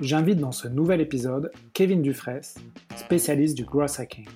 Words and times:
j'invite 0.00 0.38
dans 0.38 0.52
ce 0.52 0.68
nouvel 0.68 1.00
épisode 1.00 1.50
Kevin 1.72 2.02
Dufresne, 2.02 2.62
spécialiste 2.96 3.56
du 3.56 3.64
growth 3.64 3.98
hacking. 3.98 4.26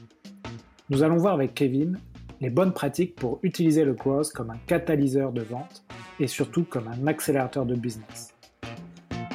Nous 0.88 1.02
allons 1.02 1.16
voir 1.16 1.34
avec 1.34 1.54
Kevin 1.54 1.98
les 2.40 2.50
bonnes 2.50 2.72
pratiques 2.72 3.14
pour 3.14 3.38
utiliser 3.42 3.84
le 3.84 3.92
growth 3.92 4.32
comme 4.32 4.50
un 4.50 4.58
catalyseur 4.66 5.32
de 5.32 5.42
vente 5.42 5.84
et 6.18 6.26
surtout 6.26 6.64
comme 6.64 6.88
un 6.88 7.06
accélérateur 7.06 7.66
de 7.66 7.74
business. 7.74 8.34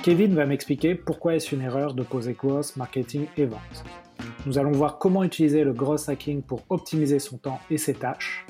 Kevin 0.04 0.36
va 0.36 0.46
m'expliquer 0.46 0.96
pourquoi 0.96 1.36
est-ce 1.36 1.54
une 1.56 1.62
erreur 1.62 1.94
de 1.94 2.04
poser 2.04 2.34
growth, 2.34 2.76
marketing 2.76 3.26
et 3.38 3.46
vente. 3.46 3.84
Nous 4.46 4.58
allons 4.58 4.72
voir 4.72 4.98
comment 4.98 5.24
utiliser 5.24 5.64
le 5.64 5.74
growth 5.74 6.08
hacking 6.08 6.42
pour 6.42 6.62
optimiser 6.70 7.20
son 7.20 7.38
temps 7.38 7.60
et 7.70 7.78
ses 7.78 7.94
tâches. 7.94 8.46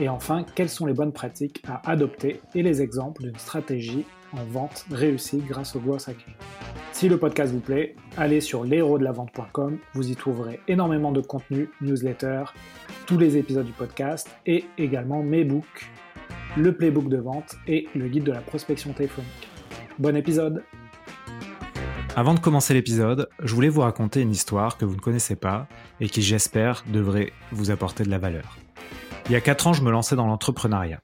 Et 0.00 0.08
enfin, 0.08 0.44
quelles 0.54 0.68
sont 0.68 0.86
les 0.86 0.94
bonnes 0.94 1.12
pratiques 1.12 1.62
à 1.66 1.90
adopter 1.90 2.40
et 2.54 2.62
les 2.62 2.82
exemples 2.82 3.22
d'une 3.22 3.38
stratégie 3.38 4.04
en 4.32 4.44
vente 4.44 4.86
réussie 4.90 5.42
grâce 5.46 5.76
au 5.76 5.80
growth 5.80 6.08
hacking. 6.08 6.34
Si 7.02 7.08
le 7.08 7.18
podcast 7.18 7.52
vous 7.52 7.58
plaît, 7.58 7.96
allez 8.16 8.40
sur 8.40 8.62
l'héros-de-la-vente.com, 8.62 9.78
vous 9.92 10.10
y 10.12 10.14
trouverez 10.14 10.60
énormément 10.68 11.10
de 11.10 11.20
contenu, 11.20 11.68
newsletter, 11.80 12.44
tous 13.06 13.18
les 13.18 13.36
épisodes 13.36 13.66
du 13.66 13.72
podcast 13.72 14.30
et 14.46 14.66
également 14.78 15.20
mes 15.20 15.42
books, 15.42 15.90
le 16.56 16.72
playbook 16.72 17.08
de 17.08 17.16
vente 17.16 17.56
et 17.66 17.88
le 17.96 18.06
guide 18.06 18.22
de 18.22 18.30
la 18.30 18.40
prospection 18.40 18.92
téléphonique. 18.92 19.48
Bon 19.98 20.14
épisode 20.14 20.62
Avant 22.14 22.34
de 22.34 22.38
commencer 22.38 22.72
l'épisode, 22.72 23.28
je 23.42 23.52
voulais 23.52 23.68
vous 23.68 23.80
raconter 23.80 24.20
une 24.20 24.30
histoire 24.30 24.78
que 24.78 24.84
vous 24.84 24.94
ne 24.94 25.00
connaissez 25.00 25.34
pas 25.34 25.66
et 25.98 26.08
qui 26.08 26.22
j'espère 26.22 26.84
devrait 26.86 27.32
vous 27.50 27.72
apporter 27.72 28.04
de 28.04 28.10
la 28.10 28.18
valeur. 28.18 28.58
Il 29.26 29.32
y 29.32 29.34
a 29.34 29.40
4 29.40 29.66
ans, 29.66 29.72
je 29.72 29.82
me 29.82 29.90
lançais 29.90 30.14
dans 30.14 30.28
l'entrepreneuriat. 30.28 31.00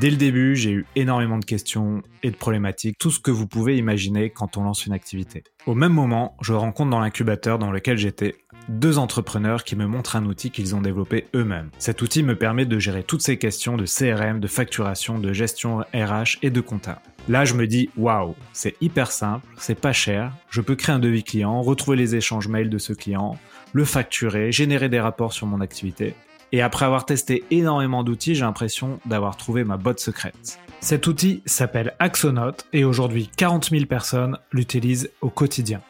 Dès 0.00 0.10
le 0.10 0.16
début, 0.16 0.54
j'ai 0.54 0.70
eu 0.70 0.86
énormément 0.94 1.38
de 1.38 1.44
questions 1.44 2.02
et 2.22 2.30
de 2.30 2.36
problématiques, 2.36 2.98
tout 2.98 3.10
ce 3.10 3.18
que 3.18 3.32
vous 3.32 3.48
pouvez 3.48 3.76
imaginer 3.76 4.30
quand 4.30 4.56
on 4.56 4.62
lance 4.62 4.86
une 4.86 4.92
activité. 4.92 5.42
Au 5.66 5.74
même 5.74 5.92
moment, 5.92 6.36
je 6.40 6.52
rencontre 6.52 6.90
dans 6.90 7.00
l'incubateur 7.00 7.58
dans 7.58 7.72
lequel 7.72 7.98
j'étais 7.98 8.36
deux 8.68 8.98
entrepreneurs 8.98 9.64
qui 9.64 9.74
me 9.74 9.86
montrent 9.86 10.14
un 10.14 10.24
outil 10.26 10.52
qu'ils 10.52 10.76
ont 10.76 10.80
développé 10.80 11.26
eux-mêmes. 11.34 11.70
Cet 11.78 12.00
outil 12.00 12.22
me 12.22 12.36
permet 12.36 12.64
de 12.64 12.78
gérer 12.78 13.02
toutes 13.02 13.22
ces 13.22 13.38
questions 13.38 13.76
de 13.76 13.86
CRM, 13.86 14.38
de 14.38 14.46
facturation, 14.46 15.18
de 15.18 15.32
gestion 15.32 15.78
RH 15.92 16.38
et 16.42 16.50
de 16.50 16.60
compta. 16.60 17.02
Là, 17.28 17.44
je 17.44 17.54
me 17.54 17.66
dis, 17.66 17.90
waouh, 17.96 18.36
c'est 18.52 18.76
hyper 18.80 19.10
simple, 19.10 19.48
c'est 19.58 19.80
pas 19.80 19.92
cher, 19.92 20.32
je 20.48 20.60
peux 20.60 20.76
créer 20.76 20.94
un 20.94 21.00
devis 21.00 21.24
client, 21.24 21.60
retrouver 21.60 21.96
les 21.96 22.14
échanges 22.14 22.46
mails 22.46 22.70
de 22.70 22.78
ce 22.78 22.92
client, 22.92 23.36
le 23.72 23.84
facturer, 23.84 24.52
générer 24.52 24.88
des 24.88 25.00
rapports 25.00 25.32
sur 25.32 25.48
mon 25.48 25.60
activité. 25.60 26.14
Et 26.52 26.62
après 26.62 26.86
avoir 26.86 27.04
testé 27.04 27.44
énormément 27.50 28.02
d'outils, 28.02 28.34
j'ai 28.34 28.44
l'impression 28.44 29.00
d'avoir 29.04 29.36
trouvé 29.36 29.64
ma 29.64 29.76
botte 29.76 30.00
secrète. 30.00 30.58
Cet 30.80 31.06
outil 31.06 31.42
s'appelle 31.44 31.94
Axonote 31.98 32.66
et 32.72 32.84
aujourd'hui 32.84 33.30
40 33.36 33.70
000 33.70 33.84
personnes 33.86 34.38
l'utilisent 34.52 35.10
au 35.20 35.28
quotidien. 35.28 35.80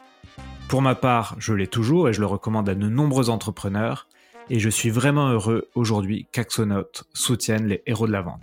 Pour 0.69 0.83
ma 0.83 0.95
part, 0.95 1.37
je 1.39 1.53
l'ai 1.53 1.67
toujours 1.67 2.09
et 2.09 2.13
je 2.13 2.21
le 2.21 2.27
recommande 2.27 2.69
à 2.69 2.75
de 2.75 2.89
nombreux 2.89 3.31
entrepreneurs 3.31 4.09
et 4.51 4.59
je 4.59 4.69
suis 4.69 4.91
vraiment 4.91 5.29
heureux 5.29 5.69
aujourd'hui 5.75 6.27
qu'Axonote 6.33 7.05
soutienne 7.13 7.67
les 7.67 7.83
héros 7.87 8.07
de 8.07 8.13
la 8.13 8.23
vente. 8.23 8.43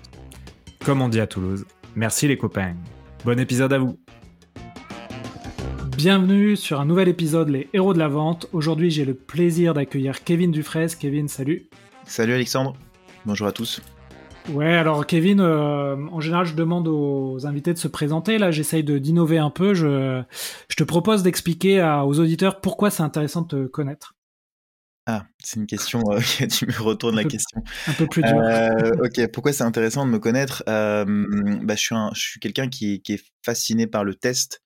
Comme 0.86 1.02
on 1.02 1.10
dit 1.10 1.20
à 1.20 1.28
Toulouse, 1.28 1.66
merci 1.96 2.28
les 2.28 2.38
copains. 2.38 2.76
Bon 3.26 3.40
épisode 3.40 3.74
à 3.74 3.80
vous. 3.80 4.00
Bienvenue 5.98 6.56
sur 6.56 6.80
un 6.82 6.86
nouvel 6.86 7.08
épisode 7.08 7.50
Les 7.50 7.70
héros 7.74 7.94
de 7.94 8.00
la 8.00 8.10
vente. 8.10 8.48
Aujourd'hui, 8.52 8.92
j'ai 8.92 9.06
le 9.06 9.14
plaisir 9.14 9.74
d'accueillir 9.74 10.24
Kevin 10.24 10.52
Dufresne. 10.52 10.90
Kevin, 11.00 11.28
salut. 11.28 11.70
Salut 12.08 12.34
Alexandre, 12.34 12.76
bonjour 13.26 13.48
à 13.48 13.52
tous. 13.52 13.82
Ouais, 14.50 14.76
alors 14.76 15.08
Kevin, 15.08 15.40
euh, 15.40 15.96
en 16.12 16.20
général, 16.20 16.46
je 16.46 16.54
demande 16.54 16.88
aux 16.88 17.48
invités 17.48 17.74
de 17.74 17.80
se 17.80 17.88
présenter. 17.88 18.38
Là, 18.38 18.52
j'essaye 18.52 18.84
d'innover 18.84 19.40
un 19.40 19.50
peu. 19.50 19.74
Je, 19.74 20.22
je, 20.70 20.76
te 20.76 20.84
propose 20.84 21.24
d'expliquer 21.24 21.82
aux 22.06 22.20
auditeurs 22.20 22.62
pourquoi 22.62 22.92
c'est 22.92 23.02
intéressant 23.02 23.42
de 23.42 23.48
te 23.48 23.66
connaître. 23.66 24.14
Ah, 25.08 25.26
c'est 25.44 25.60
une 25.60 25.66
question, 25.68 26.02
euh, 26.12 26.20
tu 26.48 26.68
me 26.68 26.82
retournes 26.82 27.16
la 27.16 27.24
question. 27.24 27.64
Un 27.88 27.94
peu 27.94 28.08
plus 28.08 28.22
dur. 28.22 28.38
Euh, 28.40 28.92
ok, 29.04 29.28
pourquoi 29.32 29.52
c'est 29.52 29.64
intéressant 29.64 30.06
de 30.06 30.12
me 30.12 30.20
connaître? 30.20 30.64
Bah, 30.68 31.76
Je 31.76 31.80
suis, 31.80 31.96
suis 32.14 32.40
quelqu'un 32.40 32.70
qui, 32.70 33.02
qui, 33.02 33.14
est 33.14 33.26
fasciné 33.44 33.88
par 33.88 34.04
le 34.04 34.14
test 34.14 34.62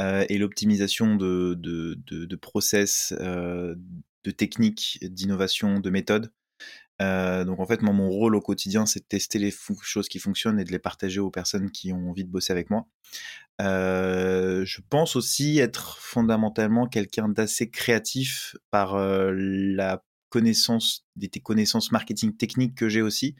et 0.00 0.38
l'optimisation 0.38 1.16
de, 1.16 1.54
de, 1.58 1.98
de, 2.06 2.24
de, 2.24 2.36
process, 2.36 3.12
de 3.18 4.30
techniques, 4.30 4.98
d'innovation, 5.02 5.78
de 5.78 5.90
méthodes. 5.90 6.32
Euh, 7.00 7.44
donc 7.44 7.60
en 7.60 7.66
fait, 7.66 7.82
mon 7.82 8.08
rôle 8.10 8.34
au 8.34 8.40
quotidien, 8.40 8.86
c'est 8.86 9.00
de 9.00 9.06
tester 9.06 9.38
les 9.38 9.54
choses 9.82 10.08
qui 10.08 10.18
fonctionnent 10.18 10.60
et 10.60 10.64
de 10.64 10.72
les 10.72 10.78
partager 10.78 11.20
aux 11.20 11.30
personnes 11.30 11.70
qui 11.70 11.92
ont 11.92 12.10
envie 12.10 12.24
de 12.24 12.30
bosser 12.30 12.52
avec 12.52 12.70
moi. 12.70 12.86
Euh, 13.60 14.64
je 14.64 14.80
pense 14.88 15.16
aussi 15.16 15.58
être 15.58 15.98
fondamentalement 15.98 16.86
quelqu'un 16.86 17.28
d'assez 17.28 17.70
créatif 17.70 18.56
par 18.70 18.94
euh, 18.94 19.32
la 19.34 20.02
connaissance 20.28 21.06
des 21.16 21.28
connaissances 21.28 21.90
marketing 21.90 22.36
techniques 22.36 22.74
que 22.74 22.88
j'ai 22.88 23.02
aussi. 23.02 23.36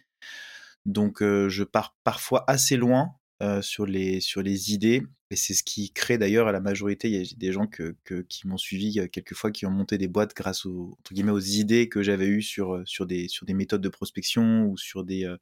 Donc 0.87 1.23
je 1.23 1.63
pars 1.63 1.95
parfois 2.05 2.45
assez 2.49 2.77
loin 2.77 3.20
sur 3.63 3.87
les 3.87 4.21
sur 4.21 4.43
les 4.43 4.73
idées 4.73 5.03
et 5.33 5.37
c'est 5.37 5.55
ce 5.55 5.63
qui 5.63 5.93
crée 5.93 6.19
d'ailleurs 6.19 6.49
à 6.49 6.53
la 6.53 6.59
majorité, 6.61 7.09
il 7.09 7.15
y 7.15 7.21
a 7.21 7.37
des 7.37 7.53
gens 7.53 7.69
que, 7.69 7.95
qui 8.29 8.49
m'ont 8.49 8.57
suivi 8.57 9.09
quelquefois 9.11 9.53
qui 9.53 9.65
ont 9.65 9.71
monté 9.71 9.97
des 9.97 10.09
boîtes 10.09 10.35
grâce 10.35 10.67
aux, 10.67 10.97
entre 10.99 11.15
guillemets, 11.15 11.31
aux 11.31 11.39
idées 11.39 11.89
que 11.89 12.03
j'avais 12.03 12.27
eues 12.27 12.43
sur, 12.43 12.83
sur, 12.85 13.07
des, 13.07 13.29
sur 13.29 13.47
des 13.47 13.55
méthodes 13.55 13.81
de 13.81 13.89
prospection 13.89 14.65
ou 14.65 14.77
sur 14.77 15.05
des, 15.05 15.33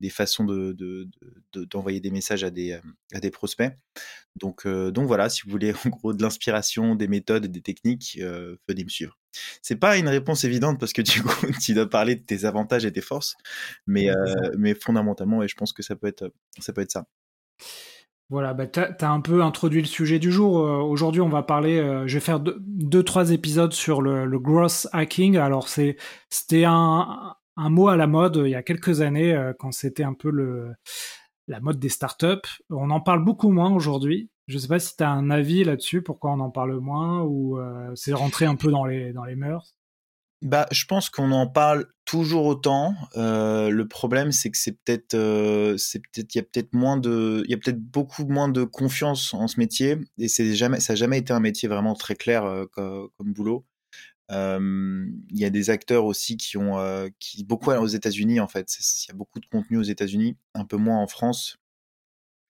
des 0.00 0.10
façons 0.10 0.42
d'envoyer 0.42 2.00
de, 2.00 2.02
de, 2.02 2.08
des 2.08 2.10
messages 2.10 2.42
à 2.42 2.50
des, 2.50 2.80
à 3.12 3.20
des 3.20 3.30
prospects. 3.30 3.72
Donc, 4.34 4.66
donc 4.66 5.06
voilà, 5.06 5.28
si 5.28 5.42
vous 5.42 5.50
voulez 5.52 5.72
en 5.86 5.88
gros 5.88 6.12
de 6.12 6.22
l'inspiration, 6.22 6.96
des 6.96 7.06
méthodes 7.06 7.44
et 7.44 7.48
des 7.48 7.62
techniques, 7.62 8.18
venez 8.68 8.82
me 8.82 8.88
suivre. 8.88 9.16
C'est 9.62 9.76
pas 9.76 9.98
une 9.98 10.08
réponse 10.08 10.42
évidente 10.42 10.80
parce 10.80 10.92
que 10.92 11.02
du 11.02 11.22
coup, 11.22 11.46
tu 11.62 11.74
dois 11.74 11.88
parler 11.88 12.16
de 12.16 12.22
tes 12.22 12.44
avantages 12.44 12.84
et 12.84 12.92
tes 12.92 13.02
forces, 13.02 13.36
mais, 13.86 14.08
mais 14.58 14.74
fondamentalement, 14.74 15.44
et 15.44 15.48
je 15.48 15.54
pense 15.54 15.72
que 15.72 15.84
ça 15.84 15.94
peut 15.94 16.08
être 16.08 16.32
ça. 16.58 16.72
Peut 16.72 16.80
être 16.80 16.90
ça. 16.90 17.06
Voilà, 18.30 18.52
bah 18.52 18.66
tu 18.66 18.80
un 19.06 19.20
peu 19.22 19.42
introduit 19.42 19.80
le 19.80 19.86
sujet 19.86 20.18
du 20.18 20.30
jour. 20.30 20.58
Euh, 20.58 20.82
aujourd'hui, 20.82 21.22
on 21.22 21.30
va 21.30 21.42
parler, 21.42 21.78
euh, 21.78 22.06
je 22.06 22.14
vais 22.14 22.20
faire 22.20 22.40
deux, 22.40 23.02
trois 23.02 23.30
épisodes 23.30 23.72
sur 23.72 24.02
le, 24.02 24.38
growth 24.38 24.86
hacking. 24.92 25.38
Alors, 25.38 25.68
c'était 25.68 26.64
un, 26.64 27.34
mot 27.56 27.88
à 27.88 27.96
la 27.96 28.06
mode 28.06 28.42
il 28.44 28.50
y 28.50 28.54
a 28.54 28.62
quelques 28.62 29.00
années, 29.00 29.34
euh, 29.34 29.54
quand 29.58 29.72
c'était 29.72 30.04
un 30.04 30.12
peu 30.12 30.30
la 31.46 31.60
mode 31.60 31.78
des 31.78 31.88
startups. 31.88 32.60
On 32.68 32.90
en 32.90 33.00
parle 33.00 33.24
beaucoup 33.24 33.50
moins 33.50 33.72
aujourd'hui. 33.72 34.30
Je 34.46 34.56
ne 34.56 34.58
sais 34.60 34.68
pas 34.68 34.78
si 34.78 34.94
tu 34.96 35.04
un 35.04 35.30
avis 35.30 35.64
là-dessus, 35.64 36.02
pourquoi 36.02 36.32
on 36.32 36.40
en 36.40 36.50
parle 36.50 36.78
moins, 36.80 37.22
ou 37.22 37.58
c'est 37.94 38.12
rentré 38.14 38.46
un 38.46 38.56
peu 38.56 38.70
dans 38.70 38.84
les, 38.84 39.12
dans 39.12 39.24
les 39.24 39.36
mœurs 39.36 39.77
bah, 40.42 40.66
je 40.70 40.84
pense 40.84 41.10
qu'on 41.10 41.32
en 41.32 41.48
parle 41.48 41.86
toujours 42.04 42.46
autant. 42.46 42.94
Euh, 43.16 43.70
le 43.70 43.88
problème, 43.88 44.30
c'est 44.30 44.50
que 44.50 44.56
c'est 44.56 44.72
peut-être, 44.72 45.14
euh, 45.14 45.76
c'est 45.76 45.98
peut-être, 45.98 46.34
il 46.34 46.38
y 46.38 46.40
a 46.40 46.44
peut-être 46.44 46.72
moins 46.72 46.96
de, 46.96 47.42
il 47.44 47.50
y 47.50 47.54
a 47.54 47.58
peut-être 47.58 47.80
beaucoup 47.80 48.24
moins 48.24 48.48
de 48.48 48.62
confiance 48.62 49.34
en 49.34 49.48
ce 49.48 49.58
métier, 49.58 49.98
et 50.16 50.28
c'est 50.28 50.54
jamais, 50.54 50.78
ça 50.80 50.92
n'a 50.92 50.96
jamais 50.96 51.18
été 51.18 51.32
un 51.32 51.40
métier 51.40 51.68
vraiment 51.68 51.94
très 51.94 52.14
clair 52.14 52.44
euh, 52.44 52.66
comme, 52.72 53.32
boulot. 53.32 53.66
Il 54.30 55.38
y 55.38 55.44
a 55.44 55.50
des 55.50 55.70
acteurs 55.70 56.04
aussi 56.04 56.36
qui 56.36 56.56
ont, 56.56 56.78
qui 57.18 57.44
beaucoup 57.44 57.70
aux 57.70 57.86
États-Unis 57.86 58.40
en 58.40 58.48
fait. 58.48 58.70
Il 58.78 59.08
y 59.08 59.12
a 59.12 59.14
beaucoup 59.14 59.40
de 59.40 59.46
contenu 59.46 59.78
aux 59.78 59.82
États-Unis, 59.82 60.36
un 60.54 60.64
peu 60.66 60.76
moins 60.76 60.98
en 60.98 61.06
France. 61.06 61.56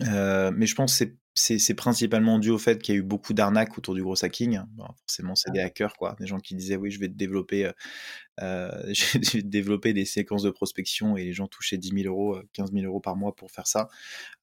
mais 0.00 0.66
je 0.66 0.74
pense 0.74 0.92
que 0.92 0.98
c'est 0.98 1.16
c'est 1.38 1.74
principalement 1.74 2.38
dû 2.38 2.50
au 2.50 2.58
fait 2.58 2.80
qu'il 2.82 2.94
y 2.94 2.98
a 2.98 3.00
eu 3.00 3.04
beaucoup 3.04 3.32
d'arnaques 3.32 3.78
autour 3.78 3.94
du 3.94 4.02
gros 4.02 4.22
hacking. 4.24 4.60
forcément, 5.00 5.34
c'est 5.34 5.50
des 5.52 5.60
hackers, 5.60 5.94
quoi. 5.96 6.16
Des 6.18 6.26
gens 6.26 6.38
qui 6.38 6.54
disaient 6.54 6.76
oui, 6.76 6.90
je 6.90 6.98
vais 6.98 7.08
te 7.08 7.14
développer, 7.14 7.66
euh, 7.66 7.72
euh 8.42 8.70
je 8.92 9.38
vais 9.38 9.42
développer 9.42 9.92
des 9.92 10.04
séquences 10.04 10.42
de 10.42 10.50
prospection 10.50 11.16
et 11.16 11.24
les 11.24 11.32
gens 11.32 11.46
touchaient 11.46 11.78
10 11.78 12.02
000 12.02 12.06
euros, 12.06 12.38
15 12.52 12.70
euh, 12.70 12.80
000 12.80 12.86
euros 12.86 13.00
par 13.00 13.16
mois 13.16 13.34
pour 13.34 13.50
faire 13.50 13.66
ça. 13.66 13.88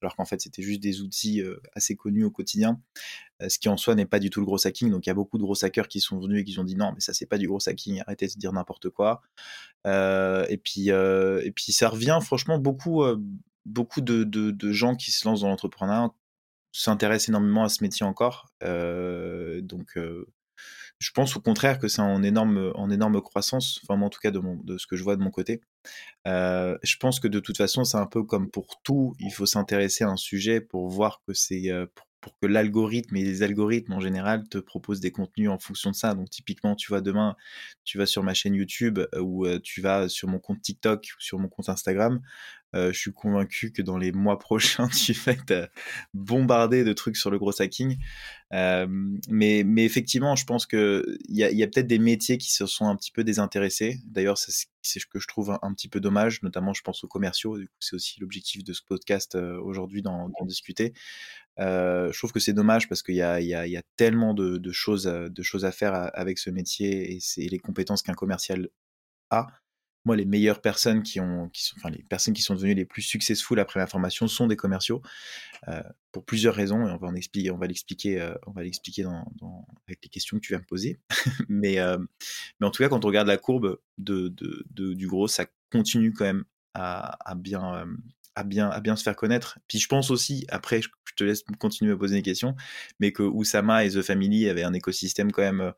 Alors 0.00 0.16
qu'en 0.16 0.24
fait, 0.24 0.40
c'était 0.40 0.62
juste 0.62 0.80
des 0.80 1.02
outils 1.02 1.42
assez 1.74 1.96
connus 1.96 2.24
au 2.24 2.30
quotidien. 2.30 2.80
ce 3.46 3.58
qui 3.58 3.68
en 3.68 3.76
soi 3.76 3.94
n'est 3.94 4.06
pas 4.06 4.18
du 4.18 4.30
tout 4.30 4.40
le 4.40 4.46
gros 4.46 4.66
hacking. 4.66 4.90
Donc 4.90 5.06
il 5.06 5.10
y 5.10 5.12
a 5.12 5.14
beaucoup 5.14 5.38
de 5.38 5.42
gros 5.42 5.64
hackers 5.64 5.88
qui 5.88 6.00
sont 6.00 6.18
venus 6.18 6.40
et 6.40 6.44
qui 6.44 6.58
ont 6.58 6.64
dit 6.64 6.76
non, 6.76 6.92
mais 6.92 7.00
ça 7.00 7.12
c'est 7.12 7.26
pas 7.26 7.38
du 7.38 7.46
gros 7.46 7.68
hacking, 7.68 8.00
arrêtez 8.00 8.26
de 8.26 8.32
dire 8.34 8.52
n'importe 8.52 8.90
quoi. 8.90 9.22
et 9.84 10.60
puis 10.62 10.88
et 10.88 11.52
puis 11.54 11.72
ça 11.72 11.88
revient 11.88 12.18
franchement 12.22 12.58
beaucoup 12.58 13.04
beaucoup 13.66 14.00
de, 14.00 14.22
de, 14.22 14.52
de, 14.52 14.72
gens 14.72 14.94
qui 14.94 15.10
se 15.10 15.26
lancent 15.26 15.40
dans 15.40 15.48
l'entrepreneuriat 15.48 16.12
s'intéresse 16.80 17.28
énormément 17.28 17.64
à 17.64 17.68
ce 17.68 17.82
métier 17.82 18.04
encore. 18.04 18.48
Euh, 18.62 19.60
donc, 19.62 19.96
euh, 19.96 20.26
je 20.98 21.10
pense 21.10 21.36
au 21.36 21.40
contraire 21.40 21.78
que 21.78 21.88
c'est 21.88 22.02
en 22.02 22.22
énorme, 22.22 22.72
en 22.74 22.90
énorme 22.90 23.20
croissance, 23.20 23.80
enfin, 23.82 24.00
en 24.00 24.08
tout 24.10 24.20
cas 24.20 24.30
de, 24.30 24.40
ce 24.78 24.86
que 24.86 24.96
je 24.96 25.02
vois 25.02 25.16
de 25.16 25.22
mon 25.22 25.30
côté. 25.30 25.60
Euh, 26.26 26.78
je 26.82 26.96
pense 26.96 27.20
que 27.20 27.28
de 27.28 27.40
toute 27.40 27.56
façon, 27.56 27.84
c'est 27.84 27.98
un 27.98 28.06
peu 28.06 28.22
comme 28.22 28.50
pour 28.50 28.80
tout, 28.82 29.14
il 29.20 29.30
faut 29.30 29.46
s'intéresser 29.46 30.04
à 30.04 30.08
un 30.08 30.16
sujet 30.16 30.60
pour 30.60 30.88
voir 30.88 31.20
que 31.26 31.34
c'est, 31.34 31.70
pour, 32.20 32.38
que 32.38 32.46
l'algorithme 32.46 33.16
et 33.16 33.22
les 33.22 33.42
algorithmes 33.42 33.92
en 33.92 34.00
général 34.00 34.48
te 34.48 34.58
proposent 34.58 35.00
des 35.00 35.12
contenus 35.12 35.50
en 35.50 35.58
fonction 35.58 35.90
de 35.90 35.96
ça. 35.96 36.14
Donc 36.14 36.30
typiquement, 36.30 36.74
tu 36.74 36.88
vois, 36.88 37.00
demain, 37.00 37.36
tu 37.84 37.98
vas 37.98 38.06
sur 38.06 38.22
ma 38.22 38.34
chaîne 38.34 38.54
YouTube 38.54 39.00
ou 39.20 39.46
tu 39.58 39.80
vas 39.80 40.08
sur 40.08 40.28
mon 40.28 40.38
compte 40.38 40.60
TikTok 40.60 41.04
ou 41.16 41.20
sur 41.20 41.38
mon 41.38 41.48
compte 41.48 41.68
Instagram, 41.68 42.20
je 42.92 42.98
suis 42.98 43.12
convaincu 43.12 43.72
que 43.72 43.82
dans 43.82 43.98
les 43.98 44.12
mois 44.12 44.38
prochains, 44.46 44.88
tu 44.88 45.12
vas 45.12 45.32
être 45.32 45.70
bombardé 46.14 46.84
de 46.84 46.92
trucs 46.92 47.16
sur 47.16 47.30
le 47.30 47.38
gros 47.38 47.60
hacking. 47.60 47.98
mais, 48.52 49.64
effectivement, 49.78 50.36
je 50.36 50.44
pense 50.44 50.66
qu'il 50.66 51.18
y 51.28 51.44
a, 51.44 51.50
y 51.50 51.62
a 51.62 51.66
peut-être 51.66 51.86
des 51.86 51.98
métiers 51.98 52.38
qui 52.38 52.52
se 52.52 52.66
sont 52.66 52.86
un 52.86 52.96
petit 52.96 53.12
peu 53.12 53.24
désintéressés. 53.24 54.00
D'ailleurs, 54.06 54.38
c'est 54.38 55.00
ce 55.00 55.06
que 55.06 55.18
je 55.18 55.26
trouve 55.26 55.58
un, 55.62 55.74
petit 55.74 55.88
peu 55.88 56.00
dommage, 56.00 56.42
notamment 56.42 56.72
je 56.72 56.82
pense 56.82 57.02
aux 57.04 57.08
commerciaux. 57.08 57.58
C'est 57.80 57.96
aussi 57.96 58.20
l'objectif 58.20 58.64
de 58.64 58.72
ce 58.72 58.82
podcast 58.86 59.36
aujourd'hui 59.36 60.02
d'en 60.02 60.30
discuter. 60.44 60.92
Je 61.58 62.18
trouve 62.18 62.32
que 62.32 62.40
c'est 62.40 62.52
dommage 62.52 62.88
parce 62.88 63.02
qu'il 63.02 63.16
y 63.16 63.22
a, 63.22 63.82
tellement 63.96 64.34
de, 64.34 64.58
de, 64.58 64.72
choses, 64.72 65.06
à 65.06 65.72
faire 65.72 66.10
avec 66.14 66.38
ce 66.38 66.50
métier 66.50 67.18
et, 67.36 67.48
les 67.48 67.58
compétences 67.58 68.02
qu'un 68.02 68.14
commercial 68.14 68.68
a 69.30 69.46
moi, 70.06 70.14
les 70.14 70.24
meilleures 70.24 70.60
personnes 70.60 71.02
qui 71.02 71.18
ont, 71.18 71.48
qui 71.48 71.64
sont, 71.64 72.54
devenues 72.54 72.74
les 72.74 72.84
plus 72.84 73.02
successful 73.02 73.58
après 73.58 73.80
ma 73.80 73.88
formation 73.88 74.28
sont 74.28 74.46
des 74.46 74.54
commerciaux, 74.54 75.02
euh, 75.66 75.82
pour 76.12 76.24
plusieurs 76.24 76.54
raisons, 76.54 76.86
et 76.86 76.92
on 77.50 77.58
va 77.58 77.66
l'expliquer, 77.66 78.20
euh, 78.20 78.32
avec 78.54 79.98
les 80.04 80.08
questions 80.08 80.36
que 80.36 80.46
tu 80.46 80.52
vas 80.52 80.60
me 80.60 80.64
poser. 80.64 81.00
mais, 81.48 81.80
euh, 81.80 81.98
en 82.62 82.70
tout 82.70 82.84
cas, 82.84 82.88
quand 82.88 83.04
on 83.04 83.08
regarde 83.08 83.26
la 83.26 83.36
courbe 83.36 83.80
du 83.98 85.08
gros, 85.08 85.26
ça 85.26 85.46
continue 85.72 86.12
quand 86.12 86.24
même 86.24 86.44
à, 86.74 87.34
bien, 87.34 87.84
à 88.36 88.44
bien, 88.44 88.94
se 88.94 89.02
faire 89.02 89.16
connaître. 89.16 89.58
Puis 89.66 89.80
je 89.80 89.88
pense 89.88 90.12
aussi, 90.12 90.46
après, 90.50 90.82
te 91.16 91.24
laisse 91.24 91.42
continuer 91.58 91.92
à 91.92 91.96
poser 91.96 92.16
des 92.16 92.22
questions, 92.22 92.54
mais 93.00 93.12
que 93.12 93.22
Oussama 93.22 93.84
et 93.84 93.90
The 93.90 94.02
Family 94.02 94.48
avaient 94.48 94.62
un 94.62 94.72
écosystème 94.72 95.32
quand 95.32 95.42
même. 95.42 95.72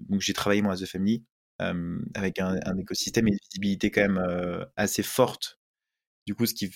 donc 0.00 0.20
j'ai 0.20 0.32
travaillé 0.32 0.62
moi 0.62 0.74
à 0.74 0.76
The 0.76 0.86
Family, 0.86 1.24
avec 1.58 2.38
un, 2.40 2.78
écosystème 2.78 3.28
et 3.28 3.32
une 3.32 3.38
visibilité 3.50 3.90
quand 3.90 4.02
même 4.02 4.66
assez 4.76 5.02
forte. 5.02 5.58
Du 6.26 6.34
coup, 6.34 6.46
ce 6.46 6.54
qui, 6.54 6.70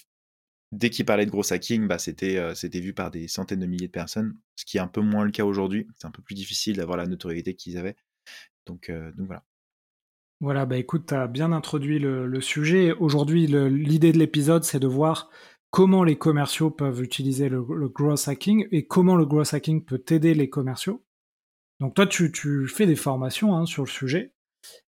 dès 0.72 0.90
qu'il 0.90 1.04
parlait 1.04 1.26
de 1.26 1.30
gros 1.30 1.52
hacking, 1.52 1.86
bah, 1.86 1.98
c'était 1.98 2.80
vu 2.80 2.94
par 2.94 3.10
des 3.10 3.28
centaines 3.28 3.60
de 3.60 3.66
milliers 3.66 3.86
de 3.86 3.92
personnes, 3.92 4.36
ce 4.56 4.64
qui 4.64 4.78
est 4.78 4.80
un 4.80 4.88
peu 4.88 5.00
moins 5.00 5.24
le 5.24 5.30
cas 5.30 5.44
aujourd'hui. 5.44 5.86
C'est 5.96 6.06
un 6.06 6.10
peu 6.10 6.22
plus 6.22 6.34
difficile 6.34 6.76
d'avoir 6.76 6.96
la 6.98 7.06
notoriété 7.06 7.54
qu'ils 7.54 7.78
avaient. 7.78 7.96
Donc 8.66 8.90
voilà. 9.18 9.44
Voilà, 10.40 10.66
bah 10.66 10.76
écoute, 10.76 11.06
tu 11.06 11.14
as 11.14 11.26
bien 11.26 11.52
introduit 11.52 11.98
le, 11.98 12.40
sujet. 12.40 12.92
Aujourd'hui, 12.92 13.46
l'idée 13.46 14.12
de 14.12 14.18
l'épisode, 14.18 14.64
c'est 14.64 14.80
de 14.80 14.86
voir 14.86 15.30
comment 15.74 16.04
les 16.04 16.16
commerciaux 16.16 16.70
peuvent 16.70 17.02
utiliser 17.02 17.48
le, 17.48 17.66
le 17.68 17.88
growth 17.88 18.28
hacking 18.28 18.68
et 18.70 18.86
comment 18.86 19.16
le 19.16 19.26
growth 19.26 19.54
hacking 19.54 19.84
peut 19.84 20.04
aider 20.08 20.32
les 20.32 20.48
commerciaux. 20.48 21.04
Donc 21.80 21.94
toi, 21.94 22.06
tu, 22.06 22.68
fais 22.68 22.86
des 22.86 22.94
formations 22.94 23.56
hein, 23.56 23.66
sur 23.66 23.82
le 23.82 23.88
sujet. 23.88 24.34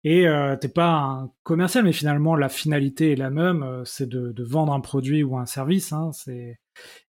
Et 0.05 0.27
euh, 0.27 0.57
t'es 0.57 0.71
pas 0.71 0.95
un 0.95 1.33
commercial, 1.43 1.85
mais 1.85 1.93
finalement 1.93 2.35
la 2.35 2.49
finalité 2.49 3.13
est 3.13 3.17
la 3.17 3.29
même, 3.29 3.63
euh, 3.63 3.85
c'est 3.85 4.09
de, 4.09 4.43
vendre 4.43 4.73
un 4.73 4.81
produit 4.81 5.23
ou 5.23 5.37
un 5.37 5.45
service. 5.45 5.93
Hein, 5.93 6.13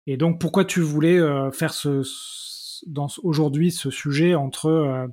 et 0.06 0.18
donc 0.18 0.42
pourquoi 0.42 0.66
tu 0.66 0.82
voulais 0.82 1.18
euh, 1.18 1.50
faire 1.52 1.74
aujourd'hui 3.24 3.72
ce 3.72 3.90
sujet 3.90 4.36
entre 4.36 5.08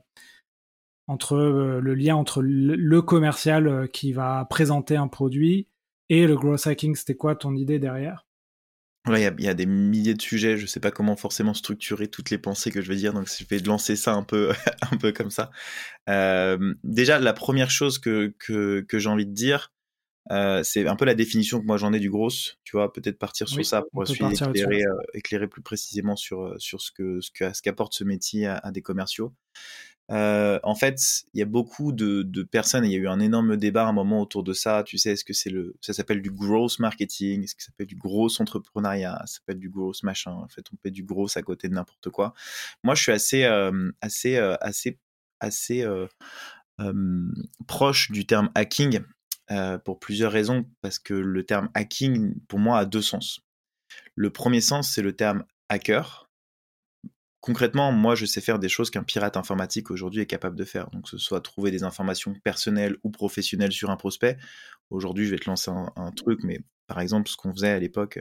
entre 1.07 1.37
le 1.37 1.95
lien 1.95 2.17
entre 2.17 2.43
le, 2.43 3.03
commercial 3.03 3.89
qui 3.93 4.13
va 4.13 4.45
présenter 4.51 4.97
un 4.97 5.07
produit 5.07 5.69
et 6.09 6.27
le 6.27 6.35
growth 6.35 6.67
hacking, 6.67 6.97
c'était 6.97 7.15
quoi 7.15 7.37
ton 7.37 7.55
idée 7.55 7.79
derrière? 7.79 8.28
Il 9.17 9.43
y, 9.45 9.49
a 9.49 9.55
des 9.55 9.67
milliers 9.67 10.15
de 10.15 10.23
sujets, 10.23 10.57
je 10.57 10.63
ne 10.63 10.67
sais 10.67 10.81
pas 10.81 10.91
comment 10.91 11.17
forcément 11.17 11.55
structurer 11.55 12.09
toutes 12.09 12.31
les 12.31 12.39
pensées 12.39 12.71
que 12.71 12.81
je 12.81 12.89
vais 12.89 12.97
dire, 12.97 13.13
donc 13.13 13.29
je 13.29 13.45
vais 13.49 13.59
lancer 13.61 13.97
ça 13.97 14.15
un 14.15 14.23
peu, 14.23 14.53
un 14.93 14.97
peu 14.97 15.13
comme 15.13 15.31
ça. 15.31 15.51
Euh, 16.09 16.75
déjà, 16.85 17.19
la 17.19 17.33
première 17.33 17.71
chose 17.71 17.99
que, 17.99 18.35
que, 18.39 18.81
que 18.81 18.99
j'ai 18.99 19.09
envie 19.09 19.27
de 19.27 19.33
dire, 19.33 19.73
euh, 20.31 20.63
c'est 20.63 20.87
un 20.87 20.97
peu 20.97 21.05
la 21.05 21.15
définition 21.15 21.61
que 21.61 21.65
moi 21.65 21.79
j'en 21.79 21.93
ai 21.93 22.01
du 22.01 22.11
gros, 22.11 22.29
tu 22.65 22.77
vois, 22.77 22.93
peut-être 22.93 23.19
partir 23.19 23.49
sur 23.49 23.65
ça 23.65 23.83
pour 23.91 24.03
ensuite 24.03 24.21
éclairer, 24.21 24.83
euh, 24.83 24.95
éclairer, 25.15 25.49
plus 25.49 25.63
précisément 25.63 26.17
sur, 26.17 26.55
sur 26.59 26.83
ce 26.83 26.91
que 26.93 27.21
ce 27.21 27.63
qu'apporte 27.63 27.95
ce, 27.95 28.05
métier 28.05 28.47
à, 28.47 28.71
des 28.71 28.83
commerciaux. 28.83 29.33
Euh, 30.11 30.59
en 30.63 30.75
fait, 30.75 31.25
il 31.35 31.41
y 31.41 31.43
a 31.43 31.47
beaucoup 31.47 31.93
de, 31.93 32.43
personnes, 32.45 32.85
il 32.85 32.93
y 32.93 32.95
a 32.95 32.99
eu 32.99 33.09
un 33.09 33.21
énorme 33.21 33.57
débat 33.57 33.85
à 33.85 33.89
un 33.89 33.93
moment 33.93 34.21
autour 34.23 34.43
de 34.43 34.53
ça. 34.53 34.83
Tu 34.85 34.99
sais, 34.99 35.13
est-ce 35.13 35.25
que 35.25 35.33
c'est 35.33 35.51
le, 35.51 35.75
ça 35.81 35.93
s'appelle 35.93 36.23
du 36.23 36.31
gross 36.31 36.79
marketing, 36.79 37.45
est-ce 37.45 37.55
que 37.55 37.63
ça 37.63 37.67
s'appelle 37.67 37.87
du 37.87 37.97
gros 37.97 38.29
entrepreneuriat, 38.41 39.19
ça 39.27 39.39
s'appelle 39.39 39.59
du 39.59 39.69
gros 39.69 39.93
machin? 40.03 40.33
En 40.33 40.49
fait, 40.49 40.65
on 40.73 40.77
fait 40.83 40.91
du 40.91 41.05
gros 41.05 41.27
à 41.37 41.43
côté 41.43 41.69
de 41.69 41.75
n'importe 41.75 42.11
quoi. 42.11 42.35
Moi, 42.83 42.95
je 42.95 43.03
suis 43.03 43.13
assez, 43.13 43.45
euh, 43.45 43.91
assez, 44.01 44.37
euh, 44.37 44.57
assez, 44.61 44.99
assez 45.41 45.87
proche 47.67 48.11
du 48.11 48.27
terme 48.27 48.51
hacking 48.55 49.01
pour 49.85 49.99
plusieurs 49.99 50.33
raisons, 50.33 50.67
parce 50.81 50.99
que 50.99 51.15
le 51.15 51.45
terme 51.45 51.69
hacking, 51.75 52.35
pour 52.49 52.59
moi, 52.59 52.79
a 52.79 52.85
deux 52.85 53.03
sens. 53.03 53.41
Le 54.15 54.31
premier 54.31 54.61
sens, 54.61 54.93
c'est 54.93 55.03
le 55.03 55.15
terme 55.15 55.45
hacker 55.69 56.28
concrètement, 57.41 57.93
moi, 57.93 58.15
je 58.15 58.27
sais 58.27 58.41
faire 58.41 58.59
des 58.59 58.69
choses 58.69 58.91
qu'un 58.91 59.03
pirate 59.03 59.37
informatique 59.37 59.91
aujourd'hui 59.91 60.23
est 60.23 60.27
capable 60.27 60.57
de 60.57 60.65
faire. 60.65 60.91
Donc, 60.91 61.09
ce 61.09 61.19
soit 61.19 61.41
trouver 61.41 61.71
des 61.71 61.83
informations 61.83 62.35
personnelles 62.45 62.97
ou 63.05 63.11
professionnelles 63.11 63.73
sur 63.73 63.91
un 63.91 63.97
prospect. 63.97 64.37
Aujourd'hui, 64.91 65.27
je 65.27 65.31
vais 65.31 65.39
te 65.39 65.49
lancer 65.49 65.71
un, 65.71 66.11
truc, 66.13 66.41
mais 66.43 66.61
par 66.87 67.01
exemple, 67.01 67.29
ce 67.29 67.37
qu'on 67.37 67.53
faisait 67.53 67.71
à 67.71 67.79
l'époque, 67.79 68.21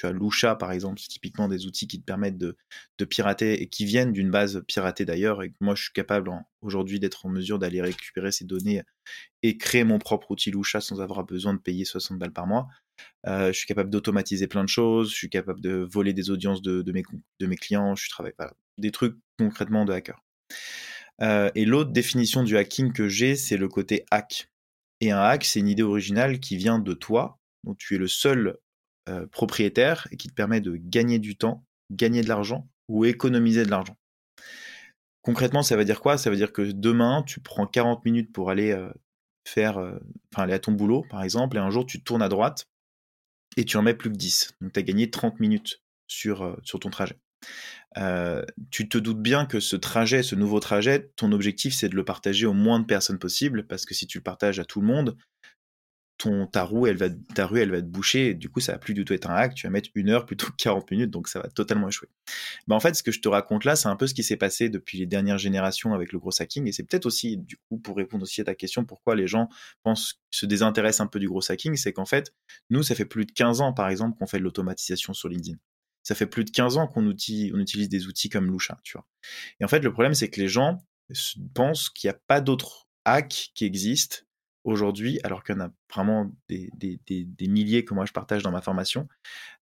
tu 0.00 0.06
as 0.06 0.12
Lusha, 0.12 0.54
par 0.54 0.72
exemple, 0.72 0.98
c'est 0.98 1.08
typiquement 1.08 1.46
des 1.46 1.66
outils 1.66 1.86
qui 1.86 2.00
te 2.00 2.04
permettent 2.04 2.38
de, 2.38 2.56
pirater 3.04 3.62
et 3.62 3.68
qui 3.68 3.84
viennent 3.84 4.12
d'une 4.12 4.30
base 4.30 4.62
piratée 4.66 5.04
d'ailleurs. 5.04 5.42
Et 5.42 5.52
moi, 5.60 5.74
je 5.74 5.82
suis 5.82 5.92
capable 5.92 6.30
aujourd'hui 6.62 7.00
d'être 7.00 7.26
en 7.26 7.28
mesure 7.28 7.58
d'aller 7.58 7.82
récupérer 7.82 8.32
ces 8.32 8.46
données 8.46 8.82
et 9.42 9.58
créer 9.58 9.84
mon 9.84 9.98
propre 9.98 10.30
outil 10.30 10.50
Lusha 10.50 10.80
sans 10.80 11.02
avoir 11.02 11.24
besoin 11.24 11.52
de 11.52 11.58
payer 11.58 11.84
60 11.84 12.18
balles 12.18 12.32
par 12.32 12.46
mois. 12.46 12.68
Euh, 13.26 13.48
je 13.48 13.58
suis 13.58 13.66
capable 13.66 13.90
d'automatiser 13.90 14.46
plein 14.46 14.64
de 14.64 14.68
choses, 14.68 15.10
je 15.10 15.16
suis 15.16 15.30
capable 15.30 15.60
de 15.60 15.86
voler 15.90 16.14
des 16.14 16.30
audiences 16.30 16.62
de, 16.62 16.82
mes, 17.40 17.56
clients, 17.56 17.94
je 17.94 18.08
travaille 18.08 18.34
voilà, 18.38 18.54
des 18.78 18.90
trucs 18.90 19.16
concrètement 19.38 19.84
de 19.84 19.92
hacker. 19.92 20.22
Euh, 21.20 21.50
et 21.54 21.66
l'autre 21.66 21.90
définition 21.90 22.42
du 22.42 22.56
hacking 22.56 22.92
que 22.92 23.08
j'ai, 23.08 23.36
c'est 23.36 23.58
le 23.58 23.68
côté 23.68 24.06
hack. 24.10 24.50
Et 25.02 25.10
un 25.10 25.20
hack, 25.20 25.44
c'est 25.44 25.60
une 25.60 25.68
idée 25.68 25.82
originale 25.82 26.40
qui 26.40 26.56
vient 26.56 26.78
de 26.78 26.94
toi, 26.94 27.38
dont 27.64 27.74
tu 27.74 27.94
es 27.94 27.98
le 27.98 28.08
seul 28.08 28.58
euh, 29.10 29.26
propriétaire 29.26 30.08
et 30.10 30.16
qui 30.16 30.28
te 30.28 30.34
permet 30.34 30.60
de 30.60 30.76
gagner 30.76 31.18
du 31.18 31.36
temps, 31.36 31.64
gagner 31.90 32.22
de 32.22 32.28
l'argent 32.28 32.68
ou 32.88 33.04
économiser 33.04 33.64
de 33.64 33.70
l'argent. 33.70 33.96
Concrètement, 35.22 35.62
ça 35.62 35.76
veut 35.76 35.84
dire 35.84 36.00
quoi? 36.00 36.16
Ça 36.16 36.30
veut 36.30 36.36
dire 36.36 36.52
que 36.52 36.62
demain, 36.62 37.22
tu 37.26 37.40
prends 37.40 37.66
40 37.66 38.04
minutes 38.06 38.32
pour 38.32 38.50
aller 38.50 38.74
faire, 39.46 39.76
enfin 40.32 40.44
aller 40.44 40.54
à 40.54 40.58
ton 40.58 40.72
boulot, 40.72 41.04
par 41.10 41.22
exemple, 41.22 41.58
et 41.58 41.60
un 41.60 41.70
jour 41.70 41.84
tu 41.84 42.02
tournes 42.02 42.22
à 42.22 42.30
droite 42.30 42.70
et 43.56 43.64
tu 43.64 43.76
en 43.76 43.82
mets 43.82 43.94
plus 43.94 44.10
que 44.10 44.16
10. 44.16 44.54
Donc 44.60 44.72
tu 44.72 44.80
as 44.80 44.82
gagné 44.82 45.10
30 45.10 45.40
minutes 45.40 45.82
sur, 46.06 46.42
euh, 46.42 46.56
sur 46.64 46.80
ton 46.80 46.90
trajet. 46.90 47.18
Euh, 47.96 48.44
tu 48.70 48.88
te 48.88 48.98
doutes 48.98 49.20
bien 49.20 49.46
que 49.46 49.60
ce 49.60 49.76
trajet, 49.76 50.22
ce 50.22 50.34
nouveau 50.34 50.60
trajet, 50.60 51.10
ton 51.16 51.32
objectif 51.32 51.74
c'est 51.74 51.88
de 51.88 51.96
le 51.96 52.04
partager 52.04 52.46
au 52.46 52.52
moins 52.52 52.78
de 52.78 52.84
personnes 52.84 53.18
possible, 53.18 53.66
parce 53.66 53.84
que 53.84 53.94
si 53.94 54.06
tu 54.06 54.18
le 54.18 54.22
partages 54.22 54.60
à 54.60 54.64
tout 54.64 54.80
le 54.80 54.86
monde, 54.86 55.16
ton, 56.20 56.46
ta, 56.46 56.64
roue, 56.64 56.86
elle 56.86 56.98
va, 56.98 57.08
ta 57.34 57.46
rue, 57.46 57.60
elle 57.60 57.70
va 57.70 57.78
être 57.78 57.90
bouchée. 57.90 58.34
du 58.34 58.50
coup, 58.50 58.60
ça 58.60 58.72
va 58.72 58.78
plus 58.78 58.92
du 58.92 59.06
tout 59.06 59.14
être 59.14 59.30
un 59.30 59.34
hack. 59.34 59.54
Tu 59.54 59.66
vas 59.66 59.70
mettre 59.70 59.88
une 59.94 60.10
heure 60.10 60.26
plutôt 60.26 60.48
que 60.48 60.56
40 60.58 60.90
minutes, 60.90 61.10
donc 61.10 61.28
ça 61.28 61.40
va 61.40 61.48
totalement 61.48 61.88
échouer. 61.88 62.08
Mais 62.68 62.74
en 62.74 62.80
fait, 62.80 62.94
ce 62.94 63.02
que 63.02 63.10
je 63.10 63.20
te 63.20 63.28
raconte 63.28 63.64
là, 63.64 63.74
c'est 63.74 63.88
un 63.88 63.96
peu 63.96 64.06
ce 64.06 64.12
qui 64.12 64.22
s'est 64.22 64.36
passé 64.36 64.68
depuis 64.68 64.98
les 64.98 65.06
dernières 65.06 65.38
générations 65.38 65.94
avec 65.94 66.12
le 66.12 66.18
gros 66.18 66.30
hacking. 66.38 66.68
Et 66.68 66.72
c'est 66.72 66.82
peut-être 66.82 67.06
aussi, 67.06 67.38
du 67.38 67.56
coup, 67.56 67.78
pour 67.78 67.96
répondre 67.96 68.22
aussi 68.22 68.42
à 68.42 68.44
ta 68.44 68.54
question, 68.54 68.84
pourquoi 68.84 69.16
les 69.16 69.26
gens 69.26 69.48
pensent, 69.82 70.20
se 70.30 70.44
désintéressent 70.44 71.06
un 71.06 71.06
peu 71.06 71.20
du 71.20 71.28
gros 71.28 71.50
hacking, 71.50 71.74
c'est 71.76 71.94
qu'en 71.94 72.04
fait, 72.04 72.34
nous, 72.68 72.82
ça 72.82 72.94
fait 72.94 73.06
plus 73.06 73.24
de 73.24 73.32
15 73.32 73.62
ans, 73.62 73.72
par 73.72 73.88
exemple, 73.88 74.18
qu'on 74.18 74.26
fait 74.26 74.38
de 74.38 74.44
l'automatisation 74.44 75.14
sur 75.14 75.30
LinkedIn. 75.30 75.56
Ça 76.02 76.14
fait 76.14 76.26
plus 76.26 76.44
de 76.44 76.50
15 76.50 76.76
ans 76.76 76.86
qu'on 76.86 77.08
utilise, 77.10 77.52
on 77.54 77.58
utilise 77.58 77.88
des 77.88 78.06
outils 78.06 78.28
comme 78.28 78.50
Lusha, 78.52 78.76
tu 78.82 78.92
vois. 78.92 79.06
Et 79.58 79.64
en 79.64 79.68
fait, 79.68 79.80
le 79.80 79.92
problème, 79.92 80.12
c'est 80.12 80.28
que 80.28 80.40
les 80.40 80.48
gens 80.48 80.78
pensent 81.54 81.88
qu'il 81.88 82.08
n'y 82.08 82.14
a 82.14 82.18
pas 82.26 82.42
d'autres 82.42 82.88
hacks 83.06 83.52
qui 83.54 83.64
existent 83.64 84.18
aujourd'hui, 84.64 85.20
alors 85.24 85.42
qu'il 85.42 85.54
y 85.54 85.58
en 85.58 85.62
a 85.62 85.70
vraiment 85.92 86.30
des, 86.48 86.70
milliers 87.40 87.84
que 87.84 87.94
moi 87.94 88.04
je 88.04 88.12
partage 88.12 88.42
dans 88.42 88.50
ma 88.50 88.60
formation. 88.60 89.08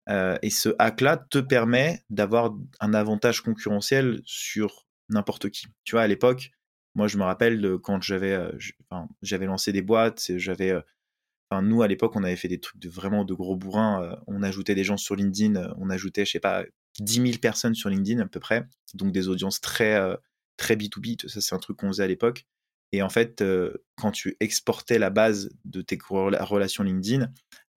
Euh, 0.08 0.38
et 0.42 0.50
ce 0.50 0.70
hack-là 0.78 1.16
te 1.16 1.38
permet 1.38 2.02
d'avoir 2.10 2.54
un 2.80 2.94
avantage 2.94 3.42
concurrentiel 3.42 4.20
sur 4.24 4.86
n'importe 5.08 5.50
qui. 5.50 5.66
Tu 5.84 5.94
vois, 5.94 6.02
à 6.02 6.06
l'époque, 6.06 6.50
moi 6.94 7.06
je 7.06 7.18
me 7.18 7.22
rappelle 7.22 7.60
de 7.60 7.76
quand 7.76 8.02
j'avais 8.02 8.32
euh, 8.32 8.50
j'avais 9.22 9.46
lancé 9.46 9.72
des 9.72 9.82
boîtes, 9.82 10.32
j'avais 10.36 10.70
euh, 10.72 10.80
nous, 11.62 11.82
à 11.82 11.88
l'époque, 11.88 12.14
on 12.16 12.24
avait 12.24 12.36
fait 12.36 12.48
des 12.48 12.60
trucs 12.60 12.80
de 12.80 12.88
vraiment 12.90 13.24
de 13.24 13.32
gros 13.32 13.56
bourrins. 13.56 14.18
on 14.26 14.42
ajoutait 14.42 14.74
des 14.74 14.84
gens 14.84 14.98
sur 14.98 15.16
LinkedIn. 15.16 15.72
On 15.78 15.88
ajoutait, 15.88 16.26
je 16.26 16.32
sais 16.32 16.40
pas, 16.40 16.64
10 17.00 17.22
000 17.22 17.38
personnes 17.38 17.74
sur 17.74 17.88
LinkedIn 17.88 18.20
à 18.20 18.26
peu 18.26 18.38
près. 18.38 18.66
Donc 18.92 19.12
des 19.12 19.28
audiences 19.28 19.58
très, 19.62 19.98
très 20.58 20.76
B2B. 20.76 21.26
Ça, 21.26 21.40
c'est 21.40 21.54
un 21.54 21.58
truc 21.58 21.78
qu'on 21.78 21.88
faisait 21.88 22.02
à 22.02 22.06
l'époque. 22.06 22.44
Et 22.92 23.02
en 23.02 23.08
fait, 23.08 23.42
euh, 23.42 23.72
quand 23.96 24.10
tu 24.10 24.36
exportais 24.40 24.98
la 24.98 25.10
base 25.10 25.50
de 25.64 25.82
tes 25.82 25.98
relations 26.08 26.82
LinkedIn, 26.82 27.30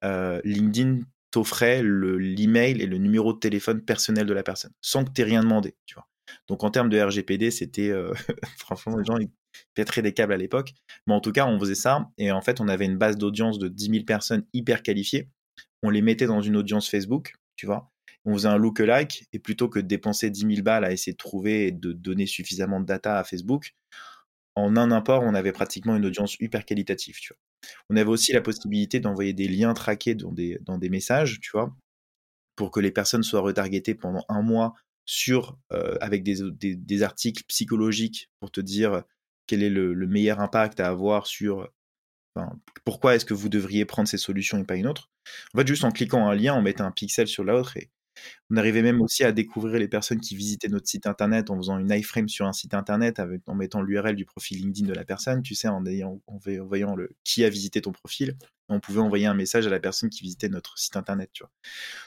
euh, 0.03 0.41
LinkedIn 0.43 0.99
t'offrait 1.31 1.81
l'email 1.83 2.81
et 2.81 2.85
le 2.85 2.97
numéro 2.97 3.33
de 3.33 3.39
téléphone 3.39 3.81
personnel 3.81 4.25
de 4.25 4.33
la 4.33 4.43
personne, 4.43 4.71
sans 4.81 5.05
que 5.05 5.11
tu 5.11 5.21
aies 5.21 5.25
rien 5.25 5.41
demandé, 5.41 5.75
tu 5.85 5.95
vois. 5.95 6.07
Donc 6.47 6.63
en 6.63 6.71
termes 6.71 6.89
de 6.89 6.99
RGPD, 6.99 7.51
c'était 7.51 7.89
euh, 7.89 8.13
franchement 8.57 8.97
les 8.97 9.05
gens 9.05 9.17
ils 9.17 9.29
pèteraient 9.73 10.01
des 10.01 10.13
câbles 10.13 10.33
à 10.33 10.37
l'époque, 10.37 10.73
mais 11.07 11.13
en 11.13 11.21
tout 11.21 11.31
cas 11.31 11.45
on 11.45 11.59
faisait 11.59 11.75
ça 11.75 12.09
et 12.17 12.31
en 12.31 12.41
fait 12.41 12.61
on 12.61 12.67
avait 12.67 12.85
une 12.85 12.97
base 12.97 13.17
d'audience 13.17 13.59
de 13.59 13.67
10 13.67 13.85
000 13.91 14.05
personnes 14.05 14.45
hyper 14.53 14.83
qualifiées. 14.83 15.29
On 15.83 15.89
les 15.89 16.01
mettait 16.01 16.27
dans 16.27 16.41
une 16.41 16.55
audience 16.55 16.89
Facebook, 16.89 17.33
tu 17.55 17.65
vois. 17.65 17.91
On 18.23 18.33
faisait 18.33 18.49
un 18.49 18.57
look-alike 18.57 19.25
et 19.33 19.39
plutôt 19.39 19.67
que 19.67 19.79
de 19.79 19.87
dépenser 19.87 20.29
10 20.29 20.41
000 20.41 20.61
balles 20.61 20.85
à 20.85 20.91
essayer 20.91 21.13
de 21.13 21.17
trouver 21.17 21.67
et 21.67 21.71
de 21.71 21.91
donner 21.91 22.27
suffisamment 22.27 22.79
de 22.79 22.85
data 22.85 23.17
à 23.17 23.23
Facebook, 23.23 23.73
en 24.61 24.77
un 24.77 24.91
import, 24.91 25.23
on 25.23 25.33
avait 25.33 25.51
pratiquement 25.51 25.95
une 25.95 26.05
audience 26.05 26.37
hyper 26.39 26.65
qualitative. 26.65 27.17
On 27.89 27.95
avait 27.95 28.09
aussi 28.09 28.33
la 28.33 28.41
possibilité 28.41 28.99
d'envoyer 28.99 29.33
des 29.33 29.47
liens 29.47 29.73
traqués 29.73 30.15
dans 30.15 30.31
des, 30.31 30.89
messages, 30.89 31.39
tu 31.41 31.51
vois, 31.51 31.75
pour 32.55 32.71
que 32.71 32.79
les 32.79 32.91
personnes 32.91 33.23
soient 33.23 33.41
retargetées 33.41 33.95
pendant 33.95 34.25
un 34.29 34.41
mois 34.41 34.73
sur, 35.05 35.57
euh, 35.73 35.97
avec 36.01 36.23
des, 36.23 36.37
des, 36.51 37.03
articles 37.03 37.43
psychologiques 37.47 38.29
pour 38.39 38.51
te 38.51 38.61
dire 38.61 39.03
quel 39.47 39.63
est 39.63 39.69
le, 39.69 39.95
meilleur 40.07 40.39
impact 40.39 40.79
à 40.79 40.87
avoir 40.87 41.27
sur 41.27 41.69
pourquoi 42.85 43.15
est-ce 43.15 43.25
que 43.25 43.33
vous 43.33 43.49
devriez 43.49 43.83
prendre 43.83 44.07
ces 44.07 44.17
solutions 44.17 44.57
et 44.57 44.63
pas 44.63 44.77
une 44.77 44.87
autre. 44.87 45.09
En 45.53 45.59
fait, 45.59 45.67
juste 45.67 45.83
en 45.83 45.91
cliquant 45.91 46.29
un 46.29 46.35
lien, 46.35 46.55
on 46.55 46.61
mettait 46.61 46.81
un 46.81 46.91
pixel 46.91 47.27
sur 47.27 47.43
l'autre 47.43 47.75
et 47.75 47.89
on 48.49 48.57
arrivait 48.57 48.81
même 48.81 49.01
aussi 49.01 49.23
à 49.23 49.31
découvrir 49.31 49.79
les 49.79 49.87
personnes 49.87 50.19
qui 50.19 50.35
visitaient 50.35 50.67
notre 50.67 50.87
site 50.87 51.07
internet 51.07 51.49
en 51.49 51.57
faisant 51.57 51.77
une 51.77 51.91
iframe 51.91 52.27
sur 52.27 52.45
un 52.45 52.53
site 52.53 52.73
internet, 52.73 53.21
en 53.47 53.55
mettant 53.55 53.81
l'URL 53.81 54.15
du 54.15 54.25
profil 54.25 54.59
LinkedIn 54.59 54.87
de 54.87 54.93
la 54.93 55.05
personne, 55.05 55.41
tu 55.41 55.55
sais, 55.55 55.67
en, 55.67 55.85
ayant, 55.85 56.21
voyant 56.67 56.95
qui 57.23 57.43
a 57.43 57.49
visité 57.49 57.81
ton 57.81 57.91
profil. 57.91 58.37
On 58.69 58.79
pouvait 58.79 59.01
envoyer 59.01 59.25
un 59.25 59.33
message 59.33 59.67
à 59.67 59.69
la 59.69 59.79
personne 59.79 60.09
qui 60.09 60.23
visitait 60.23 60.49
notre 60.49 60.77
site 60.77 60.95
internet, 60.95 61.29
tu 61.33 61.43
vois. 61.43 61.51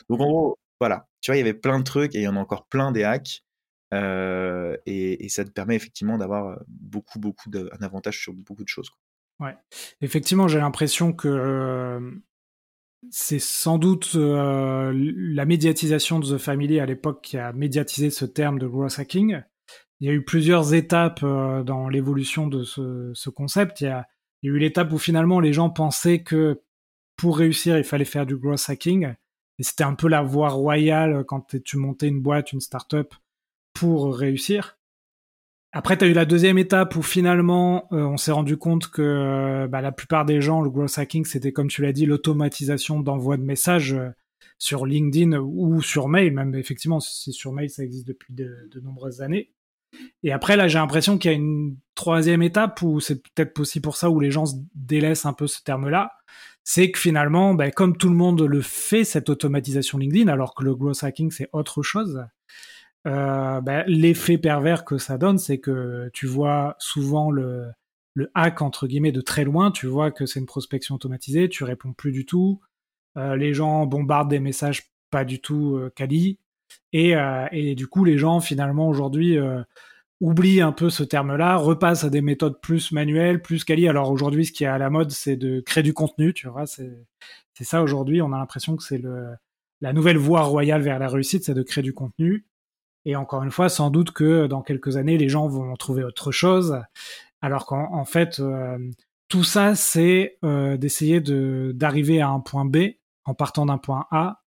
Donc 0.08 0.20
en 0.20 0.26
gros, 0.26 0.58
voilà, 0.80 1.08
tu 1.20 1.30
vois, 1.30 1.36
il 1.36 1.40
y 1.40 1.42
avait 1.42 1.54
plein 1.54 1.78
de 1.78 1.84
trucs 1.84 2.14
et 2.14 2.18
il 2.18 2.24
y 2.24 2.28
en 2.28 2.36
a 2.36 2.40
encore 2.40 2.66
plein 2.66 2.92
des 2.92 3.04
hacks. 3.04 3.44
Euh, 3.92 4.76
et, 4.86 5.28
ça 5.28 5.44
te 5.44 5.50
permet 5.50 5.76
effectivement 5.76 6.18
d'avoir 6.18 6.48
euh, 6.48 6.56
beaucoup, 6.66 7.18
beaucoup 7.18 7.48
d'un 7.48 7.68
avantage 7.80 8.20
sur 8.20 8.32
beaucoup 8.32 8.64
de 8.64 8.68
choses. 8.68 8.90
Ouais, 9.40 9.56
effectivement, 10.00 10.48
j'ai 10.48 10.58
l'impression 10.58 11.12
que 11.12 11.28
euh, 11.28 12.10
c'est 13.10 13.38
sans 13.38 13.78
doute 13.78 14.12
euh, 14.16 14.92
la 14.94 15.44
médiatisation 15.44 16.18
de 16.18 16.34
The 16.34 16.38
Family 16.38 16.80
à 16.80 16.86
l'époque 16.86 17.22
qui 17.22 17.38
a 17.38 17.52
médiatisé 17.52 18.10
ce 18.10 18.24
terme 18.24 18.58
de 18.58 18.66
growth 18.66 18.98
hacking. 18.98 19.42
Il 20.00 20.08
y 20.08 20.10
a 20.10 20.12
eu 20.12 20.24
plusieurs 20.24 20.74
étapes 20.74 21.20
euh, 21.22 21.62
dans 21.62 21.88
l'évolution 21.88 22.46
de 22.46 22.62
ce, 22.64 23.30
concept. 23.30 23.80
Il 23.80 23.84
y, 23.84 23.88
a, 23.88 24.06
eu 24.42 24.58
l'étape 24.58 24.92
où 24.92 24.98
finalement 24.98 25.40
les 25.40 25.52
gens 25.52 25.70
pensaient 25.70 26.22
que 26.22 26.62
pour 27.16 27.38
réussir, 27.38 27.78
il 27.78 27.84
fallait 27.84 28.04
faire 28.04 28.26
du 28.26 28.36
growth 28.36 28.64
hacking. 28.68 29.14
Et 29.58 29.62
c'était 29.62 29.84
un 29.84 29.94
peu 29.94 30.08
la 30.08 30.22
voie 30.22 30.48
royale 30.48 31.24
quand 31.26 31.56
tu 31.64 31.76
montais 31.76 32.08
une 32.08 32.20
boîte, 32.20 32.52
une 32.52 32.60
start-up 32.60 33.14
pour 33.72 34.16
réussir. 34.16 34.78
Après, 35.76 35.98
tu 35.98 36.04
as 36.04 36.06
eu 36.06 36.12
la 36.12 36.24
deuxième 36.24 36.56
étape 36.56 36.94
où 36.94 37.02
finalement, 37.02 37.88
euh, 37.90 38.04
on 38.04 38.16
s'est 38.16 38.30
rendu 38.30 38.56
compte 38.56 38.86
que 38.86 39.02
euh, 39.02 39.66
bah, 39.66 39.80
la 39.80 39.90
plupart 39.90 40.24
des 40.24 40.40
gens, 40.40 40.62
le 40.62 40.70
growth 40.70 40.96
hacking, 40.96 41.24
c'était 41.24 41.50
comme 41.50 41.66
tu 41.66 41.82
l'as 41.82 41.90
dit, 41.90 42.06
l'automatisation 42.06 43.00
d'envoi 43.00 43.36
de 43.36 43.42
messages 43.42 43.92
euh, 43.92 44.10
sur 44.56 44.86
LinkedIn 44.86 45.36
ou 45.36 45.82
sur 45.82 46.06
mail, 46.06 46.32
même 46.32 46.54
effectivement, 46.54 47.00
si 47.00 47.32
sur 47.32 47.52
mail, 47.52 47.70
ça 47.70 47.82
existe 47.82 48.06
depuis 48.06 48.32
de, 48.32 48.70
nombreuses 48.84 49.20
années. 49.20 49.50
Et 50.22 50.30
après, 50.30 50.56
là, 50.56 50.68
j'ai 50.68 50.78
l'impression 50.78 51.18
qu'il 51.18 51.32
y 51.32 51.34
a 51.34 51.36
une 51.36 51.76
troisième 51.96 52.42
étape 52.42 52.80
où 52.82 53.00
c'est 53.00 53.20
peut-être 53.20 53.58
aussi 53.58 53.80
pour 53.80 53.96
ça 53.96 54.10
où 54.10 54.20
les 54.20 54.30
gens 54.30 54.46
se 54.46 54.54
délaissent 54.76 55.26
un 55.26 55.32
peu 55.32 55.48
ce 55.48 55.60
terme-là. 55.64 56.12
C'est 56.62 56.92
que 56.92 57.00
finalement, 57.00 57.52
bah, 57.52 57.72
comme 57.72 57.96
tout 57.96 58.08
le 58.08 58.14
monde 58.14 58.42
le 58.42 58.60
fait, 58.60 59.02
cette 59.02 59.28
automatisation 59.28 59.98
LinkedIn, 59.98 60.28
alors 60.28 60.54
que 60.54 60.62
le 60.62 60.76
growth 60.76 61.02
hacking, 61.02 61.32
c'est 61.32 61.48
autre 61.52 61.82
chose, 61.82 62.24
euh, 63.06 63.60
ben, 63.60 63.84
l'effet 63.86 64.38
pervers 64.38 64.84
que 64.84 64.98
ça 64.98 65.18
donne, 65.18 65.38
c'est 65.38 65.58
que 65.58 66.10
tu 66.12 66.26
vois 66.26 66.76
souvent 66.78 67.30
le, 67.30 67.66
le 68.14 68.30
hack 68.34 68.62
entre 68.62 68.86
guillemets 68.86 69.12
de 69.12 69.20
très 69.20 69.44
loin, 69.44 69.70
tu 69.70 69.86
vois 69.86 70.10
que 70.10 70.26
c'est 70.26 70.40
une 70.40 70.46
prospection 70.46 70.94
automatisée, 70.94 71.48
tu 71.48 71.64
réponds 71.64 71.92
plus 71.92 72.12
du 72.12 72.24
tout, 72.24 72.60
euh, 73.18 73.36
les 73.36 73.52
gens 73.52 73.86
bombardent 73.86 74.30
des 74.30 74.40
messages 74.40 74.90
pas 75.10 75.24
du 75.24 75.40
tout 75.40 75.76
euh, 75.76 75.92
quali, 75.94 76.38
et, 76.92 77.16
euh, 77.16 77.46
et, 77.52 77.74
du 77.74 77.86
coup 77.86 78.04
les 78.04 78.18
gens 78.18 78.40
finalement 78.40 78.88
aujourd'hui 78.88 79.38
euh, 79.38 79.62
oublient 80.20 80.62
un 80.62 80.72
peu 80.72 80.90
ce 80.90 81.02
terme-là, 81.02 81.56
repassent 81.56 82.04
à 82.04 82.10
des 82.10 82.22
méthodes 82.22 82.60
plus 82.60 82.92
manuelles, 82.92 83.42
plus 83.42 83.64
quali. 83.64 83.88
Alors 83.88 84.10
aujourd'hui, 84.10 84.46
ce 84.46 84.52
qui 84.52 84.64
est 84.64 84.68
à 84.68 84.78
la 84.78 84.90
mode, 84.90 85.10
c'est 85.10 85.36
de 85.36 85.60
créer 85.60 85.82
du 85.82 85.92
contenu, 85.92 86.32
tu 86.32 86.48
vois, 86.48 86.66
c'est 86.66 87.04
ça 87.60 87.82
aujourd'hui. 87.82 88.22
On 88.22 88.32
a 88.32 88.38
l'impression 88.38 88.76
que 88.76 88.82
c'est 88.82 88.98
le 88.98 89.34
la 89.80 89.92
nouvelle 89.92 90.16
voie 90.16 90.42
royale 90.42 90.80
vers 90.82 90.98
la 90.98 91.08
réussite, 91.08 91.44
c'est 91.44 91.54
de 91.54 91.62
créer 91.62 91.82
du 91.82 91.92
contenu. 91.92 92.46
Et 93.04 93.16
encore 93.16 93.42
une 93.42 93.50
fois, 93.50 93.68
sans 93.68 93.90
doute 93.90 94.12
que 94.12 94.46
dans 94.46 94.62
quelques 94.62 94.96
années, 94.96 95.18
les 95.18 95.28
gens 95.28 95.46
vont 95.46 95.74
trouver 95.76 96.04
autre 96.04 96.32
chose. 96.32 96.80
Alors 97.42 97.66
qu'en 97.66 98.04
fait, 98.06 98.40
euh, 98.40 98.78
tout 99.28 99.44
ça, 99.44 99.74
c'est 99.74 100.38
euh, 100.44 100.76
d'essayer 100.78 101.20
de, 101.20 101.72
d'arriver 101.74 102.20
à 102.22 102.30
un 102.30 102.40
point 102.40 102.64
B 102.64 102.94
en 103.24 103.34
partant 103.34 103.66
d'un 103.66 103.78
point 103.78 104.06
A 104.10 104.42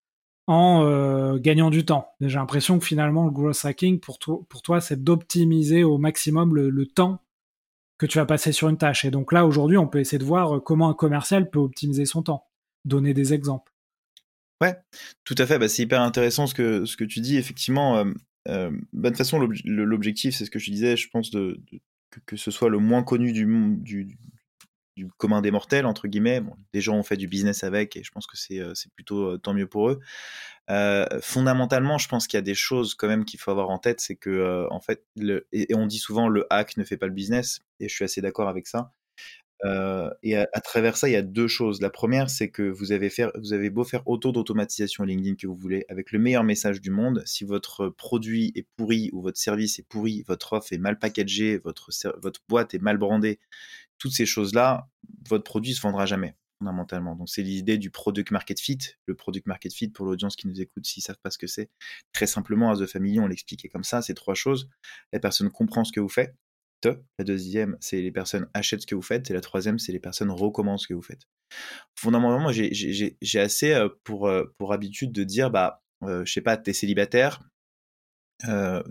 en 0.46 0.84
euh, 0.84 1.38
gagnant 1.40 1.72
du 1.72 1.86
temps. 1.86 2.10
J'ai 2.22 2.38
l'impression 2.38 2.78
que 2.78 2.86
finalement, 2.86 3.26
le 3.26 3.32
growth 3.32 3.66
hacking, 3.66 4.00
pour, 4.00 4.20
toi, 4.20 4.82
c'est 4.82 5.04
d'optimiser 5.04 5.84
au 5.84 5.98
maximum 5.98 6.54
le, 6.54 6.70
le, 6.70 6.86
temps 6.86 7.24
que 7.98 8.06
tu 8.06 8.20
vas 8.20 8.26
passer 8.26 8.52
sur 8.52 8.70
une 8.70 8.78
tâche. 8.78 9.06
Et 9.06 9.12
donc 9.12 9.32
là, 9.32 9.48
aujourd'hui, 9.48 9.78
on 9.78 9.88
peut 9.88 10.00
essayer 10.00 10.20
de 10.20 10.26
voir 10.26 10.62
comment 10.62 10.90
un 10.90 10.94
commercial 10.94 11.50
peut 11.50 11.60
optimiser 11.60 12.06
son 12.06 12.22
temps. 12.22 12.46
Donner 12.86 13.16
des 13.16 13.34
exemples. 13.34 13.72
Ouais, 14.62 14.76
tout 15.24 15.36
à 15.38 15.48
fait. 15.48 15.58
Bah, 15.58 15.68
c'est 15.68 15.84
hyper 15.84 16.02
intéressant 16.02 16.46
ce 16.46 16.54
que, 16.54 16.86
ce 16.86 16.98
que 16.98 17.06
tu 17.06 17.22
dis. 17.22 17.38
Effectivement, 17.38 18.04
euh, 18.48 18.72
bah, 18.92 19.10
de 19.10 19.16
toute 19.16 19.18
façon, 19.18 19.40
l'objectif, 19.66 20.36
c'est 20.36 20.46
ce 20.46 20.52
que 20.52 20.60
je 20.60 20.72
disais, 20.72 20.98
je 20.98 21.10
pense, 21.10 21.32
de, 21.32 21.62
que, 22.26 22.38
ce 22.38 22.52
soit 22.52 22.70
le 22.70 22.80
moins 22.80 23.04
connu 23.04 23.32
du, 23.32 23.46
du, 23.46 24.18
commun 25.18 25.42
des 25.42 25.52
mortels, 25.52 25.86
entre 25.86 26.08
guillemets. 26.08 26.42
Bon, 26.42 26.56
des 26.74 26.82
gens 26.82 26.96
ont 26.96 27.04
fait 27.04 27.18
du 27.18 27.28
business 27.28 27.64
avec 27.64 27.96
et 27.96 28.04
je 28.04 28.12
pense 28.12 28.28
que 28.28 28.38
c'est 28.38 28.60
euh, 28.60 28.74
plutôt 28.96 29.32
euh, 29.32 29.38
tant 29.38 29.54
mieux 29.54 29.68
pour 29.68 29.90
eux. 29.90 30.00
Fondamentalement, 31.22 31.98
je 31.98 32.08
pense 32.08 32.28
qu'il 32.28 32.38
y 32.38 32.40
a 32.40 32.44
des 32.44 32.56
choses 32.56 32.96
quand 32.96 33.08
même 33.08 33.26
qu'il 33.26 33.40
faut 33.40 33.52
avoir 33.52 33.70
en 33.70 33.80
tête, 33.80 34.00
c'est 34.00 34.16
que 34.16 34.68
en 34.70 34.80
fait, 34.80 35.04
le, 35.16 35.48
et, 35.52 35.74
on 35.76 35.88
dit 35.88 36.00
souvent 36.00 36.28
le 36.28 36.46
hack 36.50 36.78
ne 36.78 36.84
fait 36.84 36.98
pas 36.98 37.08
le 37.08 37.14
business, 37.14 37.62
et 37.80 37.90
je 37.90 37.94
suis 37.94 38.06
assez 38.06 38.22
d'accord 38.22 38.48
avec 38.48 38.68
ça. 38.68 38.92
Euh, 39.66 40.10
et 40.24 40.36
à, 40.36 40.46
travers 40.62 40.98
ça, 40.98 41.08
il 41.08 41.14
y 41.14 41.18
a 41.18 41.22
deux 41.22 41.48
choses. 41.48 41.82
La 41.82 41.90
première, 41.90 42.30
c'est 42.30 42.50
que 42.50 42.64
vous 42.64 42.92
avez, 42.92 43.70
beau 43.70 43.84
faire 43.84 44.06
autant 44.08 44.32
d'automatisation 44.32 45.04
LinkedIn 45.04 45.36
que 45.36 45.48
vous 45.48 45.56
voulez, 45.56 45.86
avec 45.90 46.12
le 46.12 46.20
meilleur 46.20 46.44
message 46.44 46.82
du 46.82 46.92
monde, 46.92 47.24
si 47.26 47.46
votre 47.46 47.90
produit 47.90 48.52
est 48.56 48.68
pourri 48.76 49.10
ou 49.14 49.22
votre 49.22 49.38
service 49.38 49.80
est 49.80 49.88
pourri, 49.88 50.24
votre 50.28 50.54
offre 50.54 50.74
est 50.74 50.78
mal 50.78 51.00
packagée, 51.00 51.60
votre, 51.60 51.90
boîte 52.50 52.74
est 52.74 52.82
mal 52.82 52.98
brandée, 52.98 53.40
toutes 54.00 54.14
ces 54.14 54.26
choses-là, 54.26 54.88
votre 55.30 55.44
produit 55.44 55.74
se 55.74 55.82
vendra 55.82 56.06
jamais 56.06 56.36
fondamentalement. 56.60 57.16
Donc 57.16 57.30
c'est 57.30 57.42
l'idée 57.42 57.78
du 57.78 57.90
product 57.90 58.32
market 58.32 58.60
fit. 58.60 58.78
Le 59.06 59.16
product 59.16 59.48
market 59.48 59.74
fit 59.74 59.90
pour 59.90 60.06
l'audience 60.06 60.36
qui 60.36 60.48
nous 60.48 60.62
écoute 60.62 60.86
s'ils 60.86 61.04
savent 61.04 61.20
pas 61.22 61.30
ce 61.30 61.38
que 61.38 61.48
c'est. 61.48 61.70
Très 62.14 62.28
simplement 62.28 62.72
à 62.72 62.78
The 62.78 62.86
Family, 62.86 63.20
on 63.20 63.28
l'expliquait 63.28 63.70
comme 63.70 63.84
ça, 63.84 64.02
c'est 64.02 64.14
trois 64.14 64.36
choses. 64.36 64.70
La 65.12 65.20
personne 65.20 65.50
comprend 65.50 65.84
ce 65.84 65.92
que 65.92 66.00
vous 66.00 66.10
faites, 66.10 66.36
la 66.86 67.26
deuxième, 67.26 67.78
c'est 67.80 68.02
les 68.02 68.12
personnes 68.12 68.48
achètent 68.54 68.82
ce 68.82 68.88
que 68.88 68.96
vous 68.96 69.02
faites. 69.02 69.30
Et 69.30 69.34
la 69.34 69.42
troisième, 69.42 69.80
c'est 69.80 69.92
les 69.92 70.00
personnes 70.00 70.32
recommandent 70.32 70.80
ce 70.80 70.88
que 70.88 70.94
vous 70.94 71.02
faites. 71.02 71.28
Fondamentalement, 71.96 72.52
j'ai 72.52 73.40
assez 73.40 73.74
euh, 73.74 73.90
pour, 74.04 74.28
euh, 74.28 74.54
pour 74.58 74.74
habitude 74.74 75.12
de 75.12 75.24
dire, 75.24 75.52
bah, 75.52 75.84
euh, 76.04 76.26
je 76.26 76.34
sais 76.34 76.42
pas, 76.42 76.58
tu 76.58 76.70
es 76.70 76.74
célibataire, 76.74 77.42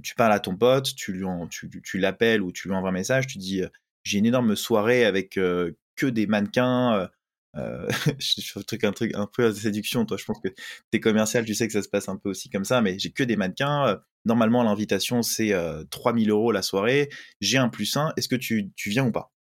tu 0.03 0.15
parles 0.15 0.33
à 0.33 0.41
ton 0.41 0.57
pote, 0.57 0.95
tu, 0.95 1.13
lui 1.13 1.27
tu, 1.51 1.69
tu 1.83 1.99
l'appelles 1.99 2.41
ou 2.41 2.53
tu 2.53 2.69
lui 2.69 2.75
envoies 2.75 2.89
un 2.89 2.93
message, 2.93 3.27
tu 3.27 3.39
dis, 3.39 3.63
j'ai 4.03 4.19
une 4.19 4.27
énorme 4.27 4.57
soirée 4.57 5.05
avec 5.05 5.31
que 5.35 6.07
des 6.07 6.27
mannequins. 6.27 7.11
je 8.19 8.41
fais 8.41 8.87
un 8.87 8.93
truc, 8.93 9.15
un 9.15 9.27
peu 9.27 9.49
de 9.49 9.53
séduction, 9.53 10.07
toi. 10.07 10.17
Je 10.17 10.25
pense 10.25 10.41
que 10.41 10.49
t'es 10.91 11.01
commercial, 11.01 11.45
tu 11.45 11.55
sais 11.55 11.67
que 11.67 11.73
ça 11.73 11.83
se 11.83 11.89
passe 11.89 12.09
un 12.09 12.17
peu 12.17 12.31
aussi 12.31 12.49
comme 12.49 12.65
ça, 12.65 12.81
mais 12.81 12.99
j'ai 12.99 13.13
que 13.13 13.25
des 13.25 13.37
mannequins. 13.37 14.01
Normalement, 14.25 14.63
l'invitation, 14.63 15.23
c'est 15.23 15.53
3000 15.91 16.31
euros 16.31 16.53
la 16.53 16.63
soirée. 16.63 17.11
J'ai 17.41 17.59
un 17.59 17.69
plus 17.69 17.97
un. 17.97 18.13
Est-ce 18.17 18.29
que 18.29 18.37
tu, 18.37 18.73
viens 18.87 19.07
ou 19.07 19.13
pas? 19.13 19.33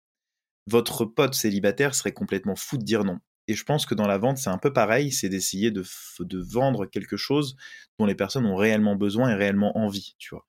Votre 0.66 1.04
pote 1.04 1.34
célibataire 1.34 1.94
serait 1.94 2.12
complètement 2.12 2.56
fou 2.56 2.78
de 2.78 2.84
dire 2.84 3.04
non. 3.04 3.18
Et 3.48 3.54
je 3.54 3.64
pense 3.64 3.86
que 3.86 3.94
dans 3.94 4.06
la 4.06 4.18
vente, 4.18 4.38
c'est 4.38 4.50
un 4.50 4.58
peu 4.58 4.72
pareil. 4.72 5.12
C'est 5.12 5.28
d'essayer 5.28 5.70
de, 5.70 5.84
vendre 6.34 6.86
quelque 6.86 7.16
chose 7.16 7.56
dont 7.98 8.06
les 8.06 8.14
personnes 8.14 8.46
ont 8.46 8.56
réellement 8.56 8.96
besoin 8.96 9.30
et 9.30 9.34
réellement 9.34 9.76
envie, 9.78 10.14
tu 10.18 10.34
vois. 10.34 10.46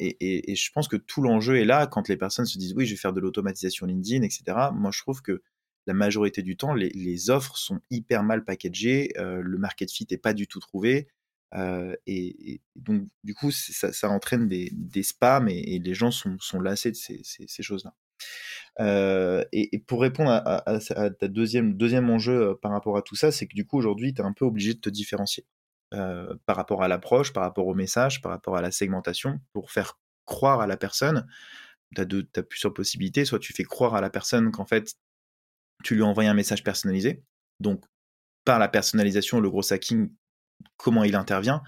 et, 0.00 0.54
je 0.54 0.70
pense 0.72 0.86
que 0.88 0.96
tout 0.96 1.22
l'enjeu 1.22 1.58
est 1.58 1.64
là 1.64 1.86
quand 1.86 2.08
les 2.08 2.16
personnes 2.16 2.46
se 2.46 2.58
disent 2.58 2.74
oui, 2.74 2.86
je 2.86 2.92
vais 2.92 3.00
faire 3.00 3.12
de 3.12 3.20
l'automatisation 3.20 3.86
LinkedIn, 3.86 4.22
etc. 4.22 4.44
Moi, 4.72 4.90
je 4.92 5.00
trouve 5.00 5.22
que 5.22 5.42
la 5.86 5.94
majorité 5.94 6.42
du 6.42 6.56
temps, 6.56 6.74
les, 6.74 7.30
offres 7.30 7.56
sont 7.56 7.80
hyper 7.90 8.22
mal 8.22 8.44
packagées, 8.44 9.12
le 9.16 9.58
market 9.58 9.90
fit 9.90 10.06
n'est 10.10 10.18
pas 10.18 10.34
du 10.34 10.46
tout 10.46 10.60
trouvé, 10.60 11.08
euh, 11.54 11.94
et, 12.06 12.60
donc, 12.74 13.06
du 13.24 13.34
coup, 13.34 13.50
ça, 13.50 14.10
entraîne 14.10 14.48
des, 14.48 15.02
spams 15.02 15.48
et, 15.48 15.78
les 15.78 15.94
gens 15.94 16.10
sont, 16.10 16.60
lassés 16.60 16.90
de 16.90 16.96
ces, 16.96 17.62
choses-là. 17.62 17.94
et, 19.52 19.78
pour 19.86 20.00
répondre 20.00 20.30
à, 20.30 21.10
ta 21.10 21.28
deuxième, 21.28 21.76
deuxième 21.76 22.10
enjeu 22.10 22.56
par 22.60 22.72
rapport 22.72 22.96
à 22.96 23.02
tout 23.02 23.16
ça, 23.16 23.32
c'est 23.32 23.46
que 23.46 23.54
du 23.54 23.66
coup, 23.66 23.78
aujourd'hui, 23.78 24.14
tu 24.14 24.22
es 24.22 24.24
un 24.24 24.32
peu 24.32 24.44
obligé 24.44 24.74
de 24.74 24.80
te 24.80 24.90
différencier. 24.90 25.46
par 25.90 26.56
rapport 26.56 26.82
à 26.82 26.88
l'approche, 26.88 27.32
par 27.32 27.44
rapport 27.44 27.66
au 27.66 27.74
message, 27.74 28.22
par 28.22 28.32
rapport 28.32 28.56
à 28.56 28.60
la 28.60 28.70
segmentation, 28.70 29.40
pour 29.52 29.70
faire 29.70 29.98
croire 30.24 30.60
à 30.60 30.66
la 30.66 30.76
personne, 30.76 31.26
tu 31.94 32.02
as, 32.02 32.40
as, 32.40 32.42
plusieurs 32.42 32.74
possibilités. 32.74 33.24
Soit 33.24 33.38
tu 33.38 33.52
fais 33.52 33.64
croire 33.64 33.94
à 33.94 34.00
la 34.00 34.10
personne 34.10 34.50
qu'en 34.50 34.66
fait, 34.66 34.94
tu 35.86 35.94
lui 35.94 36.02
envoies 36.02 36.24
un 36.24 36.34
message 36.34 36.64
personnalisé. 36.64 37.22
Donc, 37.60 37.84
par 38.44 38.58
la 38.58 38.66
personnalisation, 38.66 39.38
le 39.38 39.48
gros 39.48 39.72
hacking, 39.72 40.10
comment 40.76 41.04
il 41.04 41.14
intervient 41.14 41.62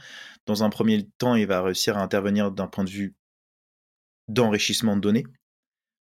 Dans 0.44 0.64
un 0.64 0.70
premier 0.70 1.08
temps, 1.18 1.36
il 1.36 1.46
va 1.46 1.62
réussir 1.62 1.96
à 1.96 2.02
intervenir 2.02 2.50
d'un 2.50 2.66
point 2.66 2.82
de 2.82 2.90
vue 2.90 3.14
d'enrichissement 4.26 4.96
de 4.96 5.00
données. 5.00 5.24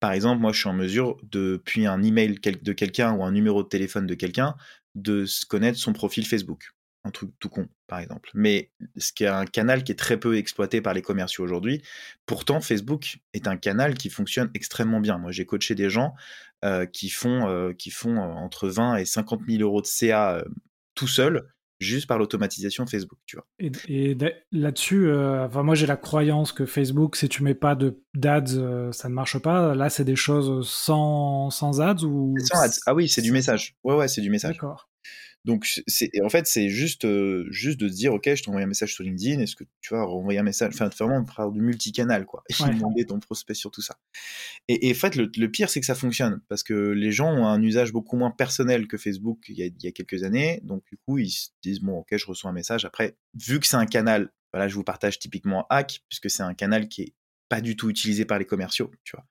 Par 0.00 0.12
exemple, 0.12 0.42
moi, 0.42 0.52
je 0.52 0.60
suis 0.60 0.68
en 0.68 0.74
mesure, 0.74 1.16
depuis 1.22 1.86
un 1.86 2.02
email 2.02 2.34
de 2.34 2.72
quelqu'un 2.74 3.14
ou 3.14 3.24
un 3.24 3.32
numéro 3.32 3.62
de 3.62 3.68
téléphone 3.68 4.06
de 4.06 4.14
quelqu'un, 4.14 4.54
de 4.94 5.24
connaître 5.48 5.78
son 5.78 5.94
profil 5.94 6.26
Facebook 6.26 6.74
un 7.04 7.10
truc 7.10 7.30
tout 7.38 7.50
con, 7.50 7.68
par 7.86 8.00
exemple. 8.00 8.30
Mais 8.34 8.72
ce 8.96 9.12
qui 9.12 9.24
est 9.24 9.28
un 9.28 9.44
canal 9.44 9.84
qui 9.84 9.92
est 9.92 9.98
très 9.98 10.18
peu 10.18 10.36
exploité 10.36 10.80
par 10.80 10.94
les 10.94 11.02
commerciaux 11.02 11.44
aujourd'hui. 11.44 11.82
Pourtant, 12.26 12.60
Facebook 12.60 13.18
est 13.34 13.46
un 13.46 13.56
canal 13.56 13.94
qui 13.94 14.08
fonctionne 14.08 14.50
extrêmement 14.54 15.00
bien. 15.00 15.18
Moi, 15.18 15.30
j'ai 15.30 15.44
coaché 15.44 15.74
des 15.74 15.90
gens 15.90 16.14
euh, 16.64 16.86
qui 16.86 17.10
font, 17.10 17.46
euh, 17.46 17.74
qui 17.74 17.90
font 17.90 18.16
euh, 18.16 18.20
entre 18.20 18.68
20 18.68 18.96
et 18.96 19.04
50 19.04 19.42
000 19.46 19.62
euros 19.62 19.82
de 19.82 19.86
CA 19.86 20.42
tout 20.94 21.06
seuls 21.06 21.46
juste 21.78 22.06
par 22.06 22.18
l'automatisation 22.18 22.86
Facebook, 22.86 23.18
tu 23.26 23.36
vois. 23.36 23.46
Et, 23.58 24.16
là-dessus, 24.50 25.12
enfin 25.12 25.62
moi 25.62 25.74
j'ai 25.74 25.86
la 25.86 25.98
croyance 25.98 26.52
que 26.52 26.64
Facebook, 26.64 27.16
si 27.16 27.28
tu 27.28 27.42
mets 27.42 27.54
pas 27.54 27.74
de 27.74 28.00
d'ads, 28.14 28.92
ça 28.92 29.08
ne 29.10 29.14
marche 29.14 29.38
pas. 29.40 29.74
Là, 29.74 29.90
c'est 29.90 30.04
des 30.04 30.16
choses 30.16 30.66
sans, 30.66 31.50
sans 31.50 31.82
ads 31.82 32.04
ou 32.04 32.34
sans 32.38 32.62
ads. 32.62 32.80
Ah 32.86 32.94
oui, 32.94 33.08
c'est 33.08 33.20
du 33.20 33.32
message. 33.32 33.74
Ouais 33.84 33.94
ouais, 33.94 34.08
c'est 34.08 34.22
du 34.22 34.30
message. 34.30 34.54
D'accord. 34.54 34.88
Donc, 35.44 35.66
c'est, 35.86 36.10
en 36.22 36.30
fait, 36.30 36.46
c'est 36.46 36.70
juste, 36.70 37.04
euh, 37.04 37.46
juste 37.50 37.78
de 37.78 37.88
se 37.88 37.94
dire, 37.94 38.14
OK, 38.14 38.34
je 38.34 38.42
t'envoie 38.42 38.62
un 38.62 38.66
message 38.66 38.94
sur 38.94 39.04
LinkedIn, 39.04 39.40
est-ce 39.40 39.56
que 39.56 39.64
tu 39.82 39.92
vas 39.92 40.02
renvoyer 40.02 40.38
un 40.38 40.42
message 40.42 40.72
Enfin, 40.74 40.88
vraiment 40.88 41.24
faire 41.26 41.50
du 41.50 41.60
multicanal, 41.60 42.24
quoi. 42.24 42.42
Et 42.48 42.54
demander 42.54 43.04
ton 43.04 43.20
prospect 43.20 43.54
sur 43.54 43.70
tout 43.70 43.82
ça. 43.82 43.98
Et, 44.68 44.90
en 44.90 44.94
fait, 44.94 45.16
le, 45.16 45.50
pire, 45.50 45.68
c'est 45.68 45.80
que 45.80 45.86
ça 45.86 45.94
fonctionne, 45.94 46.40
parce 46.48 46.62
que 46.62 46.72
les 46.72 47.12
gens 47.12 47.30
ont 47.30 47.46
un 47.46 47.62
usage 47.62 47.92
beaucoup 47.92 48.16
moins 48.16 48.30
personnel 48.30 48.86
que 48.86 48.96
Facebook 48.96 49.44
il 49.48 49.56
y 49.56 49.62
a, 49.62 49.66
il 49.66 49.82
y 49.82 49.86
a 49.86 49.92
quelques 49.92 50.22
années. 50.24 50.60
Donc, 50.62 50.82
du 50.90 50.96
coup, 50.96 51.18
ils 51.18 51.30
se 51.30 51.48
disent, 51.62 51.80
bon, 51.80 51.98
OK, 51.98 52.16
je 52.16 52.26
reçois 52.26 52.50
un 52.50 52.54
message. 52.54 52.86
Après, 52.86 53.16
vu 53.34 53.60
que 53.60 53.66
c'est 53.66 53.76
un 53.76 53.86
canal, 53.86 54.32
voilà, 54.52 54.68
je 54.68 54.74
vous 54.74 54.84
partage 54.84 55.18
typiquement 55.18 55.66
Hack, 55.68 56.00
puisque 56.08 56.30
c'est 56.30 56.42
un 56.42 56.54
canal 56.54 56.88
qui 56.88 57.02
est 57.02 57.14
pas 57.50 57.60
du 57.60 57.76
tout 57.76 57.90
utilisé 57.90 58.24
par 58.24 58.38
les 58.38 58.46
commerciaux, 58.46 58.90
tu 59.04 59.16
vois. 59.16 59.26